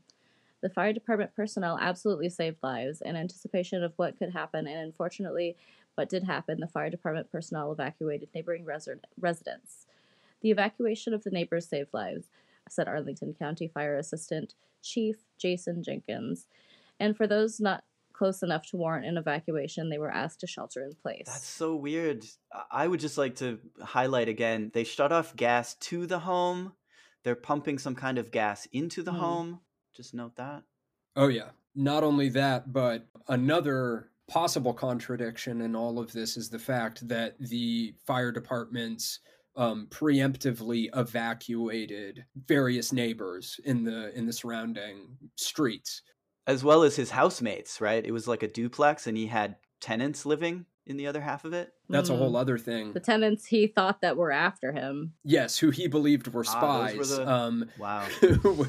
[0.60, 5.56] The fire department personnel absolutely saved lives in anticipation of what could happen, and unfortunately,
[5.94, 9.86] what did happen, the fire department personnel evacuated neighboring resi- residents.
[10.40, 12.26] The evacuation of the neighbors saved lives,
[12.68, 16.46] said Arlington County Fire Assistant Chief Jason Jenkins.
[16.98, 17.84] And for those not
[18.22, 21.24] close enough to warrant an evacuation, they were asked to shelter in place.
[21.26, 22.24] That's so weird.
[22.52, 26.72] I- I would just like to highlight again they shut off gas to the home.
[27.24, 29.18] They're pumping some kind of gas into the Hmm.
[29.18, 29.60] home.
[29.92, 30.62] Just note that.
[31.16, 31.50] Oh, yeah.
[31.74, 37.36] Not only that, but another possible contradiction in all of this is the fact that
[37.40, 39.18] the fire departments
[39.56, 46.00] um, preemptively evacuated various neighbors in the in the surrounding streets.
[46.46, 48.04] As well as his housemates, right?
[48.04, 51.52] It was like a duplex and he had tenants living in the other half of
[51.52, 51.72] it.
[51.88, 52.18] That's a Mm.
[52.18, 52.92] whole other thing.
[52.92, 55.12] The tenants he thought that were after him.
[55.24, 57.16] Yes, who he believed were Ah, those were spies.
[57.18, 58.00] the- um, Wow.
[58.20, 58.66] who,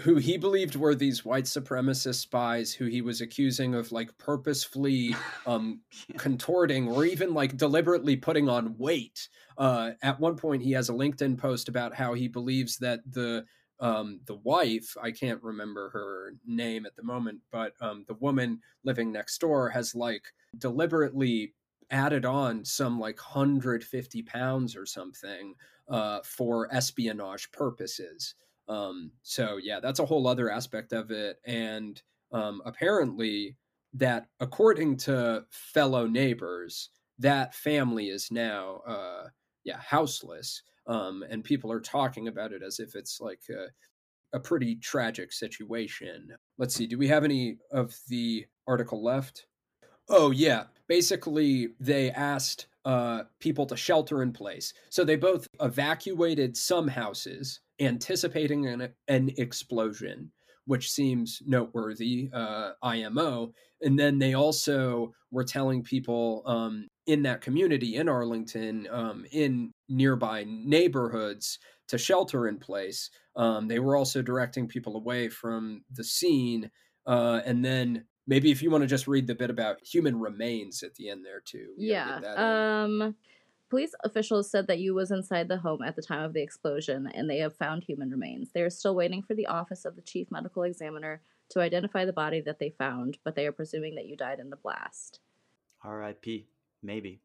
[0.00, 5.14] who he believed were these white supremacist spies who he was accusing of like purposefully
[5.46, 5.82] um,
[6.16, 9.28] contorting or even like deliberately putting on weight.
[9.58, 13.44] Uh, at one point, he has a LinkedIn post about how he believes that the
[13.80, 18.60] um, the wife, I can't remember her name at the moment, but um, the woman
[18.84, 20.24] living next door has like
[20.58, 21.54] deliberately
[21.90, 25.54] added on some like 150 pounds or something
[25.88, 28.34] uh, for espionage purposes.
[28.68, 31.38] Um, so yeah, that's a whole other aspect of it.
[31.44, 32.00] And
[32.32, 33.56] um, apparently,
[33.92, 39.28] that according to fellow neighbors, that family is now uh,
[39.64, 40.62] yeah houseless.
[40.86, 45.32] Um, and people are talking about it as if it's like a, a pretty tragic
[45.32, 46.28] situation.
[46.58, 49.46] Let's see, do we have any of the article left?
[50.08, 54.74] Oh yeah, basically they asked uh, people to shelter in place.
[54.90, 60.30] So they both evacuated some houses anticipating an, an explosion,
[60.66, 63.52] which seems noteworthy, uh, IMO.
[63.80, 69.72] And then they also were telling people um, in that community in Arlington, um, in
[69.88, 73.10] nearby neighborhoods, to shelter in place.
[73.36, 76.70] Um, they were also directing people away from the scene.
[77.06, 80.82] Uh, and then maybe if you want to just read the bit about human remains
[80.82, 81.74] at the end there too.
[81.76, 82.20] Yeah.
[82.20, 82.38] that.
[82.38, 83.16] Um
[83.70, 87.10] police officials said that Yoo was inside the home at the time of the explosion
[87.12, 88.50] and they have found human remains.
[88.52, 92.12] They are still waiting for the office of the chief medical examiner to identify the
[92.12, 95.20] body that they found, but they are presuming that Yoo died in the blast.
[95.82, 96.46] R.I.P.
[96.84, 97.20] Maybe.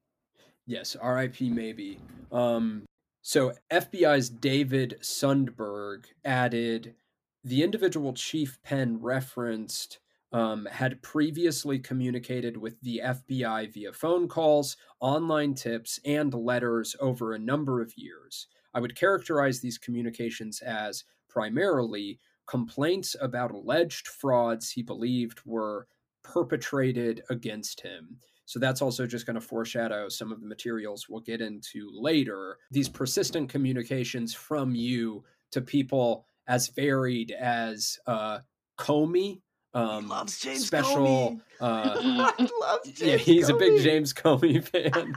[0.66, 1.99] Yes, RIP maybe.
[2.32, 2.86] Um,
[3.22, 6.95] so FBI's David Sundberg added
[7.43, 9.99] the individual Chief Penn referenced
[10.32, 17.34] um, had previously communicated with the FBI via phone calls, online tips, and letters over
[17.34, 18.47] a number of years.
[18.74, 25.88] I would characterize these communications as primarily complaints about alleged frauds he believed were
[26.24, 28.20] perpetrated against him.
[28.49, 32.57] So that's also just going to foreshadow some of the materials we'll get into later.
[32.71, 38.39] These persistent communications from Yoo to people as varied as uh,
[38.79, 39.41] Comey.
[39.75, 41.39] Um, loves James special.
[41.61, 45.13] Uh, I love James yeah, he's a big James Comey fan.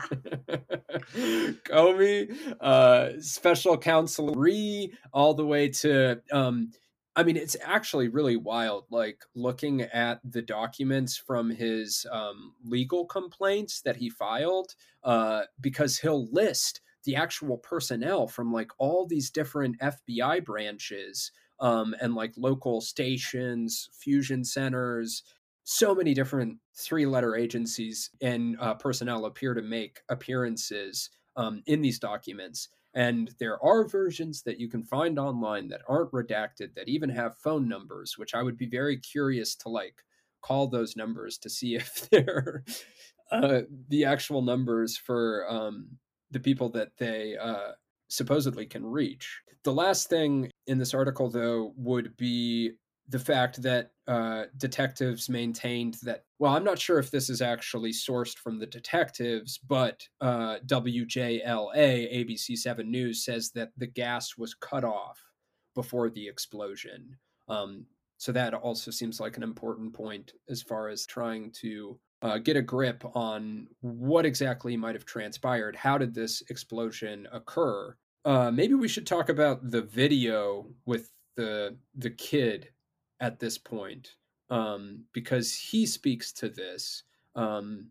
[1.64, 6.20] Comey, uh, special counsel Ree, all the way to.
[6.30, 6.72] Um,
[7.14, 8.84] I mean, it's actually really wild.
[8.90, 15.98] Like looking at the documents from his um, legal complaints that he filed, uh, because
[15.98, 22.32] he'll list the actual personnel from like all these different FBI branches um, and like
[22.36, 25.22] local stations, fusion centers,
[25.64, 31.82] so many different three letter agencies and uh, personnel appear to make appearances um, in
[31.82, 32.68] these documents.
[32.94, 37.38] And there are versions that you can find online that aren't redacted that even have
[37.38, 39.94] phone numbers, which I would be very curious to like
[40.42, 42.64] call those numbers to see if they're
[43.30, 45.88] uh, the actual numbers for um,
[46.30, 47.72] the people that they uh,
[48.08, 49.40] supposedly can reach.
[49.64, 52.72] The last thing in this article, though, would be
[53.12, 56.24] the fact that uh, detectives maintained that.
[56.38, 61.44] Well, I'm not sure if this is actually sourced from the detectives, but uh, WJLA,
[61.76, 65.22] ABC 7 News, says that the gas was cut off
[65.74, 67.16] before the explosion.
[67.48, 67.86] Um,
[68.16, 72.56] so that also seems like an important point as far as trying to uh, get
[72.56, 75.76] a grip on what exactly might have transpired.
[75.76, 77.94] How did this explosion occur?
[78.24, 82.68] Uh, maybe we should talk about the video with the the kid
[83.22, 84.16] at this point
[84.50, 87.04] um, because he speaks to this.
[87.34, 87.86] Um,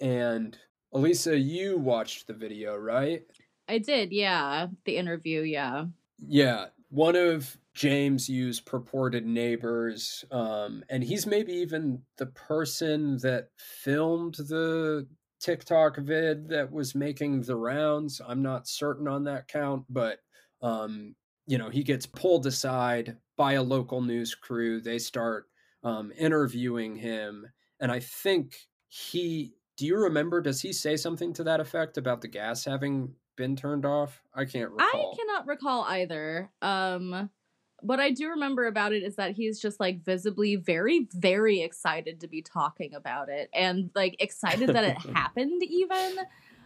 [0.00, 0.58] and
[0.92, 3.22] Alisa, you watched the video, right?
[3.68, 4.66] I did, yeah.
[4.86, 5.84] The interview, yeah.
[6.18, 13.50] Yeah, one of James Yoo's purported neighbors, um, and he's maybe even the person that
[13.56, 15.06] filmed the
[15.40, 18.20] TikTok vid that was making the rounds.
[18.26, 20.18] I'm not certain on that count, but
[20.60, 21.14] um,
[21.46, 24.82] you know, he gets pulled aside by a local news crew.
[24.82, 25.46] They start
[25.82, 27.46] um, interviewing him,
[27.80, 29.54] and I think he.
[29.78, 30.42] Do you remember?
[30.42, 34.20] Does he say something to that effect about the gas having been turned off?
[34.34, 34.88] I can't recall.
[34.92, 36.50] I cannot recall either.
[36.60, 37.30] Um
[37.80, 42.20] what I do remember about it is that he's just like visibly very, very excited
[42.20, 46.16] to be talking about it and like excited that it happened even.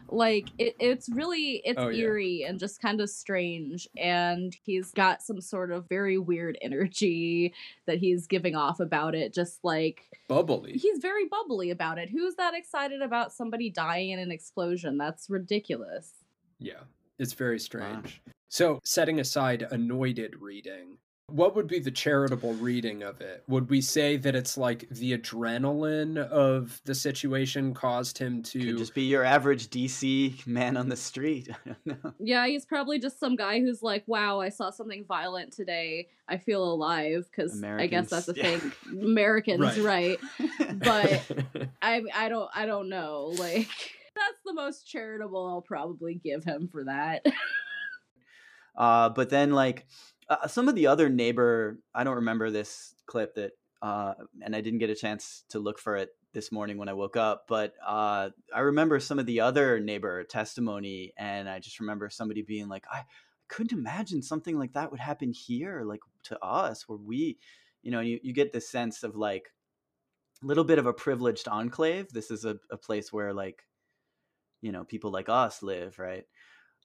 [0.08, 2.02] Like it, it's really it's Oh, yeah.
[2.04, 3.88] eerie and just kind of strange.
[3.96, 7.54] And he's got some sort of very weird energy
[7.86, 10.72] that he's giving off about it, just like Bubbly.
[10.74, 12.08] he's very bubbly about it.
[12.10, 14.98] Who's that excited about somebody dying in an explosion?
[14.98, 16.12] That's ridiculous.
[16.58, 16.80] Yeah,
[17.18, 18.22] it's very strange.
[18.48, 20.98] So, setting aside annoyed reading,
[21.28, 23.42] what would be the charitable reading of it?
[23.48, 28.78] Would we say that it's like the adrenaline of the situation caused him to Could
[28.78, 31.48] just be your average DC man on the street.
[31.66, 32.12] I don't know.
[32.18, 36.08] Yeah, he's probably just some guy who's like, "Wow, I saw something violent today.
[36.28, 38.74] I feel alive." Because I guess that's a Americans.
[38.74, 39.00] thing.
[39.02, 40.18] Americans, Right.
[40.38, 40.48] right?
[40.84, 41.22] But
[41.80, 43.32] I, I don't, I don't know.
[43.38, 43.68] Like,
[44.14, 47.24] that's the most charitable I'll probably give him for that.
[48.76, 49.86] Uh, but then like
[50.42, 54.60] uh, some of the other neighbor, I don't remember this clip that, uh, and I
[54.60, 57.44] didn't get a chance to look for it this morning when I woke up.
[57.48, 62.42] But uh, I remember some of the other neighbor testimony, and I just remember somebody
[62.42, 63.04] being like, I,
[63.52, 67.38] couldn't imagine something like that would happen here, like to us, where we,
[67.82, 69.52] you know, you, you get this sense of like
[70.42, 72.08] a little bit of a privileged enclave.
[72.10, 73.62] This is a, a place where like,
[74.62, 76.24] you know, people like us live, right?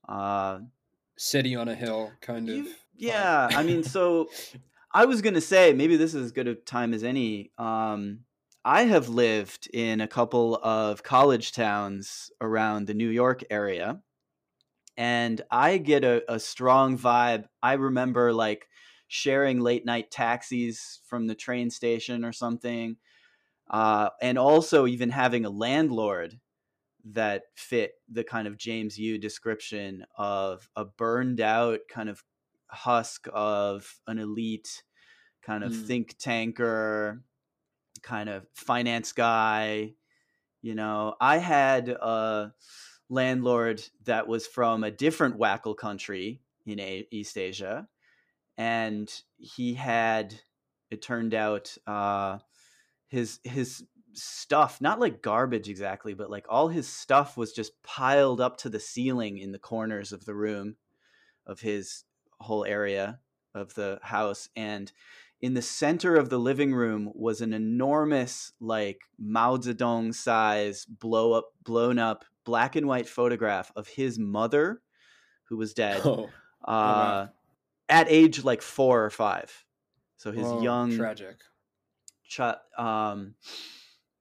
[0.10, 0.60] Uh,
[1.18, 2.68] city on a hill kind of.
[2.96, 4.30] Yeah, I mean, so
[4.92, 7.52] I was gonna say maybe this is as good a time as any.
[7.58, 8.22] Um,
[8.64, 14.02] I have lived in a couple of college towns around the New York area,
[14.96, 17.46] and I get a, a strong vibe.
[17.62, 18.68] I remember like
[19.08, 22.98] sharing late night taxis from the train station or something,
[23.70, 26.40] uh, and also even having a landlord
[27.14, 32.24] that fit the kind of James Yoo description of a burned out kind of
[32.68, 34.84] husk of an elite
[35.42, 35.86] kind of Mm.
[35.88, 37.24] think tanker,
[38.02, 39.94] kind of finance guy.
[40.62, 42.54] You know, I had a
[43.10, 47.88] landlord that was from a different WACL country in a- East Asia,
[48.58, 50.42] and he had
[50.90, 52.40] it turned out uh,
[53.08, 53.86] his his
[54.18, 58.70] stuff not like garbage exactly but like all his stuff was just piled up to
[58.70, 60.76] the ceiling in the corners of the room
[61.46, 62.04] of his
[62.40, 63.20] whole area
[63.54, 64.92] of the house and
[65.40, 71.34] in the center of the living room was an enormous like Mao Zedong size blow
[71.34, 74.82] up blown up black and white photograph of his mother
[75.46, 76.24] who was dead Oh.
[76.66, 77.30] uh wow.
[77.88, 79.66] at age like 4 or 5
[80.18, 81.38] so his Oh, young tragic.
[82.28, 82.40] ch-
[82.78, 83.36] um,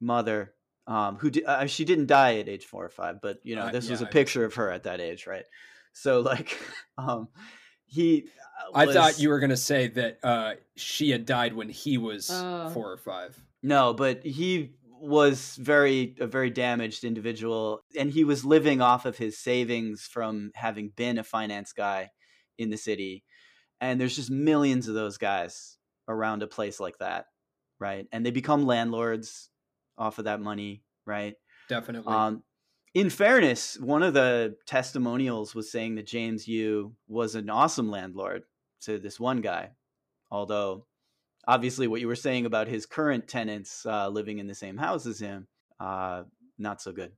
[0.00, 0.52] mother
[0.86, 3.62] um, who di- uh, she didn't die at age four or five, but you know
[3.66, 5.44] Uh, this was a picture of her at that age, right?
[5.92, 6.56] So like,
[6.98, 7.28] um,
[7.86, 8.28] he.
[8.68, 12.30] uh, I thought you were gonna say that uh, she had died when he was
[12.32, 12.70] Oh.
[12.70, 13.36] four or five.
[13.62, 19.18] No, but he was very a very damaged individual, and he was living off of
[19.18, 22.10] his savings from having been a finance guy
[22.58, 23.24] in the city.
[23.80, 25.76] And there's just millions of those guys
[26.08, 27.26] around a place like that,
[27.78, 28.06] right?
[28.12, 29.50] And they become landlords
[29.98, 31.34] off of that money, right?
[31.68, 32.12] Definitely.
[32.12, 32.42] Um,
[32.94, 38.44] in fairness, one of the testimonials was saying that James Yoo was an awesome landlord
[38.82, 39.70] to this one guy,
[40.30, 40.86] although
[41.46, 45.06] obviously what you were saying about his current tenants uh, living in the same house
[45.06, 45.46] as him,
[45.78, 46.22] uh,
[46.58, 47.12] not so good.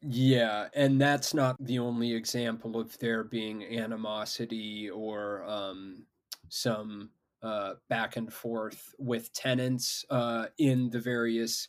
[0.00, 6.06] Yeah, and that's not the only example of there being animosity or um,
[6.48, 7.10] some
[7.42, 11.68] uh, back and forth with tenants uh, in the various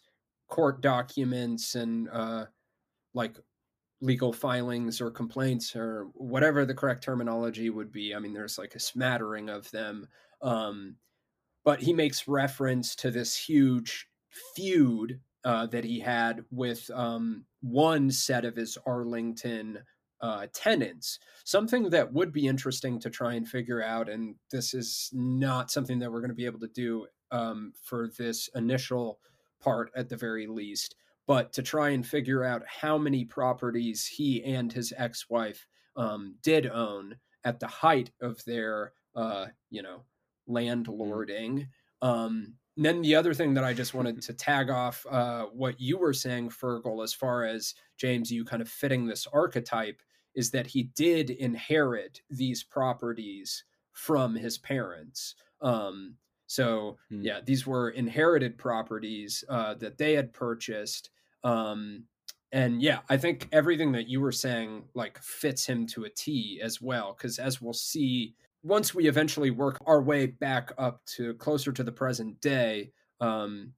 [0.54, 2.46] court documents and uh,
[3.16, 3.40] like
[4.02, 8.14] legal filings or complaints or whatever the correct terminology would be.
[8.14, 10.08] I mean, there's like a smattering of them.
[10.44, 10.98] Um,
[11.66, 14.08] but he makes reference to this huge
[14.56, 19.80] feud uh, that he had with um, one set of his Arlington
[20.22, 21.18] uh, tenants.
[21.46, 25.98] Something that would be interesting to try and figure out, and this is not something
[25.98, 29.18] that we're going to be able to do um, for this initial
[29.64, 30.96] part at the very least,
[31.28, 35.66] but to try and figure out how many properties he and his ex-wife
[35.96, 40.02] um, did own at the height of their, uh, you know,
[40.50, 41.68] landlording.
[42.02, 45.80] Um, and then the other thing that I just wanted to tag off uh, what
[45.80, 50.02] Yoo were saying, Fergal, as far as James, you kind of fitting this archetype,
[50.36, 55.36] is that he did inherit these properties from his parents.
[55.62, 56.16] Um,
[56.54, 57.22] so Hmm.
[57.24, 61.10] yeah, these were inherited properties uh, that they had purchased.
[61.44, 62.06] Um,
[62.52, 66.60] and yeah, I think everything that you were saying like fits him to a T
[66.64, 71.34] as well, because as we'll see, once we eventually work our way back up to
[71.36, 73.74] closer to the present day, um,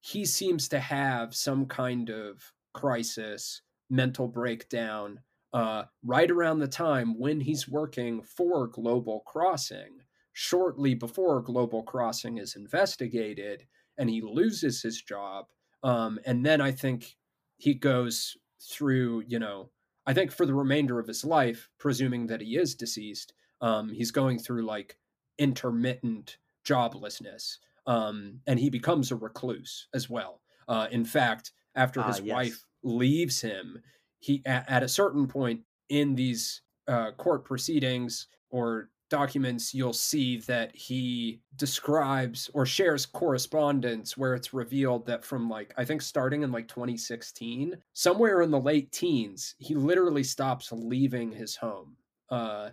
[0.00, 5.20] he seems to have some kind of crisis, mental breakdown,
[5.52, 10.00] uh, right around the time when he's working for Global Crossing,
[10.40, 13.66] shortly before Global Crossing is investigated,
[13.98, 15.46] and he loses his job.
[15.82, 17.16] Um, and then I think
[17.56, 19.70] he goes through, you know,
[20.06, 24.12] I think for the remainder of his life, presuming that he is deceased, um, he's
[24.12, 24.96] going through like
[25.38, 27.56] intermittent joblessness.
[27.88, 30.40] Um, and he becomes a recluse as well.
[30.68, 32.32] Uh, in fact, after Ah, his yes.
[32.32, 33.82] wife leaves him,
[34.20, 40.38] he at, at a certain point in these uh, court proceedings or documents, you'll see
[40.40, 46.42] that he describes or shares correspondence where it's revealed that from like I think starting
[46.42, 51.96] in like 2016, somewhere in the late teens, he literally stops leaving his home,
[52.30, 52.70] uh,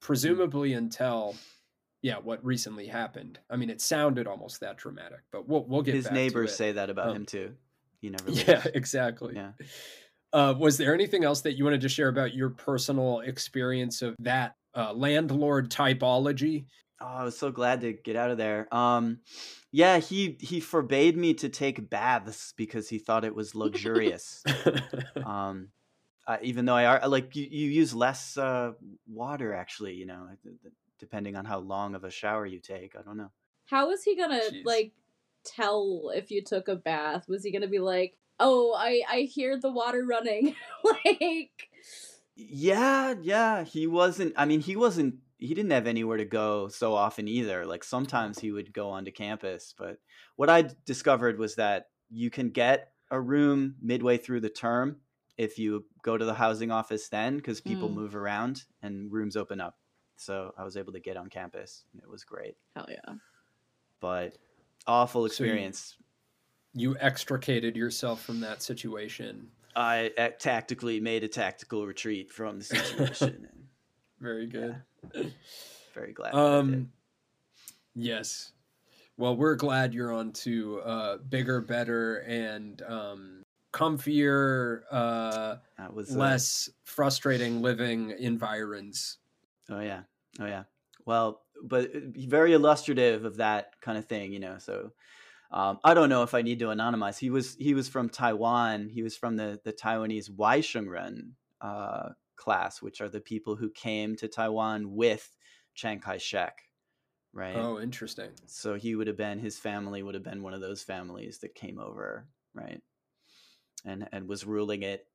[0.00, 1.36] presumably until
[2.02, 3.38] yeah, what recently happened.
[3.48, 6.54] I mean, it sounded almost that dramatic, but we'll we'll get His back to neighbors
[6.54, 7.56] say that about Um, him too.
[8.00, 8.30] He never.
[8.30, 9.34] Yeah, exactly.
[9.36, 9.52] Yeah.
[10.32, 14.16] Uh, was there anything else that you wanted to share about your personal experience of
[14.18, 16.66] that uh, landlord typology?
[17.00, 18.72] Oh, I was so glad to get out of there.
[18.72, 19.18] Um,
[19.72, 24.42] yeah, he he forbade me to take baths because he thought it was luxurious.
[25.26, 25.68] um,
[26.26, 28.72] uh, even though I are like you, you use less uh,
[29.08, 30.28] water actually, you know,
[31.00, 32.94] depending on how long of a shower you take.
[32.96, 33.32] I don't know.
[33.66, 34.64] How was he gonna Jeez.
[34.64, 34.92] like
[35.44, 37.26] tell if you took a bath?
[37.28, 40.54] Was he gonna be like, "Oh, I I hear the water running,"
[40.84, 41.68] like?
[42.34, 44.34] Yeah, yeah, he wasn't.
[44.36, 45.16] I mean, he wasn't.
[45.38, 47.66] He didn't have anywhere to go so often either.
[47.66, 49.98] Like sometimes he would go onto campus, but
[50.36, 54.98] what I discovered was that you can get a room midway through the term
[55.36, 57.94] if you go to the housing office then because people Mm.
[57.94, 59.76] move around and rooms open up.
[60.16, 61.84] So I was able to get on campus.
[61.92, 63.14] and It was great, Hell yeah.
[64.00, 64.38] but
[64.86, 65.96] awful So you- experience.
[66.74, 69.50] You extricated yourself from that situation.
[69.74, 73.48] I uh, tactically made a tactical retreat from the situation.
[73.52, 73.66] and
[74.20, 74.76] Very good.
[75.94, 76.32] very glad.
[76.32, 76.58] that I did.
[76.58, 76.92] Um,
[77.94, 78.52] yes.
[79.16, 86.14] Well, we're glad you're on to uh, bigger, better, and um, comfier, uh, That was
[86.14, 89.18] uh, less frustrating living environs.
[89.70, 90.02] Oh yeah,
[90.40, 90.64] oh yeah.
[91.04, 94.58] Well, but uh, very illustrative of that kind of thing, you know.
[94.58, 94.92] So
[95.52, 97.18] um, I don't know if I need to anonymize.
[97.18, 98.88] He was he was from Taiwan.
[98.88, 104.16] He was from the the Taiwanese Waishengren uh, class, which are the people who came
[104.16, 105.28] to Taiwan with
[105.74, 106.58] Chiang Kai Shek,
[107.34, 107.56] right?
[107.56, 108.30] Oh, interesting.
[108.46, 111.54] So he would have been his family would have been one of those families that
[111.54, 112.80] came over, right?
[113.84, 115.06] And and was ruling it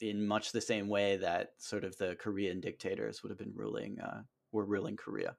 [0.00, 4.00] in much the same way that sort of the Korean dictators would have been ruling
[4.00, 5.36] uh, were ruling Korea.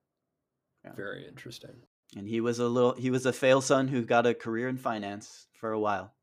[0.96, 1.76] Very interesting.
[2.16, 4.78] And he was a little he was a fail son who got a career in
[4.78, 6.14] finance for a while.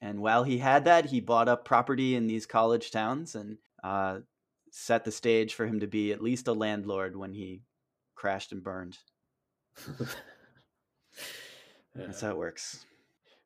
[0.00, 4.20] And while he had that, he bought up property in these college towns and uh,
[4.70, 7.62] set the stage for him to be at least a landlord when he
[8.14, 8.98] crashed and burned.
[11.94, 12.84] That's how it works.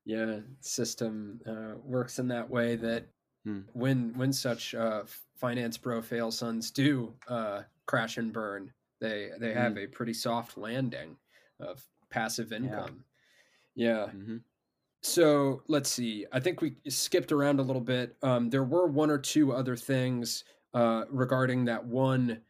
[0.04, 3.06] yeah system uh, works in that way that
[3.46, 3.60] Hmm.
[3.72, 5.04] when when such uh,
[5.34, 10.58] finance bro fail sons do uh, crash and burn they they have a pretty soft
[10.58, 11.16] landing
[11.62, 13.04] of passive income.
[13.74, 14.38] Yeah, Mm-hmm.
[15.02, 16.26] so let's see.
[16.32, 18.16] I think we skipped around a little bit.
[18.22, 22.40] Um, there were one or two other things uh, regarding that one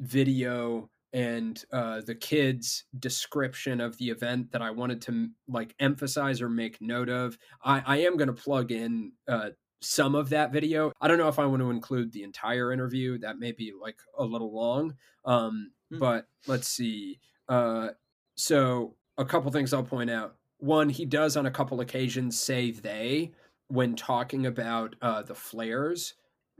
[0.00, 6.40] video and uh, the kids description of the event that i wanted to like emphasize
[6.42, 7.36] or make note of.
[7.64, 9.50] I, I am going to plug in uh,
[9.80, 10.92] some of that video.
[11.00, 13.18] I don't know if i want to include the entire interview.
[13.18, 14.94] That may be like a little long.
[15.24, 15.98] Um, Hmm.
[16.00, 17.18] but let's see.
[17.48, 17.88] Uh,
[18.38, 20.36] so a couple things i'll point out.
[20.60, 23.32] One he does on a couple occasions say they
[23.68, 26.14] when talking about uh, the flares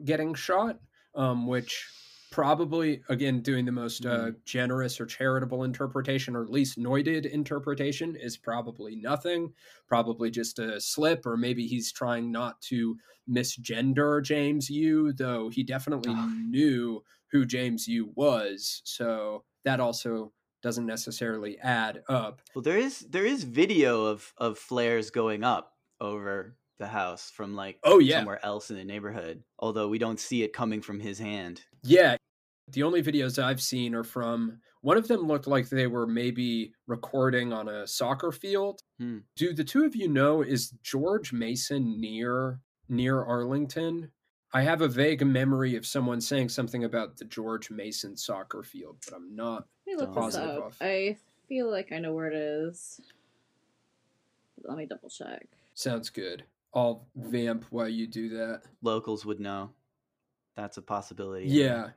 [0.05, 0.79] getting shot
[1.15, 1.89] um, which
[2.31, 8.15] probably again doing the most uh, generous or charitable interpretation or at least noided interpretation
[8.17, 9.53] is probably nothing.
[9.89, 12.97] Probably just a slip or maybe he's trying not to
[13.29, 18.83] misgender james Yoo though he definitely knew who james Yoo was.
[18.85, 24.59] So that also doesn't necessarily add up Well, there is there is video of of
[24.59, 28.18] flares going up over the house from like Oh, yeah.
[28.18, 29.43] somewhere else in the neighborhood.
[29.59, 31.62] Although we don't see it coming from his hand.
[31.82, 32.16] Yeah.
[32.70, 36.72] The only videos I've seen are from one of them looked like they were maybe
[36.86, 38.80] recording on a soccer field.
[38.98, 39.18] Hmm.
[39.36, 44.12] Do the two of you know is George Mason near near Arlington?
[44.53, 48.97] I have a vague memory of someone saying something about the George Mason soccer field,
[49.05, 50.66] but I'm not Let me look this positive up.
[50.69, 50.77] of.
[50.81, 51.16] I
[51.49, 53.01] feel like I know where it is.
[54.65, 55.47] Let me double check.
[55.75, 56.45] Sounds good.
[56.75, 58.62] I'll vamp while you do that.
[58.83, 59.70] Locals would know.
[60.57, 61.47] That's a possibility.
[61.47, 61.91] Yeah.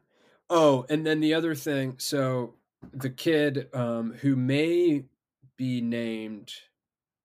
[0.49, 2.55] Oh, and then the other thing, so
[2.93, 5.05] the kid um who may
[5.55, 6.51] be named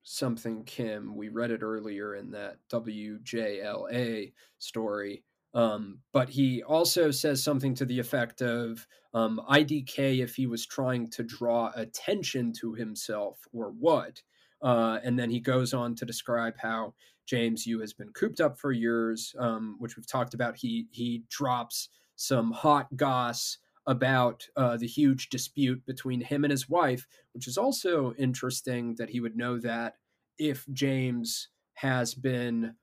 [0.08, 5.24] something Kim, we read it earlier in that WJLA story.
[5.52, 10.64] Um, but he also says something to the effect of um, IDK if he was
[10.64, 14.22] trying to draw attention to himself or what.
[14.62, 16.94] Uh, and then he goes on to describe how
[17.26, 20.56] James Yoo has been cooped up for years, um, which we've talked about.
[20.56, 26.68] He he drops some hot goss about uh, the huge dispute between him and his
[26.68, 29.94] wife, which is also interesting that he would know that
[30.38, 32.74] if James has been,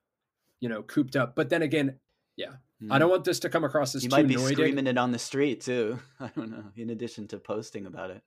[0.60, 1.34] you know, cooped up.
[1.34, 1.98] But then again,
[2.36, 2.54] yeah,
[2.90, 4.08] I don't want this to come across as too.
[4.08, 4.52] He might be noided.
[4.52, 5.98] screaming it on the street too.
[6.20, 6.64] I don't know.
[6.76, 8.22] In addition to posting about it.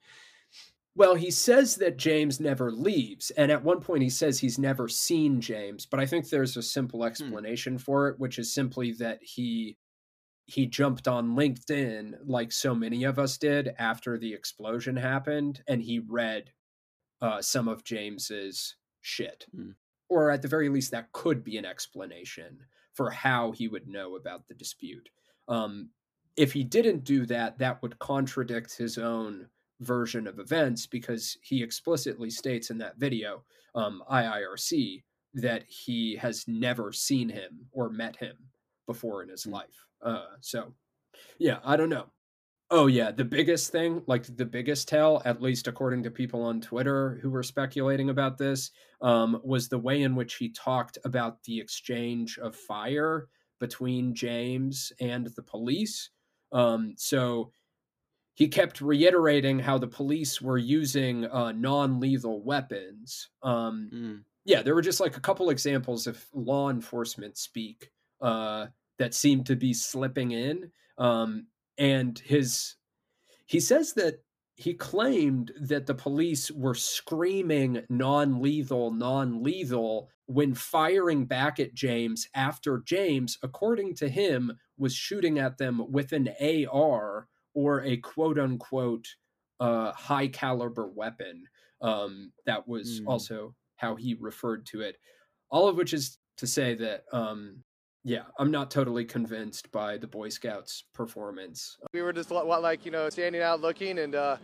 [0.96, 4.88] Well, he says that James never leaves, and at one point he says he's never
[4.88, 9.20] seen James, but I think there's a simple explanation for it, which is simply that
[9.22, 9.78] he
[10.48, 15.82] he jumped on LinkedIn like so many of us did after the explosion happened, and
[15.82, 16.52] he read
[17.22, 19.46] uh, some of James's shit,
[20.10, 22.60] or at the very least, that could be an explanation
[22.94, 25.10] for how he would know about the dispute.
[25.50, 25.90] Um,
[26.38, 29.48] if he didn't do that, that would contradict his own
[29.82, 33.44] version of events because he explicitly states in that video,
[33.76, 35.04] um, IIRC,
[35.34, 38.38] that he has never seen him or met him
[38.86, 39.87] before in his life.
[40.02, 40.74] Uh, so,
[41.40, 42.12] yeah, I don't know.
[42.70, 46.60] Oh yeah, the biggest thing, like the biggest tell, at least according to people on
[46.60, 48.72] Twitter who were speculating about this,
[49.02, 53.30] um, was the way in which he talked about the exchange of fire
[53.60, 56.10] between James and the police.
[56.52, 57.54] Um, so
[58.36, 63.30] he kept reiterating how the police were using uh, non-lethal weapons.
[63.44, 64.26] Um, Mm.
[64.46, 67.92] Yeah, there were just like a couple examples of law enforcement speak
[68.22, 68.68] uh,
[69.00, 70.72] that seemed to be slipping in.
[70.98, 71.48] Um,
[71.78, 72.76] and his
[73.46, 74.24] he says that
[74.56, 82.80] he claimed that the police were screaming non-lethal non-lethal when firing back at James after
[82.86, 89.08] James according to him was shooting at them with an AR or a quote unquote
[89.60, 91.44] uh, high caliber weapon
[91.82, 93.08] um, that was Mm.
[93.08, 94.98] also how he referred to it
[95.52, 97.64] all of which is to say that um,
[98.08, 101.78] yeah, I'm not totally convinced by the Boy Scouts performance.
[101.92, 104.38] We were just like, you know, standing out looking and uh,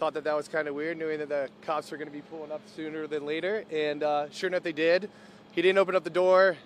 [0.00, 2.22] thought that that was kind of weird, knowing that the cops were going to be
[2.22, 3.62] pulling up sooner than later.
[3.70, 5.08] And uh, sure enough, they did.
[5.52, 6.56] He didn't open up the door.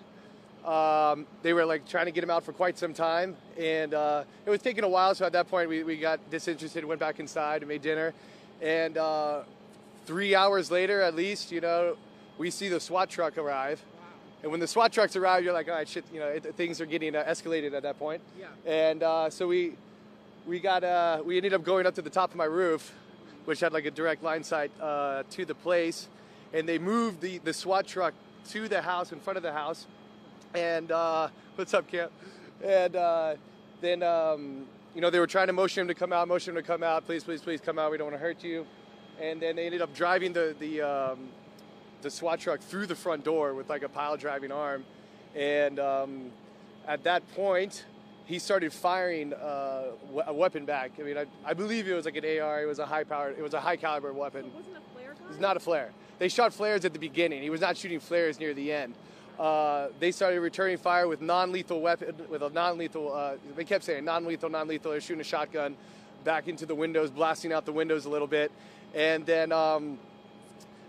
[0.65, 3.37] Um, they were like trying to get him out for quite some time.
[3.55, 5.13] And uh, it was taking a while.
[5.13, 8.11] So at that point, we, we got disinterested, went back inside and made dinner.
[8.59, 9.43] And uh,
[10.07, 11.95] three hours later, at least, you know,
[12.39, 13.83] we see the SWAT truck arrive.
[14.41, 16.79] And when the SWAT trucks arrive, you're like, all right, shit, you know, it, things
[16.79, 18.21] are getting uh, escalated at that point.
[18.39, 18.47] Yeah.
[18.65, 19.73] And uh, so we
[20.47, 22.93] we got uh, we ended up going up to the top of my roof,
[23.45, 26.07] which had like a direct line sight uh, to the place,
[26.53, 28.13] and they moved the the SWAT truck
[28.49, 29.87] to the house in front of the house.
[30.53, 32.11] And uh, what's up, Camp?
[32.63, 33.35] And uh,
[33.81, 36.63] then um, you know they were trying to motion him to come out, motion him
[36.63, 37.91] to come out, please, please, please come out.
[37.91, 38.65] We don't want to hurt you.
[39.19, 41.29] And then they ended up driving the the um,
[42.01, 44.85] the SWAT truck through the front door with like a pile driving arm.
[45.35, 46.31] And um,
[46.87, 47.85] at that point,
[48.25, 49.91] he started firing uh,
[50.27, 50.91] a weapon back.
[50.99, 52.61] I mean, I, I believe it was like an AR.
[52.61, 54.45] It was a high powered, it was a high caliber weapon.
[54.45, 55.15] It wasn't a flare?
[55.29, 55.91] It's not a flare.
[56.19, 57.41] They shot flares at the beginning.
[57.41, 58.93] He was not shooting flares near the end.
[59.39, 63.13] Uh, they started returning fire with non-lethal weapon, with a non-lethal.
[63.13, 64.91] Uh, they kept saying non-lethal, non-lethal.
[64.91, 65.77] They're shooting a shotgun
[66.25, 68.51] back into the windows, blasting out the windows a little bit,
[68.93, 69.97] and then um,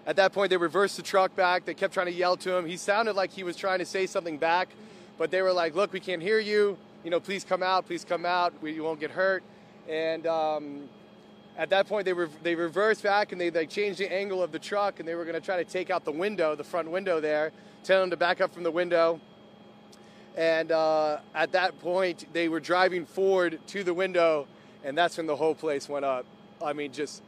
[0.06, 1.64] at that point they reversed the truck back.
[1.64, 2.66] They kept trying to yell to him.
[2.66, 4.68] He sounded like he was trying to say something back,
[5.18, 6.78] but they were like, "Look, we can't hear you.
[7.04, 7.86] You know, please come out.
[7.86, 8.52] Please come out.
[8.62, 9.42] We, you won't get hurt."
[9.88, 10.88] And um,
[11.60, 14.58] at that point they re- they reversed back and they changed the angle of the
[14.58, 17.20] truck and they were going to try to take out the window the front window
[17.20, 17.52] there
[17.84, 19.20] tell them to back up from the window
[20.36, 24.46] and uh, at that point they were driving forward to the window
[24.84, 26.24] and that's when the whole place went up
[26.62, 27.22] i mean just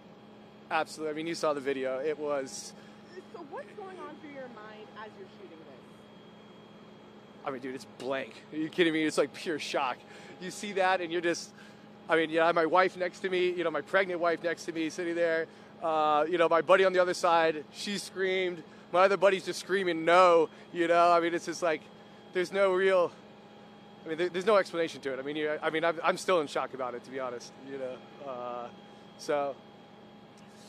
[0.72, 2.72] absolutely i mean you saw the video it was
[3.32, 5.82] So what's going on through your mind as you're shooting this?
[7.44, 8.34] I mean, dude, it's blank.
[8.52, 9.04] Are you kidding me?
[9.04, 9.98] It's like pure shock.
[10.40, 11.50] You see that, and you're just,
[12.08, 14.42] I mean, yeah, I have my wife next to me, you know, my pregnant wife
[14.42, 15.46] next to me, sitting there.
[15.82, 18.62] Uh, you know, my buddy on the other side, she screamed.
[18.92, 20.48] My other buddy's just screaming no.
[20.72, 21.82] You know, I mean, it's just like,
[22.32, 23.10] there's no real.
[24.04, 25.18] I mean, there, there's no explanation to it.
[25.18, 27.52] I mean, you, I mean, I'm, I'm still in shock about it, to be honest.
[27.70, 28.68] You know, uh,
[29.18, 29.54] so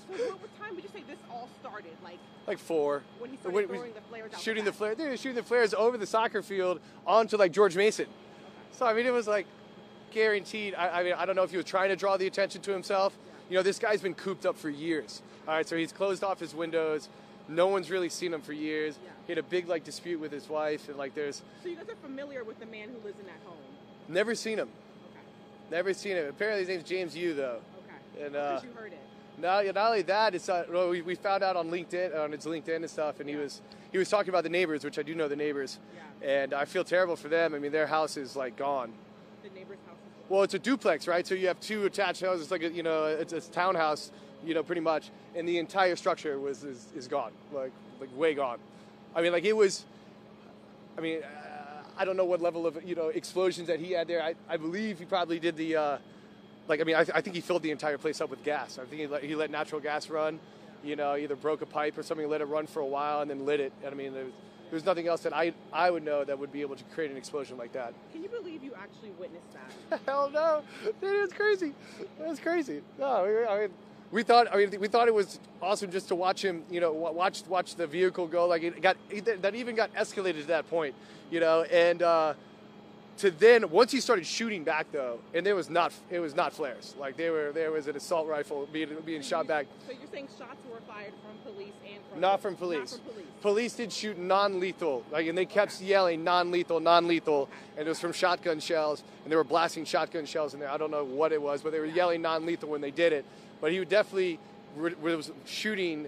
[0.10, 1.92] So what, what time would you say this all started?
[2.04, 3.04] Like like four.
[3.20, 4.96] when he started When throwing the flares out shooting the the back?
[4.98, 8.08] flare, dude, shooting the flares over the soccer field onto like George Mason.
[8.72, 9.46] So I mean, it was like
[10.12, 10.76] guaranteed.
[10.76, 12.72] I, I mean, I don't know if he was trying to draw the attention to
[12.72, 13.18] himself.
[13.50, 15.22] You know, this guy's been cooped up for years.
[15.48, 17.10] All right, so he's closed off his windows.
[17.50, 18.98] No one's really seen him for years.
[19.28, 21.90] He had a big like dispute with his wife, and like there's So you guys
[21.90, 23.58] are familiar with the man who lives in that home?
[24.08, 24.70] never seen him.
[25.72, 26.28] Never seen him.
[26.30, 27.60] Apparently, his name's James Yoo though.
[28.16, 28.26] Okay.
[28.26, 29.00] And uh, you heard it.
[29.38, 32.32] No, yeah, not only that, it's uh, well, we, we found out on LinkedIn on
[32.32, 33.62] his LinkedIn and stuff, and he was
[33.92, 35.80] he was talking about the neighbors, which I do know the neighbors,
[36.22, 37.54] and I feel terrible for them.
[37.54, 38.94] I mean, their house is like gone.
[39.44, 39.98] The neighbor's house.
[40.30, 41.26] Well, it's a duplex, right?
[41.26, 42.44] So you have two attached houses.
[42.44, 44.12] It's like a, you know, it's a townhouse,
[44.46, 48.34] you know, pretty much, and the entire structure was is, is gone, like like way
[48.34, 48.60] gone.
[49.16, 49.86] I mean, like it was.
[50.96, 54.08] I mean, uh, I don't know what level of you know explosions that he had
[54.08, 54.22] there.
[54.22, 55.76] I, I believe he probably did the.
[55.76, 55.98] Uh,
[56.68, 58.80] like I mean, I, I think he filled the entire place up with gas.
[58.80, 60.40] I think he let, he let natural gas run.
[60.84, 63.30] You know, either broke a pipe or something, let it run for a while, and
[63.30, 63.72] then lit it.
[63.84, 64.34] And I mean, there was,
[64.70, 67.12] there was nothing else that I I would know that would be able to create
[67.12, 67.94] an explosion like that.
[68.12, 70.02] Can you believe you actually witnessed that?
[70.06, 70.64] Hell no,
[71.00, 71.74] dude, it's crazy.
[72.20, 72.82] It's crazy.
[73.00, 73.70] No, we I mean,
[74.14, 76.94] we thought I mean we thought it was awesome just to watch him you know
[76.94, 78.96] watch watch the vehicle go like it got
[79.42, 80.94] that even got escalated to that point
[81.32, 82.34] you know and uh,
[83.18, 86.52] to then once he started shooting back though and there was not it was not
[86.54, 90.10] flares like they were there was an assault rifle being being shot back So you're
[90.12, 92.92] saying shots were fired from police and from not from police.
[92.92, 93.28] Not from police.
[93.42, 98.14] Police did shoot non-lethal, like, and they kept yelling non-lethal, non-lethal, and it was from
[98.14, 100.70] shotgun shells, and they were blasting shotgun shells in there.
[100.70, 103.26] I don't know what it was, but they were yelling non-lethal when they did it.
[103.60, 104.40] But he definitely
[104.78, 106.08] re- was shooting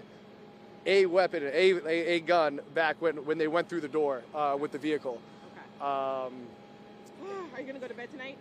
[0.86, 4.56] a weapon, a, a, a gun back when, when they went through the door uh,
[4.58, 5.20] with the vehicle.
[5.80, 6.32] Um,
[7.54, 8.38] Are you gonna go to bed tonight?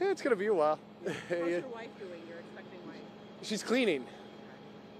[0.00, 0.78] it's gonna be a while.
[1.28, 2.20] How's your wife doing?
[2.28, 2.96] Your expecting wife.
[3.42, 4.04] She's cleaning.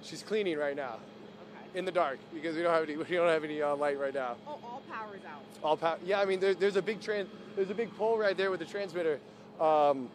[0.02, 1.78] She's cleaning right now, Okay.
[1.78, 4.14] in the dark because we don't have any we don't have any uh, light right
[4.14, 4.36] now.
[4.46, 5.42] Oh, all power's out.
[5.62, 5.98] All power.
[6.04, 8.60] Yeah, I mean, there, there's a big trans, there's a big pole right there with
[8.60, 9.18] the transmitter
[9.60, 10.08] um,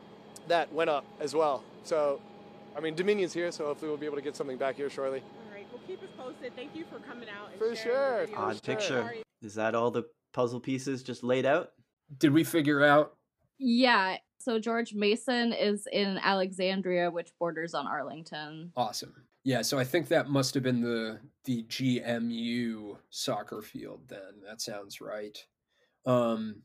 [0.47, 1.63] that went up as well.
[1.83, 2.21] So,
[2.77, 5.19] I mean, Dominion's here, so hopefully we'll be able to get something back here shortly.
[5.19, 5.67] All right.
[5.71, 6.55] Well, keep us posted.
[6.55, 7.49] Thank you for coming out.
[7.51, 8.27] And For sure.
[8.35, 9.01] Odd picture.
[9.01, 9.23] Sorry.
[9.41, 10.03] Is that all the
[10.33, 11.71] puzzle pieces just laid out?
[12.17, 13.15] Did we figure out?
[13.57, 14.17] Yeah.
[14.39, 18.71] So George Mason is in Alexandria, which borders on Arlington.
[18.75, 19.13] Awesome.
[19.45, 24.41] Yeah, so I think that must have been the the GMU soccer field then.
[24.45, 25.37] That sounds right.
[26.05, 26.63] Um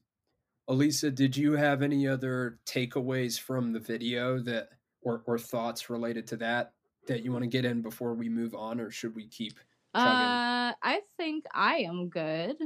[0.69, 4.71] Alisa, did you have any other takeaways from the video that
[5.03, 6.73] or or thoughts related to that
[7.07, 9.55] that you want to get in before we move on or should we keep
[9.97, 10.11] chugging?
[10.11, 12.57] Uh, I think I am good.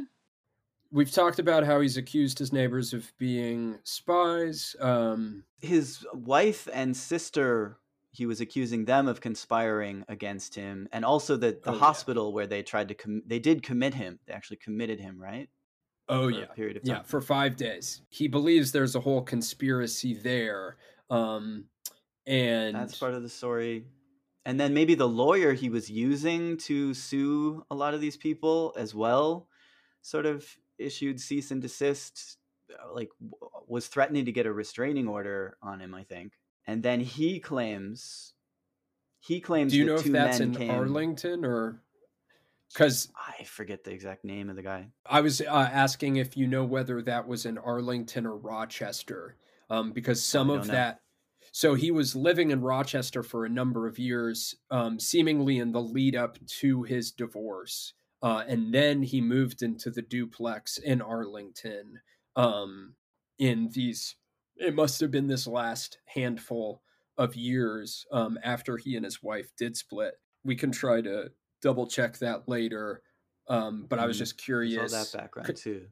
[0.93, 4.77] We've talked about how he's accused his neighbors of being spies.
[4.79, 7.79] Um His wife and sister,
[8.11, 11.79] he was accusing them of conspiring against him, and also the the Oh, yeah.
[11.81, 14.21] hospital where they tried to com- they did commit him.
[14.27, 15.49] They actually committed him, right?
[16.09, 18.03] Oh For a yeah, period of yeah, for five days.
[18.11, 20.77] He believes there's a whole conspiracy there,
[21.09, 21.69] um,
[22.27, 23.87] and That's part of the story.
[24.45, 28.75] And then maybe the lawyer he was using to sue a lot of these people
[28.77, 29.49] as well,
[30.03, 32.37] sort of issued cease and desist,
[32.73, 33.11] uh, like
[33.67, 36.33] was threatening to get a restraining order on him, I think.
[36.67, 38.35] And then he claims,
[39.21, 39.73] he claims.
[39.73, 41.81] Do you know if that's in came, Arlington or?
[42.73, 44.89] Because I forget the exact name of the guy.
[45.05, 49.37] I was uh, asking if you know whether that was in Arlington or Rochester,
[49.69, 50.73] um, because some of know.
[50.73, 51.01] that.
[51.55, 55.83] So he was living in Rochester for a number of years, um, seemingly in the
[55.83, 57.93] lead up to his divorce,
[58.23, 62.01] uh, and then he moved into the duplex in Arlington.
[62.37, 62.97] Um,
[63.39, 64.17] in these,
[64.57, 66.83] it must have been this last handful
[67.19, 70.15] of years um, after he and his wife did split.
[70.45, 73.03] We can try to double check that later.
[73.49, 74.79] Um, but I was Mm, just curious.
[74.79, 75.91] all that background too.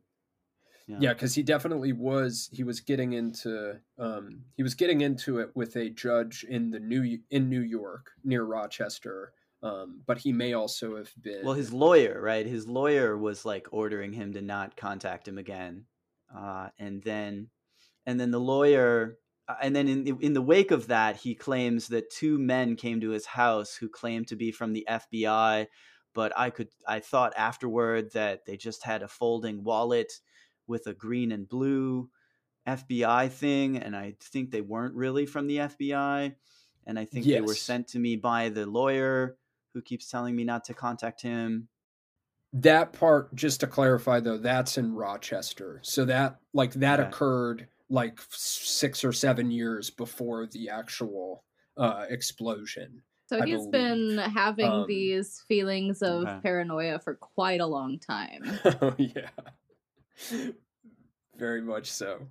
[0.97, 5.51] yeah because he definitely was he was getting into um he was getting into it
[5.55, 9.32] with a judge in the new in new york near rochester
[9.62, 12.47] um but he may also have been Well, his lawyer, right?
[12.47, 15.85] His lawyer was like ordering him to not contact him again,
[16.35, 17.49] uh, and then,
[18.07, 19.19] and then the lawyer,
[19.49, 22.77] uh, and then in the, in the wake of that, he claims that two men
[22.77, 25.66] came to his house who claimed to be from the FBI,
[26.15, 30.12] but I could I thought afterward that they just had a folding wallet
[30.66, 32.09] with a green and blue
[32.66, 36.35] FBI thing, and I think they weren't really from the FBI,
[36.87, 39.37] and I think they were sent to me by the lawyer
[39.75, 41.69] who keeps telling me not to contact him.
[42.53, 47.09] that part just to clarify though that's in rochester so that like that Okay.
[47.09, 51.45] occurred like six or seven years before the actual
[51.77, 53.73] uh explosion So I he's believe.
[53.73, 56.41] been having Um, these feelings of okay.
[56.43, 58.43] paranoia for quite a long time.
[58.83, 59.31] oh yeah
[61.41, 62.29] very much so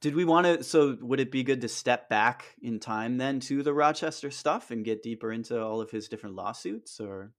[0.00, 0.62] Did we want to?
[0.62, 4.70] So, would it be good to step back in time then to the Rochester stuff
[4.70, 7.00] and get deeper into all of his different lawsuits?
[7.00, 7.32] Or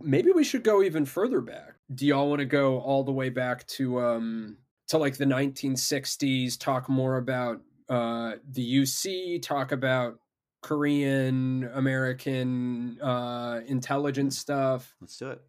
[0.00, 3.28] maybe we should go even further back do y'all want to go all the way
[3.28, 4.56] back to um
[4.86, 10.20] to like the 1960s talk more about uh the uc talk about
[10.62, 15.42] korean american uh intelligence stuff let's do it.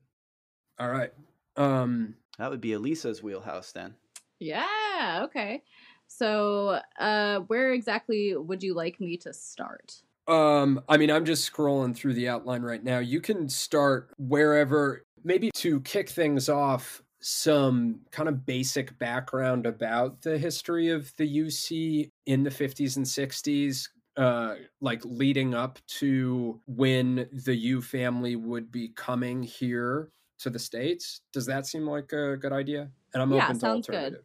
[0.79, 1.13] all right
[1.55, 3.93] um That would be Alisa's wheelhouse then.
[4.39, 5.63] Yeah, okay.
[6.07, 10.03] So, uh, where exactly would you like me to start?
[10.27, 12.99] Um, I mean, I'm just scrolling through the outline right now.
[12.99, 20.21] You can start wherever, maybe to kick things off, some kind of basic background about
[20.21, 26.61] the history of the UC in the 50s and 60s, uh, like leading up to
[26.67, 31.19] when the Yoo family would be coming here to the States.
[31.33, 32.91] Does that seem like a good idea?
[33.13, 34.17] And I'm Yeah, open to sounds good.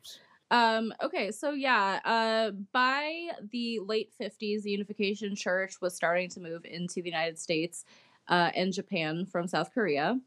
[0.50, 6.40] Um, okay, so yeah, uh, by the late 50s, the Unification Church was starting to
[6.40, 7.84] move into the United States
[8.28, 10.18] uh, and Japan from South Korea.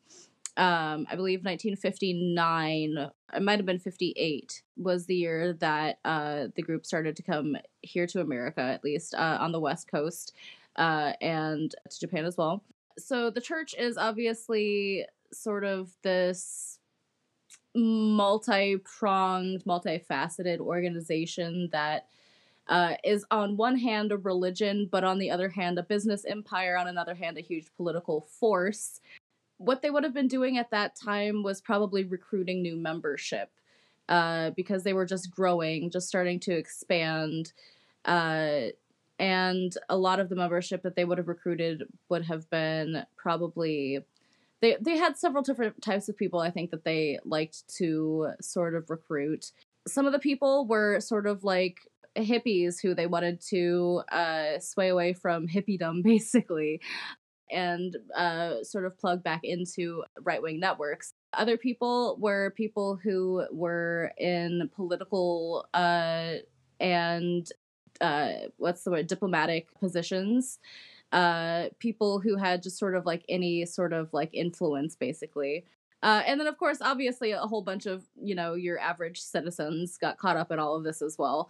[0.58, 6.62] Um, I believe 1959, it might have been 58, was the year that uh, the
[6.62, 10.34] group started to come here to America, at least uh, on the West Coast,
[10.76, 12.64] uh, and to Japan as well.
[12.98, 16.80] So the church is obviously sort of this
[17.76, 22.08] multi pronged, multifaceted organization that
[22.68, 26.78] uh, is on one hand a religion, but on the other hand a business empire,
[26.78, 29.00] on another hand a huge political force.
[29.58, 33.52] What they would have been doing at that time was probably recruiting new membership
[34.10, 37.54] uh, because they were just growing, just starting to expand.
[38.06, 38.68] Uh,
[39.20, 44.00] and a lot of the membership that they would have recruited would have been probably
[44.62, 48.76] they they had several different types of people I think that they liked to sort
[48.76, 49.52] of recruit.
[49.88, 51.80] Some of the people were sort of like
[52.16, 56.82] hippies who they wanted to uh, sway away from hippiedom basically
[57.50, 61.14] and uh, sort of plug back into right wing networks.
[61.34, 66.36] Other people were people who were in political uh,
[66.80, 67.48] and
[68.00, 70.60] uh, what's the word diplomatic positions
[71.12, 75.66] uh people who had just sort of like any sort of like influence basically
[76.04, 79.98] uh, and then of course obviously a whole bunch of you know your average citizens
[79.98, 81.50] got caught up in all of this as well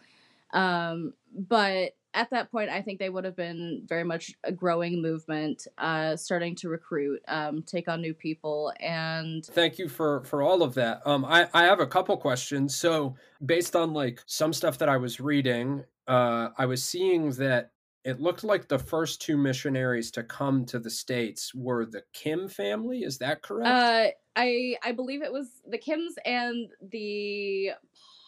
[0.53, 5.01] um but at that point i think they would have been very much a growing
[5.01, 10.41] movement uh starting to recruit um take on new people and Thank you for for
[10.41, 11.01] all of that.
[11.05, 12.75] Um, I I have a couple questions.
[12.75, 13.15] So
[13.45, 17.71] based on like some stuff that I was reading, uh, I was seeing that
[18.03, 22.47] it looked like the first two missionaries to come to the states were the Kim
[22.47, 22.99] family.
[22.99, 23.67] Is that correct?
[23.67, 24.07] uh
[24.37, 27.71] i i believe it was the kims and the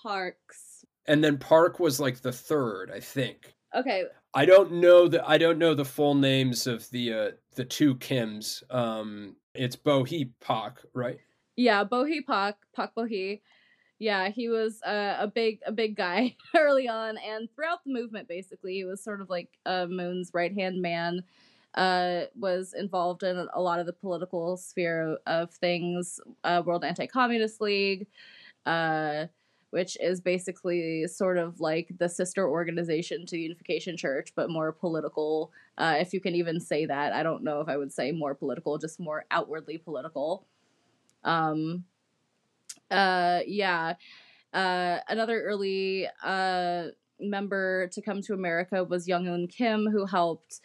[0.02, 3.54] parks and then Park was like the third, I think.
[3.76, 7.66] okay I don't know the I don't know the full names of the uh the
[7.66, 8.64] two Kims.
[8.74, 11.20] Um, it's Bohi Pak, right?
[11.56, 13.42] Yeah, Bohi Pak, Pak Bohi.
[14.04, 18.28] Yeah, he was uh, a big a big guy early on, and throughout the movement,
[18.28, 21.24] basically, he was sort of like uh, Moon's right hand man.
[21.74, 26.20] Uh, was involved in a lot of the political sphere of things.
[26.44, 28.08] Uh, World Anti Communist League,
[28.66, 29.28] uh,
[29.70, 34.74] which is basically sort of like the sister organization to the Unification Church, but more
[34.74, 35.50] political.
[35.78, 38.36] Uh, if you can even say that, I don't know if I would say more
[38.36, 40.46] political, just more outwardly political.
[41.24, 41.86] Um,
[42.92, 43.96] uh, yeah.
[44.54, 46.86] Uh, another early uh,
[47.20, 50.62] member to come to America was Young Oon Kim, who helped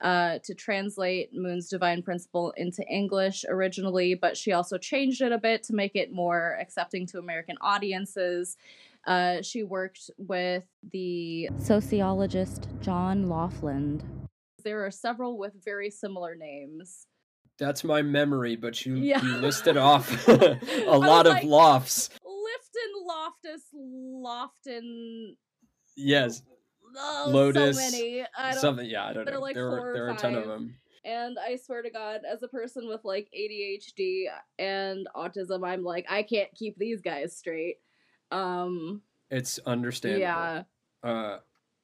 [0.00, 5.38] uh, to translate Moon's Divine Principle into English originally, but she also changed it a
[5.38, 8.56] bit to make it more accepting to American audiences.
[9.06, 14.02] Uh, she worked with the sociologist John Lofland.
[14.62, 17.06] There are several with very similar names.
[17.60, 19.22] That's my memory, but you Yeah.
[19.22, 20.58] you listed off a
[20.98, 22.10] lot of like- lofts.
[22.26, 25.36] Lifton, Loftus, Lofton.
[25.96, 26.42] Yes.
[26.96, 27.76] Oh, Lotus.
[27.76, 28.22] So many.
[28.36, 28.86] I don't, something.
[28.88, 29.40] Yeah, I don't know.
[29.40, 30.74] like there are there are a ton of them.
[31.04, 34.24] And I swear to God, as a person with like ADHD
[34.58, 37.76] and autism, I'm like, I can't keep these guys straight.
[38.30, 40.20] Um, It's understandable.
[40.20, 40.62] yeah.
[41.02, 41.38] Uh,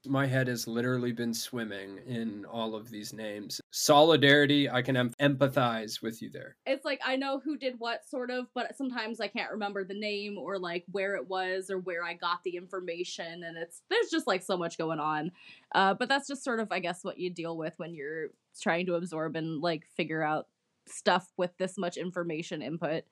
[0.08, 3.60] my head has literally been swimming in all of these names.
[3.70, 6.56] Solidarity, I can em- empathize with you there.
[6.66, 9.98] It's like I know who did what, sort of, but sometimes I can't remember the
[9.98, 13.44] name or like where it was or where I got the information.
[13.44, 15.32] And it's there's just like so much going on.
[15.74, 18.28] Uh, but that's just sort of, I guess, what you deal with when you're
[18.60, 20.48] trying to absorb and like figure out
[20.86, 23.04] stuff with this much information input.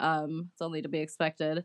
[0.00, 1.64] Um, it's only to be expected.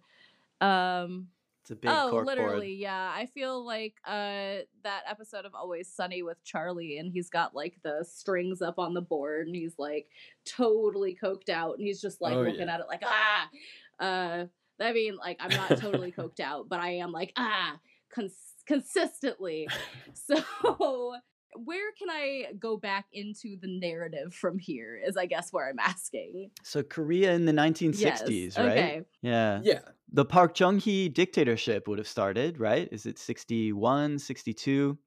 [0.61, 1.27] Um,
[1.63, 3.13] It's a big oh, literally, yeah.
[3.15, 7.75] I feel like uh that episode of Always Sunny with Charlie, and he's got like
[7.83, 10.07] the strings up on the board, and he's like
[10.45, 12.73] totally coked out, and he's just like Oh, looking yeah.
[12.73, 13.49] at it like ah.
[13.97, 14.45] Uh,
[14.81, 17.77] I mean, like I'm not totally coked out, but I am like ah
[18.13, 19.69] cons- consistently.
[20.13, 21.15] So
[21.55, 24.99] where can I go back into the narrative from here?
[25.05, 26.51] Is I guess where I'm asking.
[26.63, 28.67] So Korea in the 1960s, right?
[28.67, 29.01] okay.
[29.21, 29.61] Yeah.
[29.63, 29.79] Yeah.
[30.11, 32.87] The Park Chung-hee dictatorship would have started, right?
[32.91, 34.97] Is it 61, 62?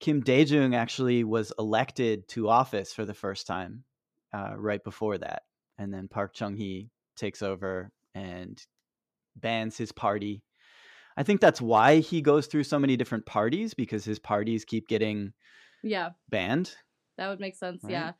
[0.00, 3.82] Kim Dae-jung actually was elected to office for the first time
[4.32, 5.42] uh, right before that.
[5.76, 8.60] And then Park Chung-hee takes over and
[9.36, 10.42] bans his party.
[11.16, 14.86] I think that's why he goes through so many different parties because his parties keep
[14.86, 15.32] getting
[15.82, 16.10] Yeah.
[16.28, 16.74] banned.
[17.16, 17.82] That would make sense.
[17.84, 17.92] Right.
[17.92, 18.12] Yeah.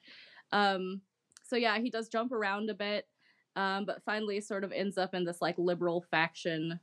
[0.53, 1.03] Um,
[1.45, 3.07] so yeah, he does jump around a bit,
[3.57, 6.81] um, but finally sort of ends up in this like liberal faction.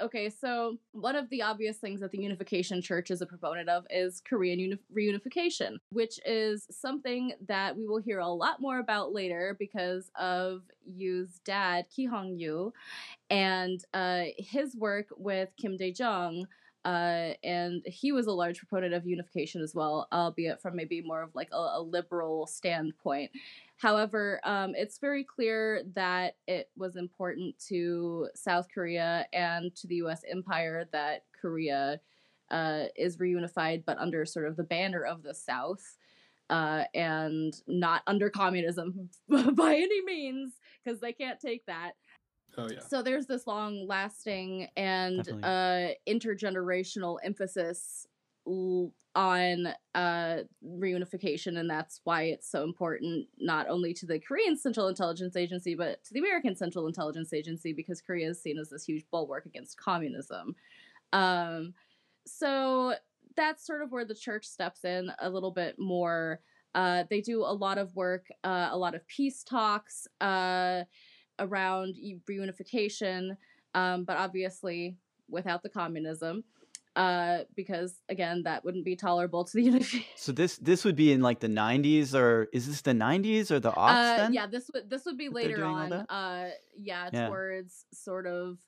[0.00, 3.86] okay, so one of the obvious things that the Unification Church is a proponent of
[3.88, 9.14] is Korean uni- reunification, which is something that we will hear a lot more about
[9.14, 12.72] later because of Yoo's dad, Ki Hong Yoo,
[13.30, 16.46] and uh, his work with Kim Dae Jung.
[16.86, 21.20] Uh, and he was a large proponent of unification as well, albeit from maybe more
[21.20, 23.28] of like a, a liberal standpoint.
[23.78, 29.96] However, um, it's very clear that it was important to South Korea and to the
[29.96, 30.22] U.S.
[30.30, 32.00] empire that Korea
[32.52, 35.98] uh, is reunified, but under sort of the banner of the South.
[36.48, 40.52] Uh, and not under communism by any means,
[40.84, 41.94] because they can't take that.
[42.58, 42.80] Oh yeah.
[42.80, 48.06] So there's this long lasting and uh, intergenerational emphasis
[48.46, 54.56] l- on uh, reunification, and that's why it's so important not only to the Korean
[54.56, 58.70] Central Intelligence Agency, but to the American Central Intelligence Agency, because Korea is seen as
[58.70, 60.54] this huge bulwark against communism.
[61.12, 61.74] Um,
[62.26, 62.94] so
[63.36, 66.40] that's sort of where the church steps in a little bit more.
[66.74, 70.06] Uh, they do a lot of work, uh, a lot of peace talks.
[71.38, 71.96] Uh, around
[72.28, 73.36] reunification,
[73.74, 74.96] um, but obviously
[75.28, 76.44] without the communism,
[76.94, 80.06] uh, because again, that wouldn't be tolerable to the unity.
[80.16, 83.60] So this this would be in like the 90s or is this the 90s or
[83.60, 84.32] the aughts Uh, then?
[84.32, 85.90] yeah, this would this would be that they're later doing all on.
[85.90, 86.06] that?
[86.08, 87.26] Uh, yeah, Yeah.
[87.28, 88.58] towards sort of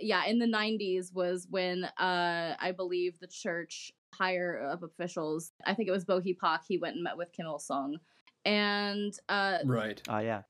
[0.00, 5.50] yeah, in the '90s was when uh, I believe the church higher up officials.
[5.64, 6.62] I think it was Bo Hi Park.
[6.68, 7.98] He went and met with Kim Il Sung,
[8.44, 10.00] and uh, Right.
[10.08, 10.42] Oh yeah.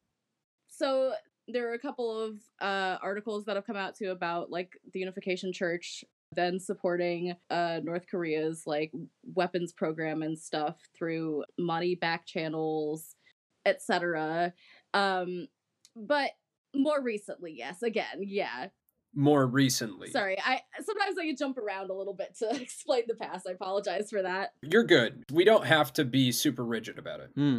[0.68, 1.14] so
[1.48, 5.00] there are a couple of uh, articles that have come out too about like the
[5.00, 8.92] unification church then supporting uh, north korea's like
[9.34, 13.14] weapons program and stuff through money back channels
[13.66, 14.52] etc
[14.94, 15.46] um
[15.96, 16.30] but
[16.76, 18.66] more recently yes again yeah
[19.14, 20.10] More recently.
[20.10, 24.10] sorry i sometimes i jump around a little bit to explain the past i apologize
[24.10, 25.24] for that You're good.
[25.32, 27.30] We don't have to be super rigid about it.
[27.34, 27.58] Hmm.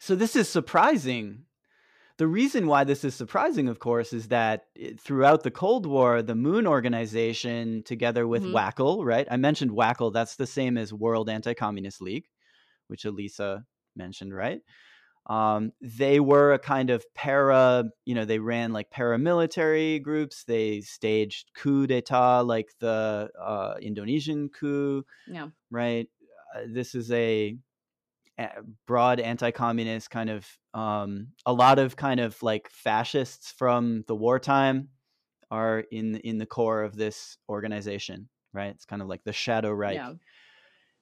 [0.00, 1.44] So this is surprising.
[2.16, 4.66] The reason why this is surprising, of course, is that
[4.98, 8.52] throughout the Cold War, the Moon Organization, together with Mhm.
[8.52, 9.26] WACL, right?
[9.30, 10.12] I mentioned WACL.
[10.12, 12.28] That's the same as World Anti-Communist League,
[12.86, 13.64] which Alisa
[13.96, 14.62] mentioned, right?
[15.26, 20.44] Um, they were a kind of para, you know, they ran like paramilitary groups.
[20.44, 26.08] They staged coup d'état, like the uh, Indonesian coup yeah right?
[26.54, 27.56] Uh, this is a,
[28.38, 28.48] a
[28.86, 34.88] broad anti-communist kind of um, a lot of kind of like fascists from the wartime
[35.50, 38.74] are in in the core of this organization, right?
[38.74, 39.94] It's kind of like the Shadow Reich.
[39.94, 40.12] yeah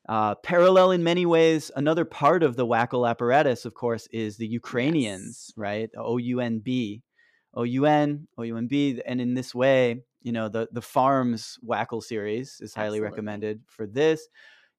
[0.08, 4.46] Uh, parallel in many ways, another part of the WACL apparatus, of course, is the
[4.46, 5.88] Ukrainians, right?
[5.96, 7.02] OUNB,
[7.56, 12.98] OUN, OUNB, and in this way, you know, the the Farms WACL series is highly
[12.98, 13.10] Absolutely.
[13.10, 14.28] recommended for this.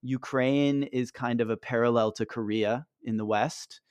[0.01, 3.81] Ukraine is kind of a parallel to Korea in the West.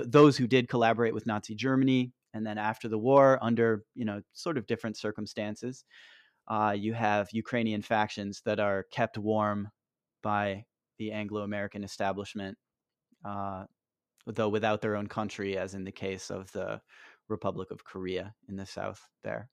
[0.00, 4.22] Those who did collaborate with Nazi Germany, and then after the war, under you know
[4.32, 5.84] sort of different circumstances,
[6.48, 9.70] uh, you have Ukrainian factions that are kept warm
[10.22, 10.64] by
[10.98, 12.56] the Anglo-American establishment,
[13.24, 13.64] uh,
[14.26, 16.80] though without their own country, as in the case of the
[17.28, 19.50] Republic of Korea in the south there.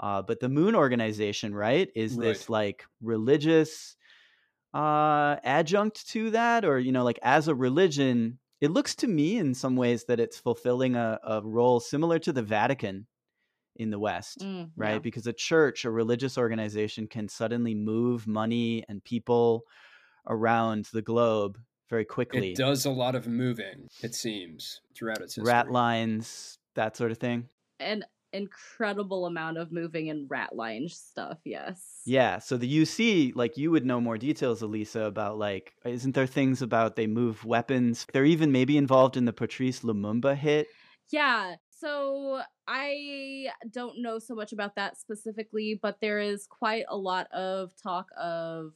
[0.00, 3.96] Uh, but the Moon Organization, right, is this like religious
[4.72, 9.38] uh, adjunct to that, or you know, like as a religion, it looks to me
[9.38, 13.06] in some ways that it's fulfilling a, a role similar to the Vatican
[13.76, 14.92] in the West Mm, right?
[14.94, 14.98] yeah.
[14.98, 19.62] Because a church, a religious organization, can suddenly move money and people
[20.28, 21.58] around the globe
[21.88, 22.52] very quickly.
[22.52, 25.50] It does a lot of moving, it seems, throughout its history.
[25.52, 27.48] Rat lines, that sort of thing.
[27.78, 32.38] an incredible amount of moving and rat line stuff yes Yeah.
[32.38, 36.62] So the UC, like you would know more details, Alisa, about like, isn't there things
[36.62, 38.06] about they move weapons?
[38.12, 40.68] They're even maybe involved in the Patrice Lumumba hit.
[41.10, 41.56] Yeah.
[41.70, 47.30] So I don't know so much about that specifically, but there is quite a lot
[47.32, 48.72] of talk of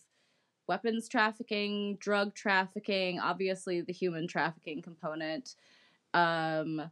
[0.68, 5.54] weapons trafficking, drug trafficking, obviously the human trafficking component.
[6.12, 6.90] Um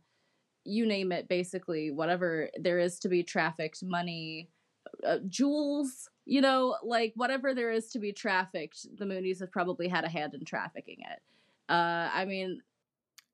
[0.64, 4.48] you name it basically whatever there is to be trafficked money
[5.06, 9.88] uh, jewels you know like whatever there is to be trafficked the moonies have probably
[9.88, 11.20] had a hand in trafficking it
[11.72, 12.60] uh i mean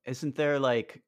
[0.07, 1.03] Isn't there like,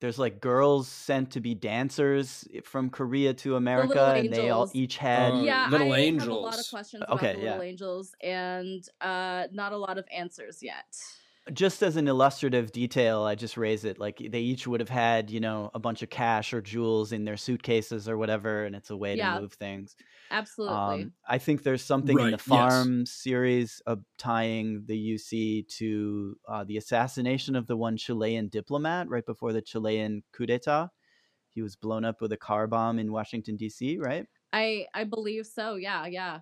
[0.00, 4.96] there's like girls sent to be dancers from Korea to America, and they all each
[4.98, 5.44] had.
[5.44, 6.70] yeah, Little I have a lot of Angels.
[6.70, 7.50] questions Okay, about the yeah.
[7.50, 10.90] Little Angels, and uh, not a lot of answers yet.
[11.52, 15.30] Just as an illustrative detail, I just raise it like they each would have had,
[15.30, 18.90] you know, a bunch of cash or jewels in their suitcases or whatever, and it's
[18.90, 19.24] a way Yeah.
[19.34, 19.96] to move things.
[20.30, 21.08] Absolutely.
[21.08, 22.90] Um, I think there's something in Right, the yes.
[22.90, 29.08] Farm series of tying the UC to uh, the assassination of the one Chilean diplomat
[29.08, 30.90] right before the Chilean coup d'état.
[31.50, 33.98] He was blown up with a car bomb in Washington D.C.
[33.98, 34.26] Right?
[34.52, 35.76] I I believe so.
[35.76, 36.40] Yeah, yeah.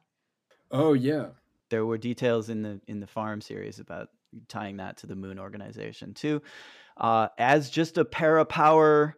[0.71, 1.31] Oh yeah.
[1.71, 4.09] There were details in the in the Farm series about
[4.49, 6.43] tying that to the Moon organization too,
[6.97, 9.15] uh, as just a parapower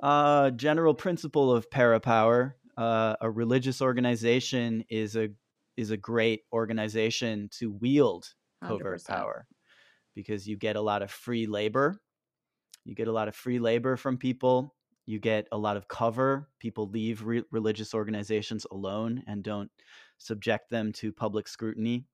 [0.00, 2.52] uh, general principle of parapower.
[2.76, 5.30] Uh, a religious organization is a
[5.76, 8.26] is a great organization to wield
[8.62, 9.06] covert 100%.
[9.06, 9.46] power
[10.14, 12.00] because you get a lot of free labor.
[12.84, 14.74] You get a lot of free labor from people.
[15.06, 16.48] You get a lot of cover.
[16.58, 19.70] People leave re- religious organizations alone and don't
[20.18, 22.06] subject them to public scrutiny.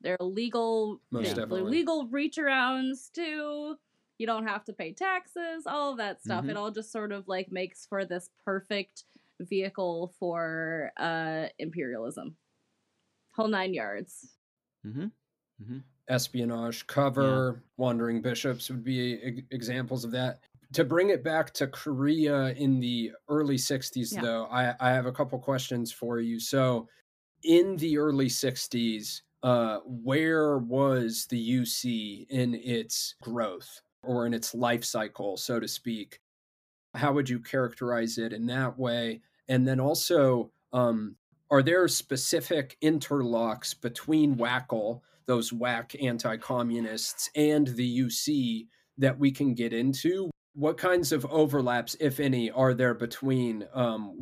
[0.00, 1.70] There are legal Most there are definitely.
[1.70, 3.76] legal reach arounds too.
[4.18, 6.44] You don't have to pay taxes, all of that stuff.
[6.44, 6.50] Mhm.
[6.50, 9.04] It all just sort of like makes for this perfect
[9.40, 12.36] vehicle for uh imperialism.
[13.34, 14.34] Whole nine yards.
[14.86, 15.06] Mm-hmm.
[15.62, 15.78] Mm-hmm.
[16.08, 20.40] espionage cover wandering bishops would be e- examples of that
[20.72, 24.22] to bring it back to korea in the early 60s Yeah.
[24.22, 26.88] though I, I have a couple questions for you so
[27.44, 34.54] in the early 60s uh, where was the uc in its growth or in its
[34.54, 36.20] life cycle so to speak?
[36.94, 39.20] How would you characterize it in that way?
[39.48, 41.16] And then also um,
[41.50, 48.66] are there specific interlocks between WACL those whack anti-communists and the uc
[48.98, 50.30] that we can get into?
[50.54, 54.14] What kinds of overlaps if any are there between um,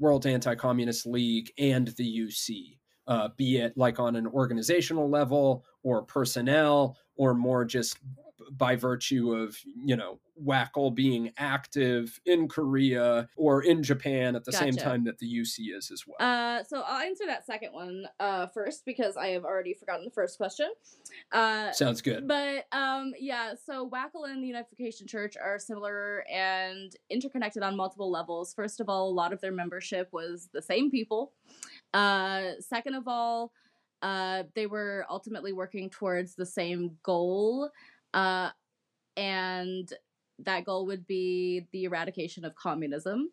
[0.00, 2.78] world anti-communist league and the uc
[3.08, 7.98] uh, be it like on an organizational level or personnel or more just
[8.52, 14.52] by virtue of you know WACL being active in korea or in japan at the
[14.52, 18.06] same time that the uc is as well Uh, so I'll answer that second one
[18.20, 20.70] uh, first because I have already forgotten the first question.
[21.32, 26.94] Uh, sounds good But um, yeah, so WACL and the Unification Church are similar and
[27.10, 28.54] interconnected on multiple levels.
[28.54, 31.32] First of all, a lot of their membership was the same people.
[31.94, 33.52] Uh, second of all,
[34.02, 37.70] uh, they were ultimately working towards the same goal,
[38.14, 38.50] uh,
[39.16, 39.92] and
[40.38, 43.30] that goal would be the eradication of communism.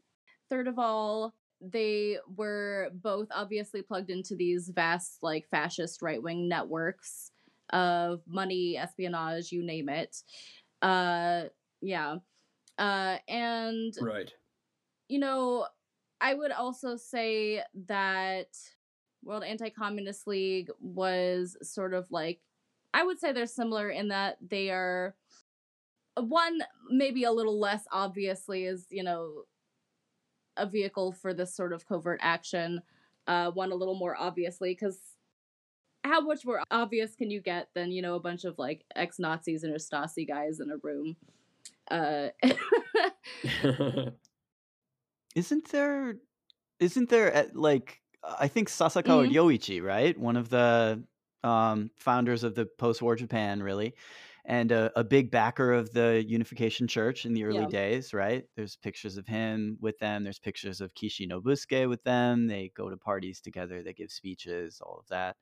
[0.50, 6.48] Third of all, they were both obviously plugged into these vast, like fascist right wing
[6.48, 7.32] networks
[7.72, 10.18] of money, espionage, you name it.
[10.82, 11.46] Uh,
[11.82, 12.18] yeah.
[12.78, 14.34] Uh, and right
[15.08, 15.68] you know,
[16.26, 18.48] I would also say that
[19.24, 22.40] World Anti Communist League was sort of like,
[22.96, 25.14] I would say they're similar in that they are
[26.20, 29.44] one, maybe a little less obviously, is, you know,
[30.58, 32.82] a vehicle for this sort of covert action.
[33.28, 34.98] Uh, one a little more obviously, because
[36.04, 39.20] how much more obvious can you get than, you know, a bunch of like ex
[39.20, 41.18] Nazis and Stasi guys in a room?
[41.92, 42.30] Uh,
[45.36, 46.16] Isn't there?
[46.80, 49.32] Isn't there uh, like I think Sasakawa Mhm.
[49.32, 50.18] Yoichi, right?
[50.20, 51.06] One of the
[51.44, 53.96] um, founders of the post-war Japan, really,
[54.46, 57.70] and a, a big backer of the Unification Church in the early Yeah.
[57.70, 58.46] days, right?
[58.56, 60.24] There's pictures of him with them.
[60.24, 62.48] There's pictures of Kishi Nobusuke with them.
[62.48, 63.84] They go to parties together.
[63.84, 65.38] They give speeches, all of that.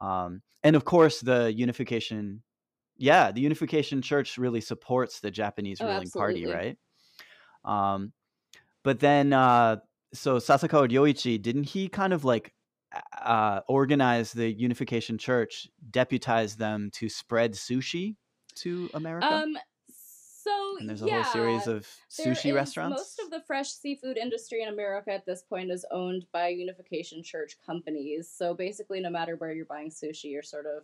[0.00, 2.42] Um, and of course, the Unification,
[2.96, 6.78] yeah, the Unification Church really supports the Japanese Oh, ruling party, right?
[7.64, 8.12] Um,
[8.84, 9.78] but then, uh,
[10.12, 12.52] so Sasakawa Ryoichi, didn't he kind of like
[13.20, 18.16] uh, organize the Unification Church, deputize them to spread sushi
[18.56, 19.26] to America?
[19.26, 19.56] Um.
[19.88, 22.98] So and there's a yeah, whole series of sushi is- restaurants.
[22.98, 27.22] Most of the fresh seafood industry in America at this point is owned by Unification
[27.22, 28.30] Church companies.
[28.30, 30.82] So basically, no matter where you're buying sushi, you're sort of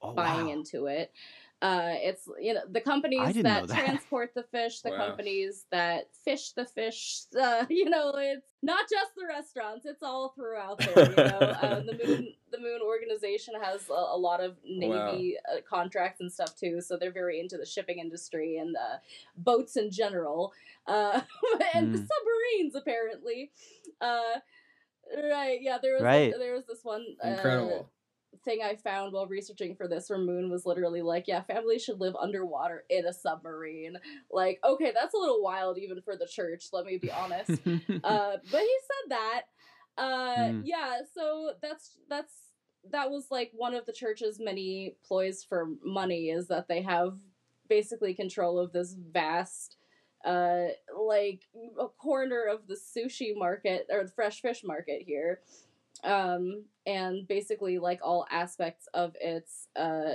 [0.00, 0.52] oh, buying wow.
[0.52, 1.10] into it.
[1.64, 3.78] Uh, it's you know the companies that, that.
[3.78, 5.06] transport the fish, the Wow.
[5.06, 7.22] companies that fish the fish.
[7.40, 11.10] Uh, you know, it's not just the restaurants; it's all throughout there.
[11.10, 15.60] You know, uh, the moon the Moon organization has a, a lot of navy uh,
[15.68, 18.98] contracts and stuff too, so they're very into the shipping industry and uh,
[19.36, 20.52] boats in general,
[20.86, 21.20] uh,
[21.76, 22.08] and Mm.
[22.08, 23.50] submarines apparently.
[24.02, 24.40] Uh,
[25.30, 25.60] right?
[25.62, 26.34] Yeah, there was Right.
[26.38, 27.88] there was this one uh, incredible
[28.44, 32.00] thing I found while researching for this from Moon was literally like, yeah, families should
[32.00, 33.96] live underwater in a submarine.
[34.30, 37.50] Like, okay, that's a little wild even for the church, let me be honest.
[38.04, 39.42] uh, but he said that.
[39.96, 40.62] Uh, Mm.
[40.64, 42.32] yeah, so that's that's
[42.90, 47.16] that was like one of the church's many ploys for money is that they have
[47.68, 49.76] basically control of this vast
[50.24, 50.66] uh
[50.98, 51.42] like
[51.78, 55.40] a corner of the sushi market or the fresh fish market here
[56.04, 60.12] um and basically like all aspects of its uh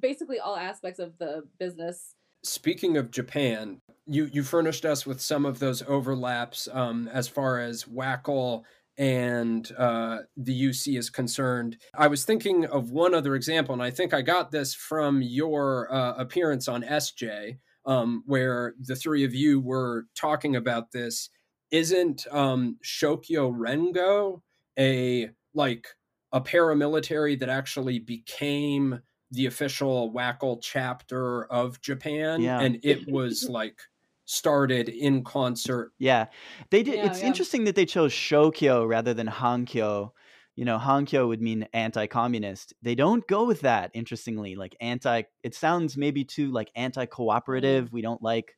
[0.00, 5.44] basically all aspects of the business Speaking of Japan, you you furnished us with some
[5.44, 8.62] of those overlaps um, as far as WACL
[8.96, 11.78] and uh, the UC is concerned.
[11.96, 15.92] I was thinking of one other example, and I think I got this from your
[15.92, 21.30] uh, appearance on SJ, um, where the three of you were talking about this.
[21.70, 24.40] Isn't um, Shokyo Rengo
[24.78, 25.86] a like
[26.32, 29.00] a paramilitary that actually became
[29.30, 32.60] the official WACL chapter of Japan, Yeah.
[32.60, 33.78] and it was like
[34.24, 35.92] started in concert.
[35.98, 36.26] Yeah,
[36.70, 36.96] they did.
[36.96, 37.26] Yeah, it's yeah.
[37.26, 40.10] interesting that they chose Shokyo rather than Hankyo.
[40.54, 42.74] You know, Hankyo would mean anti-communist.
[42.82, 43.90] They don't go with that.
[43.94, 45.22] Interestingly, like anti.
[45.42, 47.92] It sounds maybe too like anti-cooperative.
[47.92, 48.54] We don't like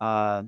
[0.00, 0.44] uh,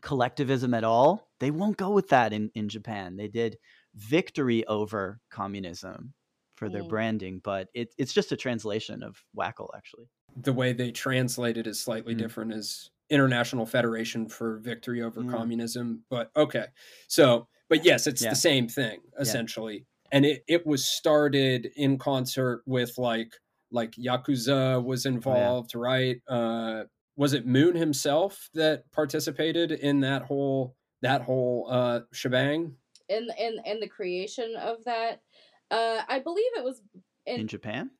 [0.00, 1.28] collectivism at all.
[1.38, 3.16] They won't go with that in in Japan.
[3.16, 3.58] They did
[3.96, 6.14] victory over communism
[6.56, 6.88] for their Mm.
[6.88, 10.08] branding, but it, it's just a translation of WACL, actually.
[10.34, 12.14] The way they translate it is slightly Mm.
[12.14, 15.24] different as International Federation for Victory Over Yeah.
[15.24, 16.04] Communism.
[16.10, 16.66] But okay.
[17.08, 18.30] So, but yes, it's Yeah.
[18.30, 19.86] the same thing essentially.
[20.12, 23.32] And it, it was started in concert with like
[23.70, 26.20] like Yakuza was Oh, involved, right?
[26.28, 26.84] Uh
[27.16, 32.76] was it Moon himself that participated in that whole that whole uh shebang?
[33.08, 35.22] In in in the creation of that
[35.70, 36.80] uh i believe it was
[37.26, 37.90] in, In Japan,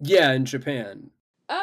[0.00, 1.10] Yeah, in Japan.
[1.48, 1.58] um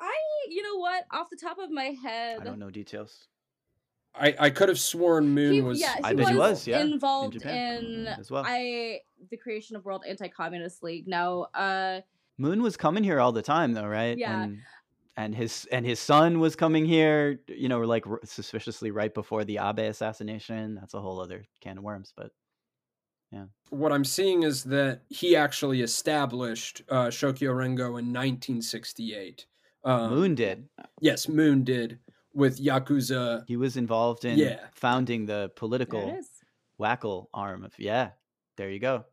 [0.00, 0.14] i
[0.48, 3.26] you know what off the top of my head I don't know details.
[4.16, 6.66] I, I could have sworn Moon he, was yeah, he I bet was, he was,
[6.68, 8.44] yeah, in involved Japan in, as well.
[8.46, 11.08] I the creation of World Anti-Communist League.
[11.08, 12.00] Now, uh,
[12.38, 14.16] Moon was coming here all the time, though, right?
[14.16, 14.44] Yeah.
[14.44, 14.60] And,
[15.16, 17.40] and his and his son was coming here.
[17.48, 20.74] You know, like r- suspiciously right before the Abe assassination.
[20.74, 22.12] That's a whole other can of worms.
[22.16, 22.30] But
[23.32, 29.46] yeah, what I'm seeing is that he actually established uh, Shokyo Rengo in 1968.
[29.84, 30.68] Um, Moon did.
[31.00, 31.98] Yes, Moon did
[32.32, 33.44] with Yakuza.
[33.46, 34.60] He was involved in Yeah.
[34.74, 36.28] founding the political it is.
[36.80, 38.10] WACL arm of yeah.
[38.56, 39.04] There you go.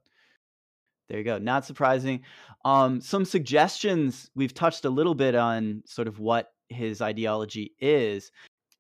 [1.12, 1.40] There you go.
[1.40, 2.24] Not surprising.
[2.66, 8.32] Um, some suggestions we've touched a little bit on sort of what his ideology is.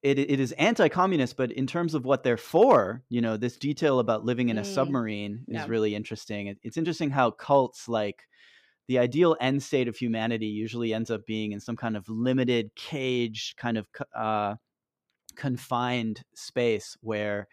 [0.03, 3.99] It it is anti-communist, but in terms of what they're for, you know, this detail
[3.99, 5.67] about living in a Mm, submarine is yeah.
[5.69, 6.49] really interesting.
[6.49, 8.27] It- It's interesting how cults like
[8.87, 12.75] the ideal end state of humanity usually ends up being in some kind of limited
[12.75, 14.57] cage kind of uh,
[15.35, 17.47] confined space where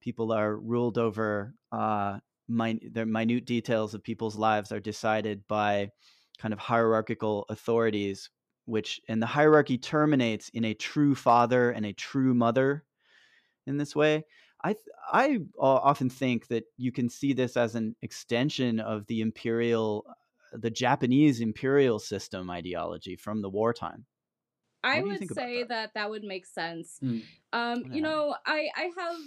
[0.00, 2.18] people are ruled over uh
[2.48, 5.90] min- their minute details of people's lives are decided by
[6.38, 8.30] kind of hierarchical authorities
[8.66, 12.84] which and the hierarchy terminates in a true father and a true mother
[13.66, 14.24] in this way
[14.64, 14.74] i
[15.12, 20.06] i often think that you can see this as an extension of the imperial
[20.52, 24.06] the japanese imperial system ideology from the wartime
[24.84, 25.94] I What do you would say that?
[25.94, 27.00] that would make sense.
[27.00, 27.20] Hmm.
[27.52, 27.90] Um, Yeah.
[27.90, 29.20] you know, I I have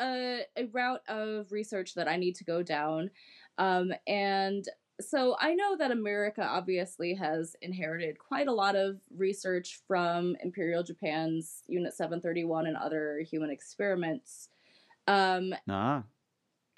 [0.00, 3.10] a, a route of research that I need to go down,
[3.58, 4.64] um, and
[5.00, 10.82] so I know that America obviously has inherited quite a lot of research from Imperial
[10.82, 14.48] Japan's Unit Seven Thirty One and other human experiments.
[15.08, 16.04] Um, ah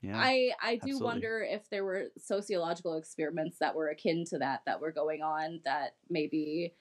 [0.03, 1.05] yeah I I do absolutely.
[1.05, 5.61] wonder if there were sociological experiments that were akin to that that were going on
[5.65, 6.75] that maybe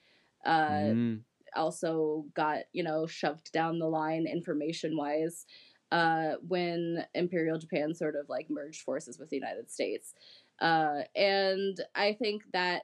[0.44, 1.20] uh, Mm.
[1.56, 5.46] also got you know shoved down the line information wise
[5.94, 10.14] uh, when Imperial Japan sort of like merged forces with the United States,
[10.60, 12.82] uh, and I think that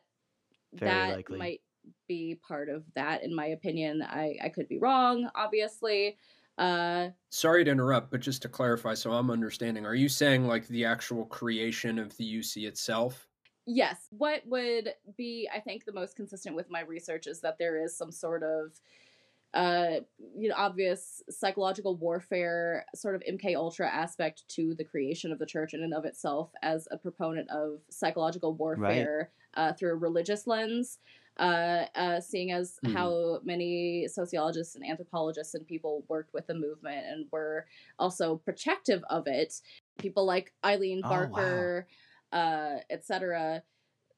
[0.72, 1.38] Very that likely.
[1.38, 1.60] might
[2.06, 3.22] be part of that.
[3.24, 6.16] In my opinion, I I could be wrong, obviously.
[6.58, 10.68] Uh, Sorry to interrupt, but just to clarify, so I'm understanding, are you saying like
[10.68, 13.26] the actual creation of the UC itself?
[13.66, 14.08] Yes.
[14.10, 17.96] What would be, I think, the most consistent with my research is that there is
[17.96, 18.78] some sort of,
[19.54, 20.00] uh,
[20.36, 25.46] you know, obvious psychological warfare, sort of MK Ultra aspect to the creation of the
[25.46, 30.46] church in and of itself as a proponent of psychological warfare uh, through a religious
[30.46, 30.98] lens.
[31.38, 32.92] Uh, uh, seeing as Mhm.
[32.92, 37.64] how many sociologists and anthropologists and people worked with the movement and were
[37.98, 39.54] also protective of it,
[39.98, 41.26] people like Eileen Oh, wow.
[41.26, 41.86] Barker,
[42.32, 43.62] uh, etc.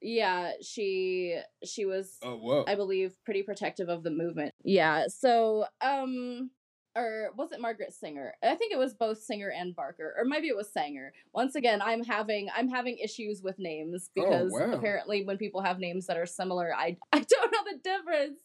[0.02, 2.64] Yeah, she she was Oh, whoa.
[2.66, 4.52] I believe pretty protective of the movement.
[4.64, 6.50] Yeah, so um
[6.94, 8.34] or was it Margaret Singer?
[8.42, 11.14] I think it was both Singer and Barker, or maybe it was Sanger.
[11.32, 14.72] Once again, I'm having I'm having issues with names Oh, because wow.
[14.72, 18.38] apparently when people have names that are similar, I I don't know the difference.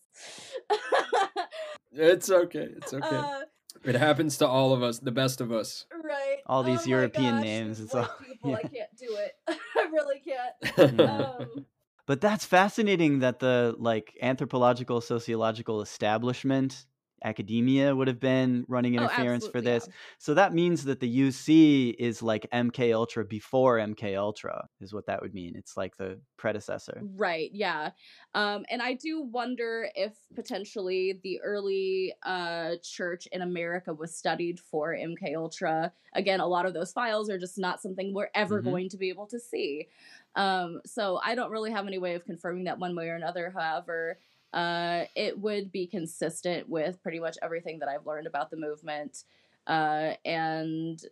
[1.92, 2.68] It's okay.
[2.78, 3.06] It's okay.
[3.08, 3.42] Uh,
[3.84, 5.86] it happens to all of us, the best of us.
[6.04, 6.38] right.
[6.46, 7.78] All these Oh European gosh, names.
[7.78, 9.34] these It's all, white people, I can't do it.
[9.48, 11.00] I really can't.
[11.10, 11.66] Um,
[12.06, 16.86] But that's fascinating that the like anthropological sociological establishment
[17.28, 19.88] academia would have been running Oh, interference for absolutely, this.
[20.18, 25.06] So that means that the UC is like MK Ultra before MK Ultra is what
[25.08, 25.56] that would mean.
[25.56, 27.06] It's like the predecessor.
[27.16, 27.92] Right, yeah.
[28.34, 34.60] Um, and I do wonder if potentially the early uh, church in America was studied
[34.60, 35.94] for MK Ultra.
[36.14, 38.64] Again, a lot of those files are just not something we're ever Mhm.
[38.64, 39.90] going to be able to see.
[40.36, 43.52] Um, so I don't really have any way of confirming that one way or another.
[43.52, 44.20] However,
[44.58, 49.24] uh, it would be consistent with pretty much everything that I've learned about the movement.
[49.68, 51.04] Uh, and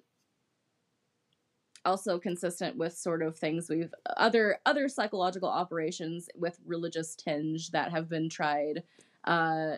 [1.84, 7.92] also consistent with sort of things we've other other psychological operations with religious tinge that
[7.92, 8.82] have been tried
[9.26, 9.76] uh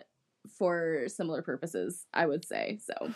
[0.48, 3.12] for similar purposes i would say so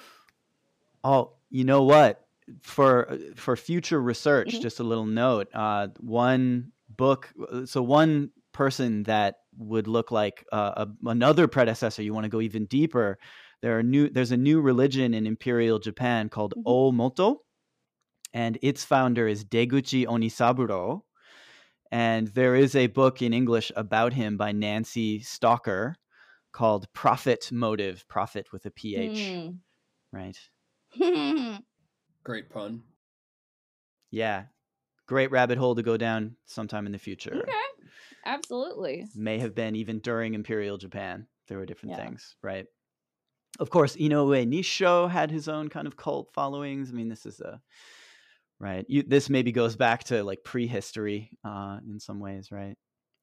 [1.05, 2.27] Oh, you know what?
[2.63, 4.61] For for future research, Mhm.
[4.61, 5.49] just a little note.
[5.53, 7.33] Uh, one book.
[7.65, 12.03] So one person that would look like uh, a, another predecessor.
[12.03, 13.19] You want to go even deeper.
[13.61, 14.09] There are new.
[14.09, 17.39] There's a new religion in Imperial Japan called Omoto,
[18.33, 21.03] and its founder is Deguchi Onisaburo.
[21.91, 25.95] And there is a book in English about him by Nancy Stalker
[26.51, 28.07] called Prophet Motive.
[28.09, 29.31] Prophet with a PH.
[29.31, 29.51] Hmm.
[30.11, 30.39] Right.
[32.25, 32.83] Great pun.
[34.11, 34.45] Yeah.
[35.07, 37.35] Great rabbit hole to go down sometime in the future.
[37.35, 37.72] okay
[38.25, 41.27] absolutely May have been even during Imperial Japan.
[41.49, 42.05] There were different Yeah.
[42.05, 42.67] things, right?
[43.61, 46.91] Of course, Inoue Nisho had his own kind of cult followings.
[46.91, 47.61] I mean, this is a
[48.59, 48.85] right.
[48.89, 52.77] You, this maybe goes back to like prehistory uh, in some ways, right?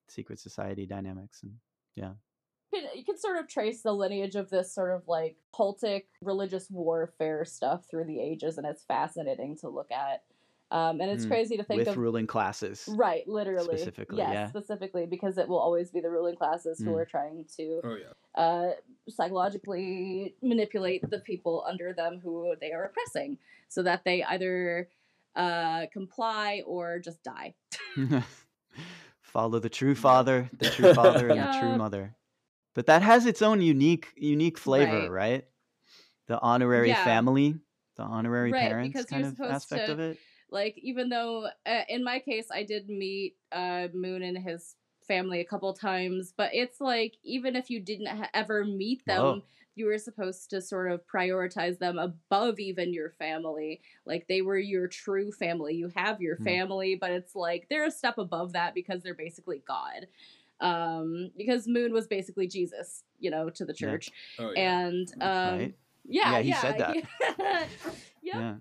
[0.09, 1.53] Secret society dynamics and
[1.95, 2.11] yeah.
[2.71, 6.03] you can, you can sort of trace the lineage of this sort of like cultic
[6.21, 10.23] religious warfare stuff through the ages and it's fascinating to look at
[10.71, 12.85] um, and it's Mm, crazy to think with of ruling classes.
[12.87, 13.75] Right, literally.
[13.77, 14.49] Specifically, yes, yeah.
[14.49, 17.01] specifically because it will always be the ruling classes who Mm.
[17.01, 18.13] are trying to Oh yeah.
[18.41, 18.71] uh,
[19.07, 23.37] psychologically manipulate the people under them who they are oppressing,
[23.67, 24.89] so that they either
[25.35, 27.53] uh, comply or just die.
[29.21, 32.15] Follow the true father, the true father, and the true mother.
[32.73, 35.33] But that has its own unique, unique flavor, Right.
[35.33, 35.45] right?
[36.27, 37.03] The honorary Yeah.
[37.03, 37.55] family,
[37.95, 40.19] the honorary Right, parents because kind of aspect to- of it.
[40.51, 44.75] Like even though uh, in my case I did meet uh, Moon and his
[45.07, 49.21] family a couple times, but it's like even if you didn't ha- ever meet them.
[49.21, 49.43] Whoa.
[49.75, 53.79] You were supposed to sort of prioritize them above even your family.
[54.05, 55.73] Like they were your true family.
[55.75, 56.43] You have your Hmm.
[56.43, 60.07] family, but it's like they're a step above that because they're basically God.
[60.59, 63.91] Um, because Moon was basically Jesus, you know, to the Yeah.
[63.91, 64.11] church.
[64.37, 64.79] Oh yeah.
[64.79, 65.75] And um, Right.
[66.03, 66.95] yeah, Yeah, he said that.
[68.21, 68.35] yep.
[68.35, 68.55] Yeah.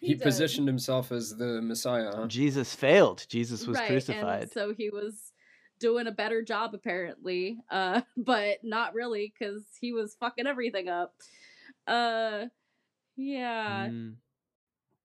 [0.00, 0.22] He, did.
[0.22, 2.10] positioned himself as the Messiah.
[2.14, 2.26] Huh?
[2.26, 3.26] Jesus failed.
[3.28, 4.42] Jesus was right, crucified.
[4.42, 5.32] And so he was
[5.78, 11.14] doing a better job apparently, uh, but not really because he was fucking everything up.
[11.86, 12.46] Uh,
[13.16, 13.88] yeah.
[13.88, 14.14] Mm.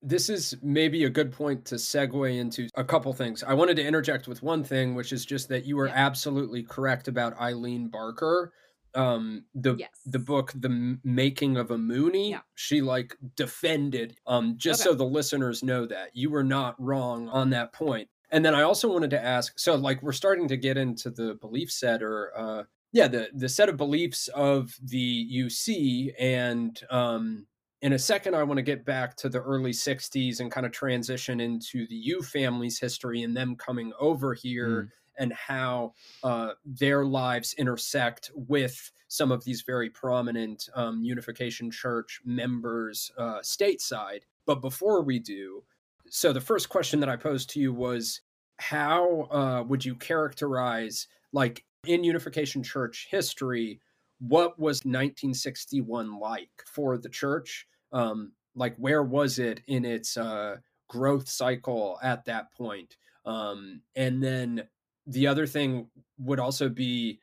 [0.03, 3.43] This is maybe a good point to segue into a couple things.
[3.43, 5.93] I wanted to interject with one thing, which is just that you were Yeah.
[5.95, 8.51] absolutely correct about Eileen Barker.
[8.95, 9.89] Um, the Yes.
[10.05, 12.41] the book, The Making of a Moonie, Yeah.
[12.55, 14.17] she like defended.
[14.27, 14.89] Um, just Okay.
[14.91, 18.09] so the listeners know that you were not wrong on that point.
[18.31, 21.35] And then I also wanted to ask, so like we're starting to get into the
[21.35, 22.63] belief set or uh
[22.93, 27.47] yeah, the the set of beliefs of the UC and um
[27.81, 30.71] in a second I want to get back to the early 60s and kind of
[30.71, 34.89] transition into the Yoo family's history and them coming over here Mm.
[35.17, 35.93] And how
[36.23, 43.39] uh, their lives intersect with some of these very prominent um, Unification Church members uh,
[43.39, 44.21] stateside.
[44.45, 45.63] But before we do,
[46.09, 48.21] so the first question that I posed to you was
[48.59, 53.79] how uh, would you characterize, like in Unification Church history,
[54.19, 57.65] what was 1961 like for the church?
[57.91, 60.57] Um, like, where was it in its uh,
[60.87, 62.97] growth cycle at that point?
[63.25, 64.63] Um, and then
[65.11, 67.19] the other thing would also be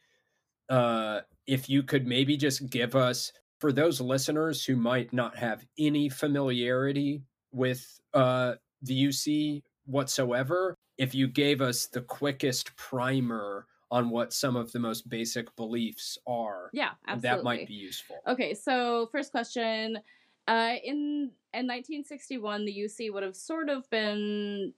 [0.69, 5.65] uh, if you could maybe just give us, for those listeners who might not have
[5.79, 14.11] any familiarity with uh, the UC whatsoever, if you gave us the quickest primer on
[14.11, 16.69] what some of the most basic beliefs are.
[16.73, 17.29] Yeah, absolutely.
[17.29, 18.17] that might be useful.
[18.29, 19.99] Okay, so first question.
[20.47, 24.75] Uh, in in 1961, the UC would have sort of been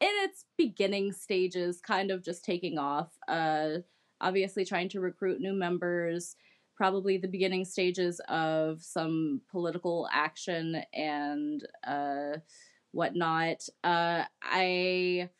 [0.00, 3.10] in its beginning stages, kind of just taking off.
[3.26, 3.78] Uh,
[4.20, 6.36] obviously, trying to recruit new members.
[6.76, 12.38] Probably the beginning stages of some political action and uh,
[12.92, 13.68] whatnot.
[13.82, 15.30] Uh, I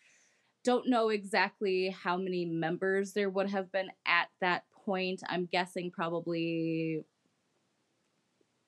[0.65, 5.23] don't know exactly how many members there would have been at that point.
[5.29, 7.05] I'm guessing probably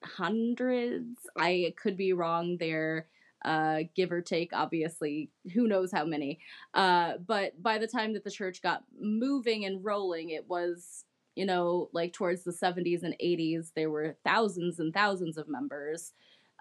[0.05, 1.27] hundreds.
[1.37, 3.07] I could be wrong there,
[3.45, 5.31] uh, give or take, obviously.
[5.55, 6.39] Who knows how many.
[6.75, 11.05] Uh, but by the time that the church got moving and rolling, it was,
[11.35, 16.13] you know, like towards the 70s and 80s, there were thousands and thousands of members.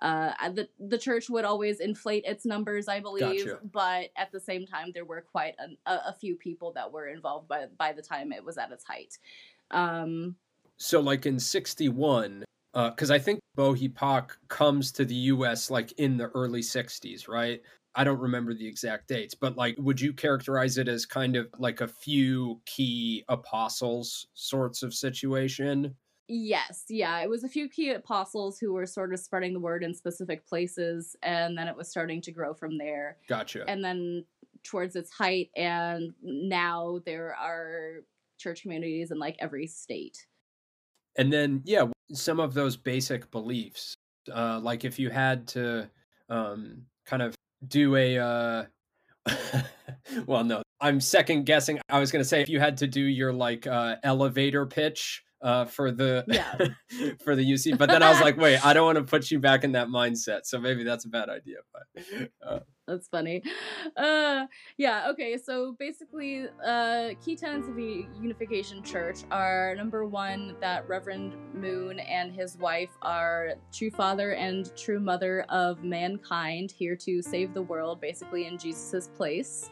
[0.02, 3.60] Uh, the the church would always inflate its numbers, I believe, Gotcha.
[3.70, 7.08] but at the same time, there were quite an, a, a few people that were
[7.08, 9.18] involved by by the time it was at its height.
[9.72, 10.38] Um,
[10.78, 15.72] So, like in 61, Uh, because I think Bo Hi Park comes to the US
[15.72, 17.62] like in the early 60s, right?
[17.96, 21.50] I don't remember the exact dates, but like, would you characterize it as kind of
[21.58, 25.96] like a few key apostles sorts of situation?
[26.28, 27.20] Yes, yeah.
[27.22, 30.46] It was a few key apostles who were sort of spreading the word in specific
[30.46, 33.18] places, and then it was starting to grow from there.
[33.28, 33.68] Gotcha.
[33.68, 34.26] And then
[34.64, 38.04] towards its height, and now there are
[38.38, 40.28] church communities in like every state.
[41.18, 43.96] And then, yeah, some of those basic beliefs,
[44.34, 45.90] uh, like if you had to
[46.30, 47.36] um, kind of
[47.68, 48.66] do a, uh,
[50.26, 51.80] well, no, I'm second guessing.
[51.90, 55.24] I was going to say if you had to do your like uh, elevator pitch
[55.42, 57.12] uh, for the yeah.
[57.24, 59.40] for the UC, but then I was like, wait, I don't want to put you
[59.40, 61.58] back in that mindset, so maybe that's a bad idea.
[61.72, 63.44] But uh, That's funny.
[63.96, 64.48] Uh,
[64.78, 70.88] yeah, okay, so basically, uh, key tenets of the Unification Church are number one, that
[70.90, 77.22] Reverend Moon and his wife are true father and true mother of mankind, here to
[77.22, 79.70] save the world, basically in Jesus' place.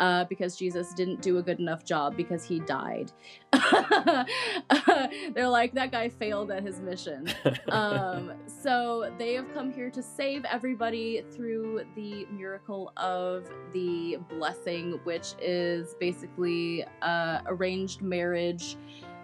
[0.00, 3.12] Uh, because Jesus didn't do a good enough job because he died.
[5.34, 7.28] They're like, that guy failed at his mission.
[7.68, 14.98] um, so they have come here to save everybody through the miracle of the blessing,
[15.04, 18.78] which is basically uh, arranged marriage.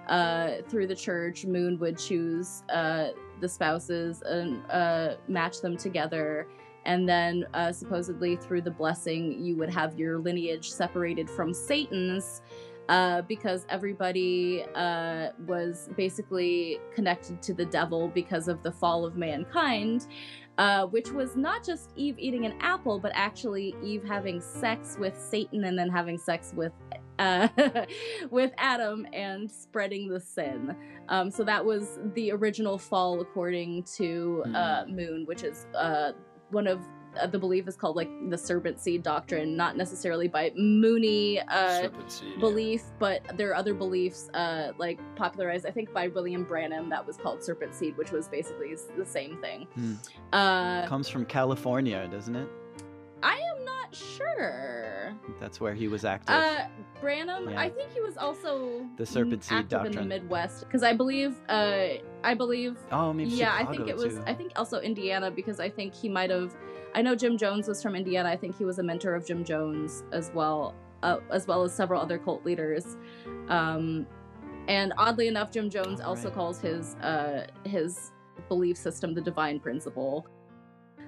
[0.08, 3.08] Uh, through the church, Moon would choose uh,
[3.40, 6.46] the spouses and uh, match them together.
[6.86, 12.42] And then, uh, supposedly, through the blessing, you would have your lineage separated from Satan's
[12.88, 19.16] uh, because everybody uh, was basically connected to the devil because of the fall of
[19.16, 20.06] mankind,
[20.58, 25.20] uh, which was not just Eve eating an apple, but actually Eve having sex with
[25.20, 26.72] Satan and then having sex with.
[27.18, 27.48] Uh,
[28.30, 30.76] with Adam and spreading the sin.
[31.08, 36.12] Um, so that was the original fall, according to uh, Moon, which is uh,
[36.50, 36.80] one of
[37.20, 41.82] uh, the belief is called like the serpent seed doctrine, not necessarily by Moonie uh,
[41.82, 42.40] Serpent seed, yeah.
[42.40, 47.06] belief, but there are other beliefs uh, like popularized, I think, by William Branham that
[47.06, 49.66] was called serpent seed, which was basically the same thing.
[49.74, 49.94] Hmm.
[50.32, 52.48] Uh, Comes from California, doesn't it?
[53.22, 55.14] I am not sure.
[55.40, 56.34] That's where he was active.
[56.34, 56.66] Uh,
[57.00, 57.60] Branham, Yeah.
[57.60, 60.04] I think he was also The serpent seed active in the.
[60.04, 61.88] Midwest because I believe, uh,
[62.22, 62.78] I believe.
[62.92, 64.14] Oh, maybe yeah, I think Chicago, it was.
[64.16, 64.22] too.
[64.26, 66.54] I think also Indiana because I think he might have.
[66.94, 68.28] I know Jim Jones was from Indiana.
[68.28, 71.74] I think he was a mentor of Jim Jones as well, uh, as well as
[71.74, 72.96] several other cult leaders.
[73.48, 74.06] Um,
[74.68, 78.12] and oddly enough, Jim Jones also calls his uh, his
[78.48, 80.26] belief system the divine principle.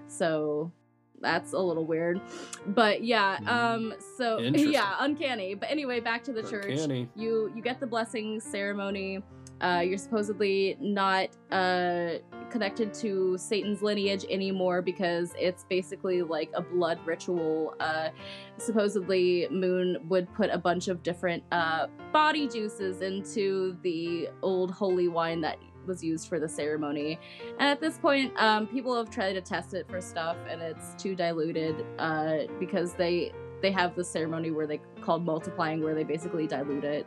[0.07, 0.73] So
[1.21, 2.21] that's a little weird.
[2.67, 5.55] But yeah, um so yeah, uncanny.
[5.55, 6.79] But anyway, back to the church.
[7.15, 9.23] You you get the blessing ceremony.
[9.61, 12.11] Uh, you're supposedly not uh,
[12.49, 17.75] connected to Satan's lineage anymore because it's basically like a blood ritual.
[17.81, 18.11] Uh,
[18.59, 25.09] supposedly, Moon would put a bunch of different uh, body juices into the old holy
[25.09, 25.59] wine that
[25.89, 27.19] was used for the ceremony.
[27.59, 30.95] And at this point, um, people have tried to test it for stuff, and it's
[31.03, 36.05] too diluted uh, because they they have the ceremony where they called multiplying, where they
[36.05, 37.07] basically dilute it.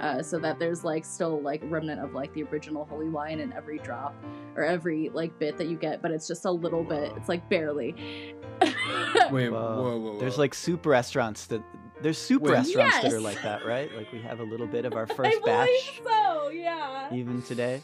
[0.00, 3.52] Uh, so that there's like still like remnant of like the original holy wine in
[3.52, 4.14] every drop
[4.56, 7.12] or every like bit that you get, but it's just a little bit.
[7.16, 7.92] It's like barely.
[8.62, 9.50] Wait, Whoa.
[9.50, 11.62] whoa, whoa, There's like soup restaurants that
[12.02, 12.52] there's soup Wait.
[12.52, 13.94] restaurants that are like that, right?
[13.94, 16.48] Like we have a little bit of our I first believe batch so.
[16.48, 17.12] Yeah.
[17.12, 17.82] even today.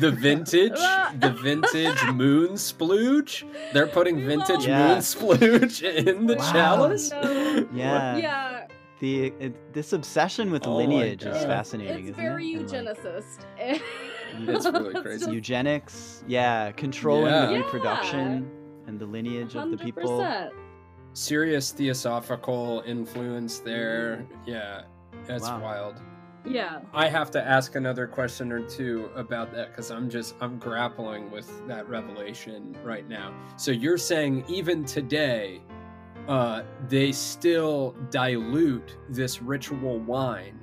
[0.00, 0.72] The vintage,
[1.20, 3.44] the vintage moon splooge.
[3.72, 4.88] They're putting vintage Yeah.
[4.88, 6.52] moon splooge in the Wow.
[6.52, 7.10] chalice.
[7.10, 7.66] No.
[7.74, 8.16] Yeah.
[8.16, 8.66] Yeah.
[9.00, 12.06] the it, this obsession with Oh lineage is fascinating.
[12.08, 12.72] It's isn't very it?
[12.72, 13.38] And, like, eugenicist.
[13.58, 15.30] It's really crazy.
[15.32, 17.46] eugenics, yeah, controlling Yeah.
[17.46, 17.58] the Yeah.
[17.58, 18.48] reproduction
[18.86, 20.04] and the lineage of the people.
[20.20, 20.50] 100%.
[21.14, 24.24] Serious theosophical influence there.
[24.46, 24.82] Yeah,
[25.26, 25.60] that's Wow.
[25.62, 26.00] wild.
[26.44, 26.80] Yeah.
[26.92, 31.30] I have to ask another question or two about that because I'm just I'm grappling
[31.30, 33.32] with that revelation right now.
[33.56, 35.62] So you're saying even today,
[36.28, 40.58] uh, they still dilute this ritual wine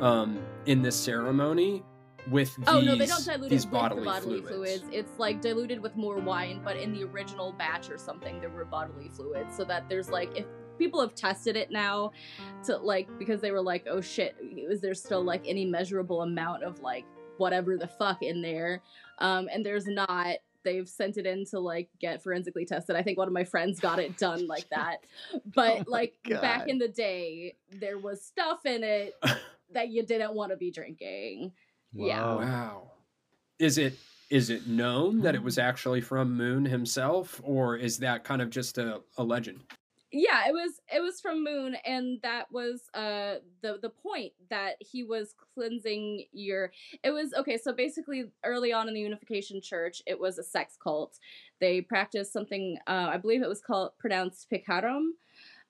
[0.00, 1.82] um, in this ceremony
[2.30, 4.80] with these, Oh no, they don't dilute these it with bodily, the bodily fluids.
[4.80, 4.84] fluids.
[4.92, 8.64] It's like diluted with more wine, but in the original batch or something, there were
[8.64, 10.46] bodily fluids, so that there's like if
[10.78, 12.12] people have tested it now,
[12.64, 16.62] to like because they were like, oh shit, is there still like any measurable amount
[16.62, 17.04] of like
[17.38, 18.82] whatever the fuck in there?
[19.18, 20.36] Um, and there's not.
[20.64, 22.96] They've sent it in to like get forensically tested.
[22.96, 24.98] I think one of my friends got it done like that.
[25.54, 29.14] But Oh my like back in the day, there was stuff in it
[29.72, 31.52] that you didn't want to be drinking.
[31.92, 32.34] Yeah.
[32.34, 32.90] Wow.
[33.58, 33.94] Is it
[34.30, 38.50] is it known that it was actually from Moon himself, or is that kind of
[38.50, 39.60] just a, a legend?
[40.14, 44.76] Yeah it was it was from moon and that was uh the the point that
[44.78, 46.70] he was cleansing your
[47.02, 50.76] it was okay so basically early on in the unification church it was a sex
[50.80, 51.18] cult
[51.60, 55.08] they practiced something uh i believe it was called pronounced picarum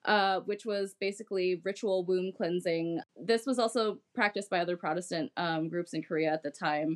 [0.05, 3.01] uh, which was basically ritual womb cleansing.
[3.19, 6.95] This was also practiced by other Protestant um, groups in Korea at the time.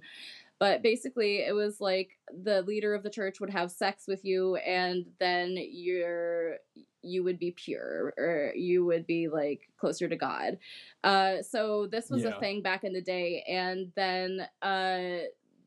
[0.60, 4.58] But basically, it was like the leader of the church would have sex with you,
[4.58, 6.58] and then you're
[7.02, 10.58] you would be pure, or you would be like closer to God.
[11.04, 12.36] Uh, so this was Yeah.
[12.36, 15.20] a thing back in the day, and then uh,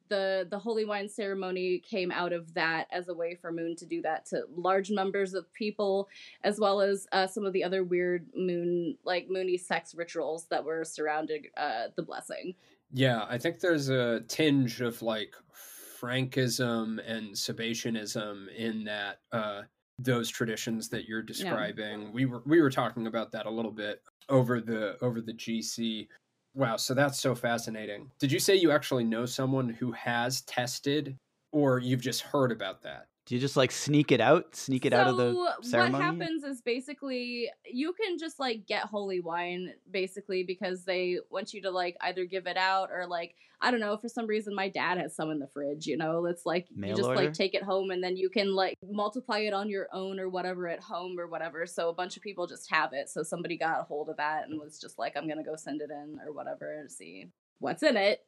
[0.08, 3.86] the the holy wine ceremony came out of that as a way for Moon to
[3.86, 6.08] do that to large numbers of people,
[6.44, 10.64] as well as uh, some of the other weird Moon like Moonie sex rituals that
[10.64, 12.54] were surrounding uh, the blessing.
[12.90, 19.62] Yeah, I think there's a tinge of like Frankism and Sabbatianism in that uh
[19.98, 22.12] those traditions that you're describing.
[22.12, 26.08] We were we were talking about that a little bit over the over the GC.
[26.54, 28.10] Wow, so that's so fascinating.
[28.18, 31.16] Did you say you actually know someone who has tested
[31.50, 33.06] or you've just heard about that?
[33.24, 35.32] Do you just like sneak it out, sneak it out of the
[35.62, 35.92] So ceremony?
[35.92, 41.54] what happens is basically you can just like get holy wine basically because they want
[41.54, 44.56] you to like either give it out or like I don't know for some reason
[44.56, 47.22] my dad has some in the fridge you know it's like Mail you just order?
[47.22, 50.28] like take it home and then you can like multiply it on your own or
[50.28, 53.56] whatever at home or whatever so a bunch of people just have it so somebody
[53.56, 56.18] got a hold of that and was just like I'm gonna go send it in
[56.26, 57.28] or whatever and see
[57.60, 58.24] what's in it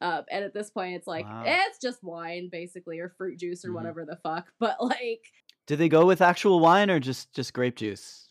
[0.00, 1.44] uh, and at this point it's like Wow.
[1.44, 3.74] eh, it's just wine basically or fruit juice or Mhm.
[3.74, 5.32] whatever the fuck but like
[5.66, 8.30] Do they go with actual wine or just just grape juice?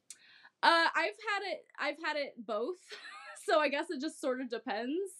[0.64, 1.66] Uh, I've had it.
[1.78, 2.80] I've had it both.
[3.46, 5.12] so I guess it just sort of depends.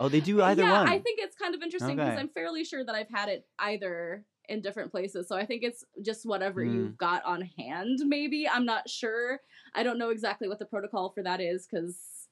[0.00, 0.86] Oh, they do either yeah, one.
[0.86, 2.16] I think it's kind of interesting because Okay.
[2.16, 5.28] I'm fairly sure that I've had it either in different places.
[5.28, 6.64] So I think it's just whatever Mm.
[6.64, 8.00] you've got on hand.
[8.04, 9.40] Maybe I'm not sure.
[9.74, 12.28] I don't know exactly what the protocol for that is because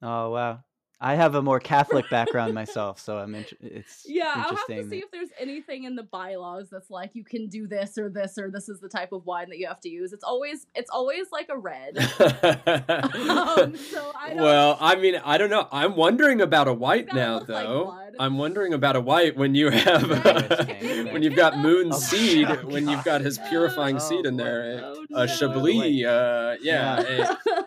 [0.00, 0.64] Oh wow.
[0.98, 4.84] I have a more Catholic background myself, so I'm int- it's yeah, I'll have interesting.
[4.84, 8.08] to see if there's anything in the bylaws that's like you can do this or
[8.08, 10.14] this or this is the type of wine that you have to use.
[10.14, 11.98] It's always it's always like a red.
[11.98, 15.68] um, so I don't Well, I mean, I don't know.
[15.70, 17.98] I'm wondering about a white now, look like though.
[18.18, 23.04] I'm wondering about a white when you have when you've got Moon seed, when you've
[23.04, 27.65] got his purifying seed in there, Oh, a, a Chablis, uh, yeah, a,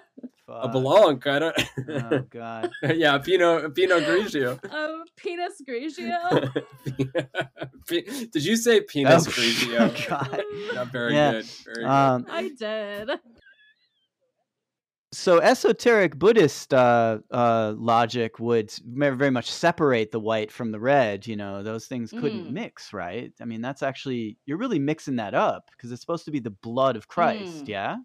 [0.52, 1.26] a Blanc.
[1.28, 1.56] I don't.
[1.90, 2.72] Oh god.
[2.84, 4.60] yeah, a Pinot, a Pinot Grigio.
[4.74, 6.52] um, penis grigio.
[8.32, 10.08] Did you say Pinot Oh, Grigio?
[10.10, 10.44] God.
[10.76, 11.32] Not very Yeah.
[11.34, 11.46] good.
[11.66, 13.10] Very Um, I did.
[15.12, 20.80] so esoteric Buddhist uh, uh, logic would very very much separate the white from the
[20.80, 21.26] red.
[21.26, 22.52] You know, those things couldn't Mm.
[22.52, 23.34] mix, right?
[23.42, 26.52] I mean, that's actually you're really mixing that up because it's supposed to be the
[26.52, 27.68] blood of Christ, Mm.
[27.68, 27.98] yeah.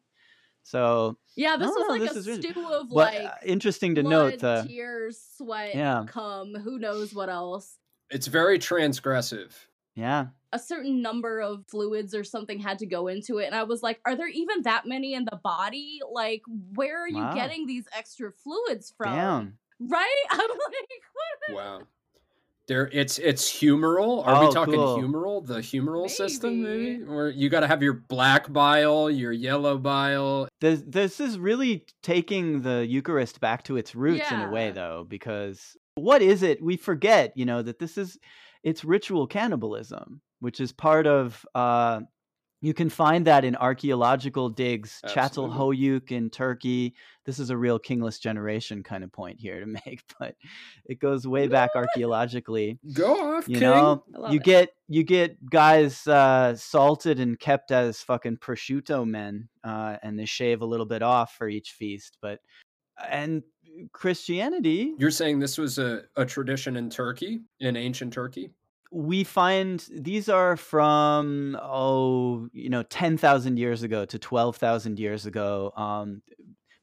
[0.63, 3.31] So Yeah, this was know, like this a is really- stew of but, like uh,
[3.45, 6.05] interesting to blood, note the tears, sweat, Yeah.
[6.07, 7.79] cum, who knows what else.
[8.11, 9.53] It's very transgressive.
[9.95, 10.27] yeah.
[10.53, 13.83] A certain number of fluids or something had to go into it, and I was
[13.83, 15.99] like, "Are there even that many in the body?
[16.09, 16.43] Like,
[16.75, 17.35] where are you Wow.
[17.35, 19.15] getting these extra fluids from?
[19.17, 19.59] Damn.
[19.81, 20.23] Right?
[20.31, 20.91] I'm like,
[21.49, 21.57] what?
[21.57, 21.81] Wow.
[22.67, 24.27] There, it's it's humoral.
[24.27, 24.99] Are Oh, we talking cool.
[24.99, 25.47] humoral?
[25.47, 30.49] The humoral system, maybe, or you got to have your black bile, your yellow bile.
[30.61, 35.05] This this is really taking the Eucharist back to its roots in a way, though,
[35.07, 36.63] because what is it?
[36.63, 38.19] We forget, you know, that this is
[38.63, 42.01] it's ritual cannibalism, which is part of uh,
[42.65, 45.55] You can find that in archaeological digs, Absolutely.
[45.55, 46.95] Çatalhöyük in Turkey.
[47.27, 50.35] This is a real kingless generation kind of point here to make, but
[50.87, 52.79] it goes way back archaeologically.
[52.95, 53.69] Go off, You King.
[53.69, 54.45] know, you it.
[54.45, 60.25] get you get guys uh, salted and kept as fucking prosciutto men, uh, and they
[60.27, 62.17] shave a little bit off for each feast.
[62.23, 62.41] But
[63.11, 63.43] and
[63.93, 68.51] Christianity, You're saying this was a, a tradition in Turkey, in ancient Turkey?
[68.97, 75.73] We find these are from oh you know 10,000 years ago to 12,000 years ago
[75.77, 76.23] um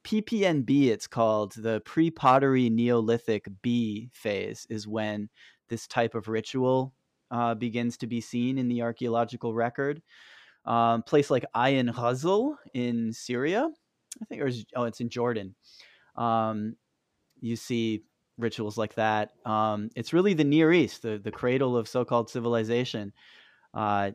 [0.04, 5.30] PPNB it's called the pre-pottery neolithic B phase is when
[5.70, 6.94] this type of ritual
[7.30, 10.02] uh, begins to be seen in the archaeological record.
[10.66, 13.70] Um place like Ain Ghazal in Syria
[14.22, 15.56] I think or oh it's in Jordan.
[16.18, 16.76] Um
[17.40, 18.04] you see
[18.42, 19.32] rituals like that.
[19.46, 23.14] Um, it's really the Near East, the, the cradle of so called civilization,
[23.74, 24.12] uh,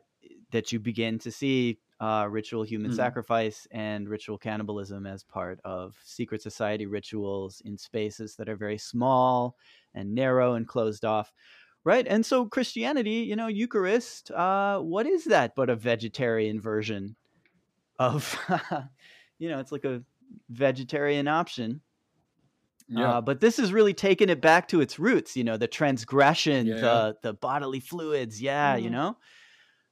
[0.51, 2.95] that you begin to see uh, ritual human Mm.
[2.95, 8.77] sacrifice and ritual cannibalism as part of secret society rituals in spaces that are very
[8.77, 9.55] small
[9.95, 11.33] and narrow and closed off.
[11.83, 12.05] Right.
[12.05, 17.15] And so Christianity, you know, Eucharist, uh, what is that but a vegetarian version
[17.97, 18.37] of,
[19.39, 20.03] you know, it's like a
[20.49, 21.81] vegetarian option.
[22.89, 23.17] Yeah.
[23.17, 26.67] Uh, but this is really taking it back to its roots, you know, the transgression,
[26.67, 26.81] Yeah, yeah.
[26.81, 28.93] the the bodily fluids, yeah, you Mhm.
[28.93, 29.17] know.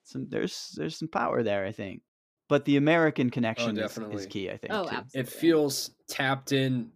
[0.04, 2.04] Some there's there's some power there, I think.
[2.48, 4.72] But the American connection is, is key, I think.
[4.74, 4.96] Oh, too.
[4.96, 5.20] absolutely.
[5.22, 6.92] It feels tapped in.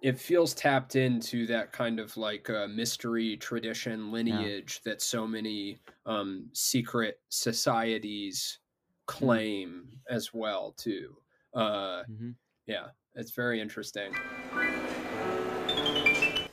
[0.00, 5.78] It feels tapped into that kind of like uh, mystery tradition lineage that so many
[6.06, 8.58] um, secret societies
[9.06, 11.16] claim as well too.
[11.54, 12.34] Uh, Mhm.
[12.66, 14.12] Yeah, it's very interesting.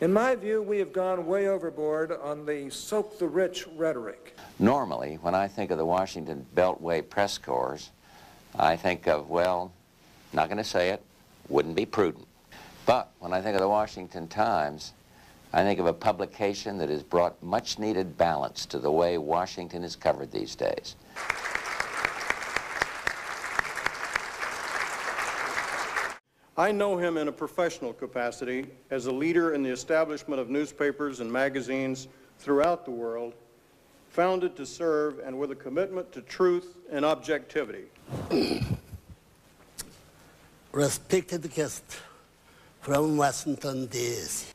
[0.02, 4.34] In my view, we have gone way overboard on the soak the rich rhetoric.
[4.58, 7.80] Normally, when I think of the Washington Beltway press corps,
[8.58, 9.74] I think of, well,
[10.32, 11.04] not going to say it,
[11.50, 12.26] wouldn't be prudent.
[12.86, 14.94] But when I think of the Washington Times,
[15.52, 19.84] I think of a publication that has brought much needed balance to the way Washington
[19.84, 20.96] is covered these days.
[26.60, 31.22] I know him in a professional capacity as a leader in the establishment of newspapers
[31.22, 33.34] and magazines throughout the world,
[34.10, 37.86] founded to serve and with a commitment to truth and objectivity.
[40.74, 41.86] Respected guest
[42.82, 44.52] from Washington, D.C.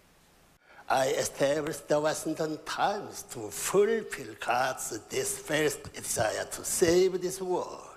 [0.90, 7.88] I established the Washington Times to fulfill God's dispersed desire to save this world.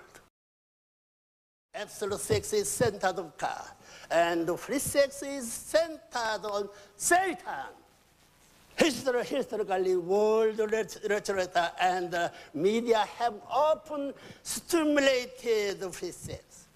[1.74, 3.68] Absolute sex is centered on God,
[4.10, 7.72] and free sex is centered on Satan.
[8.76, 11.48] History, historically, world literature
[11.80, 16.66] and uh, media have often stimulated free sex.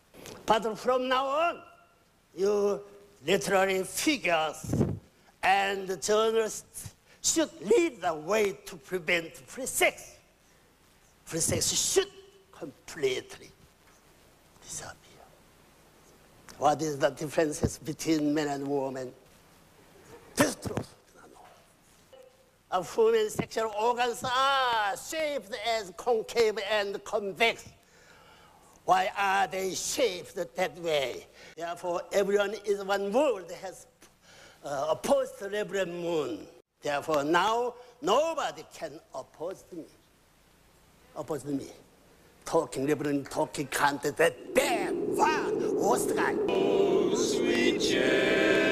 [0.45, 1.61] But from now on,
[2.37, 2.81] you
[3.25, 4.75] literary figures
[5.43, 10.17] and journalists should lead the way to prevent free sex.
[11.25, 12.09] Free sex should
[12.51, 13.51] completely
[14.63, 15.02] disappear.
[16.59, 19.13] What is the differences between men and women?
[20.37, 20.95] This truth.
[22.71, 27.69] Of human sexual organs are shaped as concave and convex.
[28.85, 31.27] Why are they shaped that way?
[31.57, 33.87] Therefore, everyone is one world has
[34.65, 36.47] uh, opposed to Reverend Moon.
[36.81, 39.85] Therefore, now nobody can oppose me.
[41.15, 41.67] Oppose me.
[42.45, 44.55] Talking Reverend, talking content, that
[45.93, 46.15] worst
[47.17, 48.72] sweet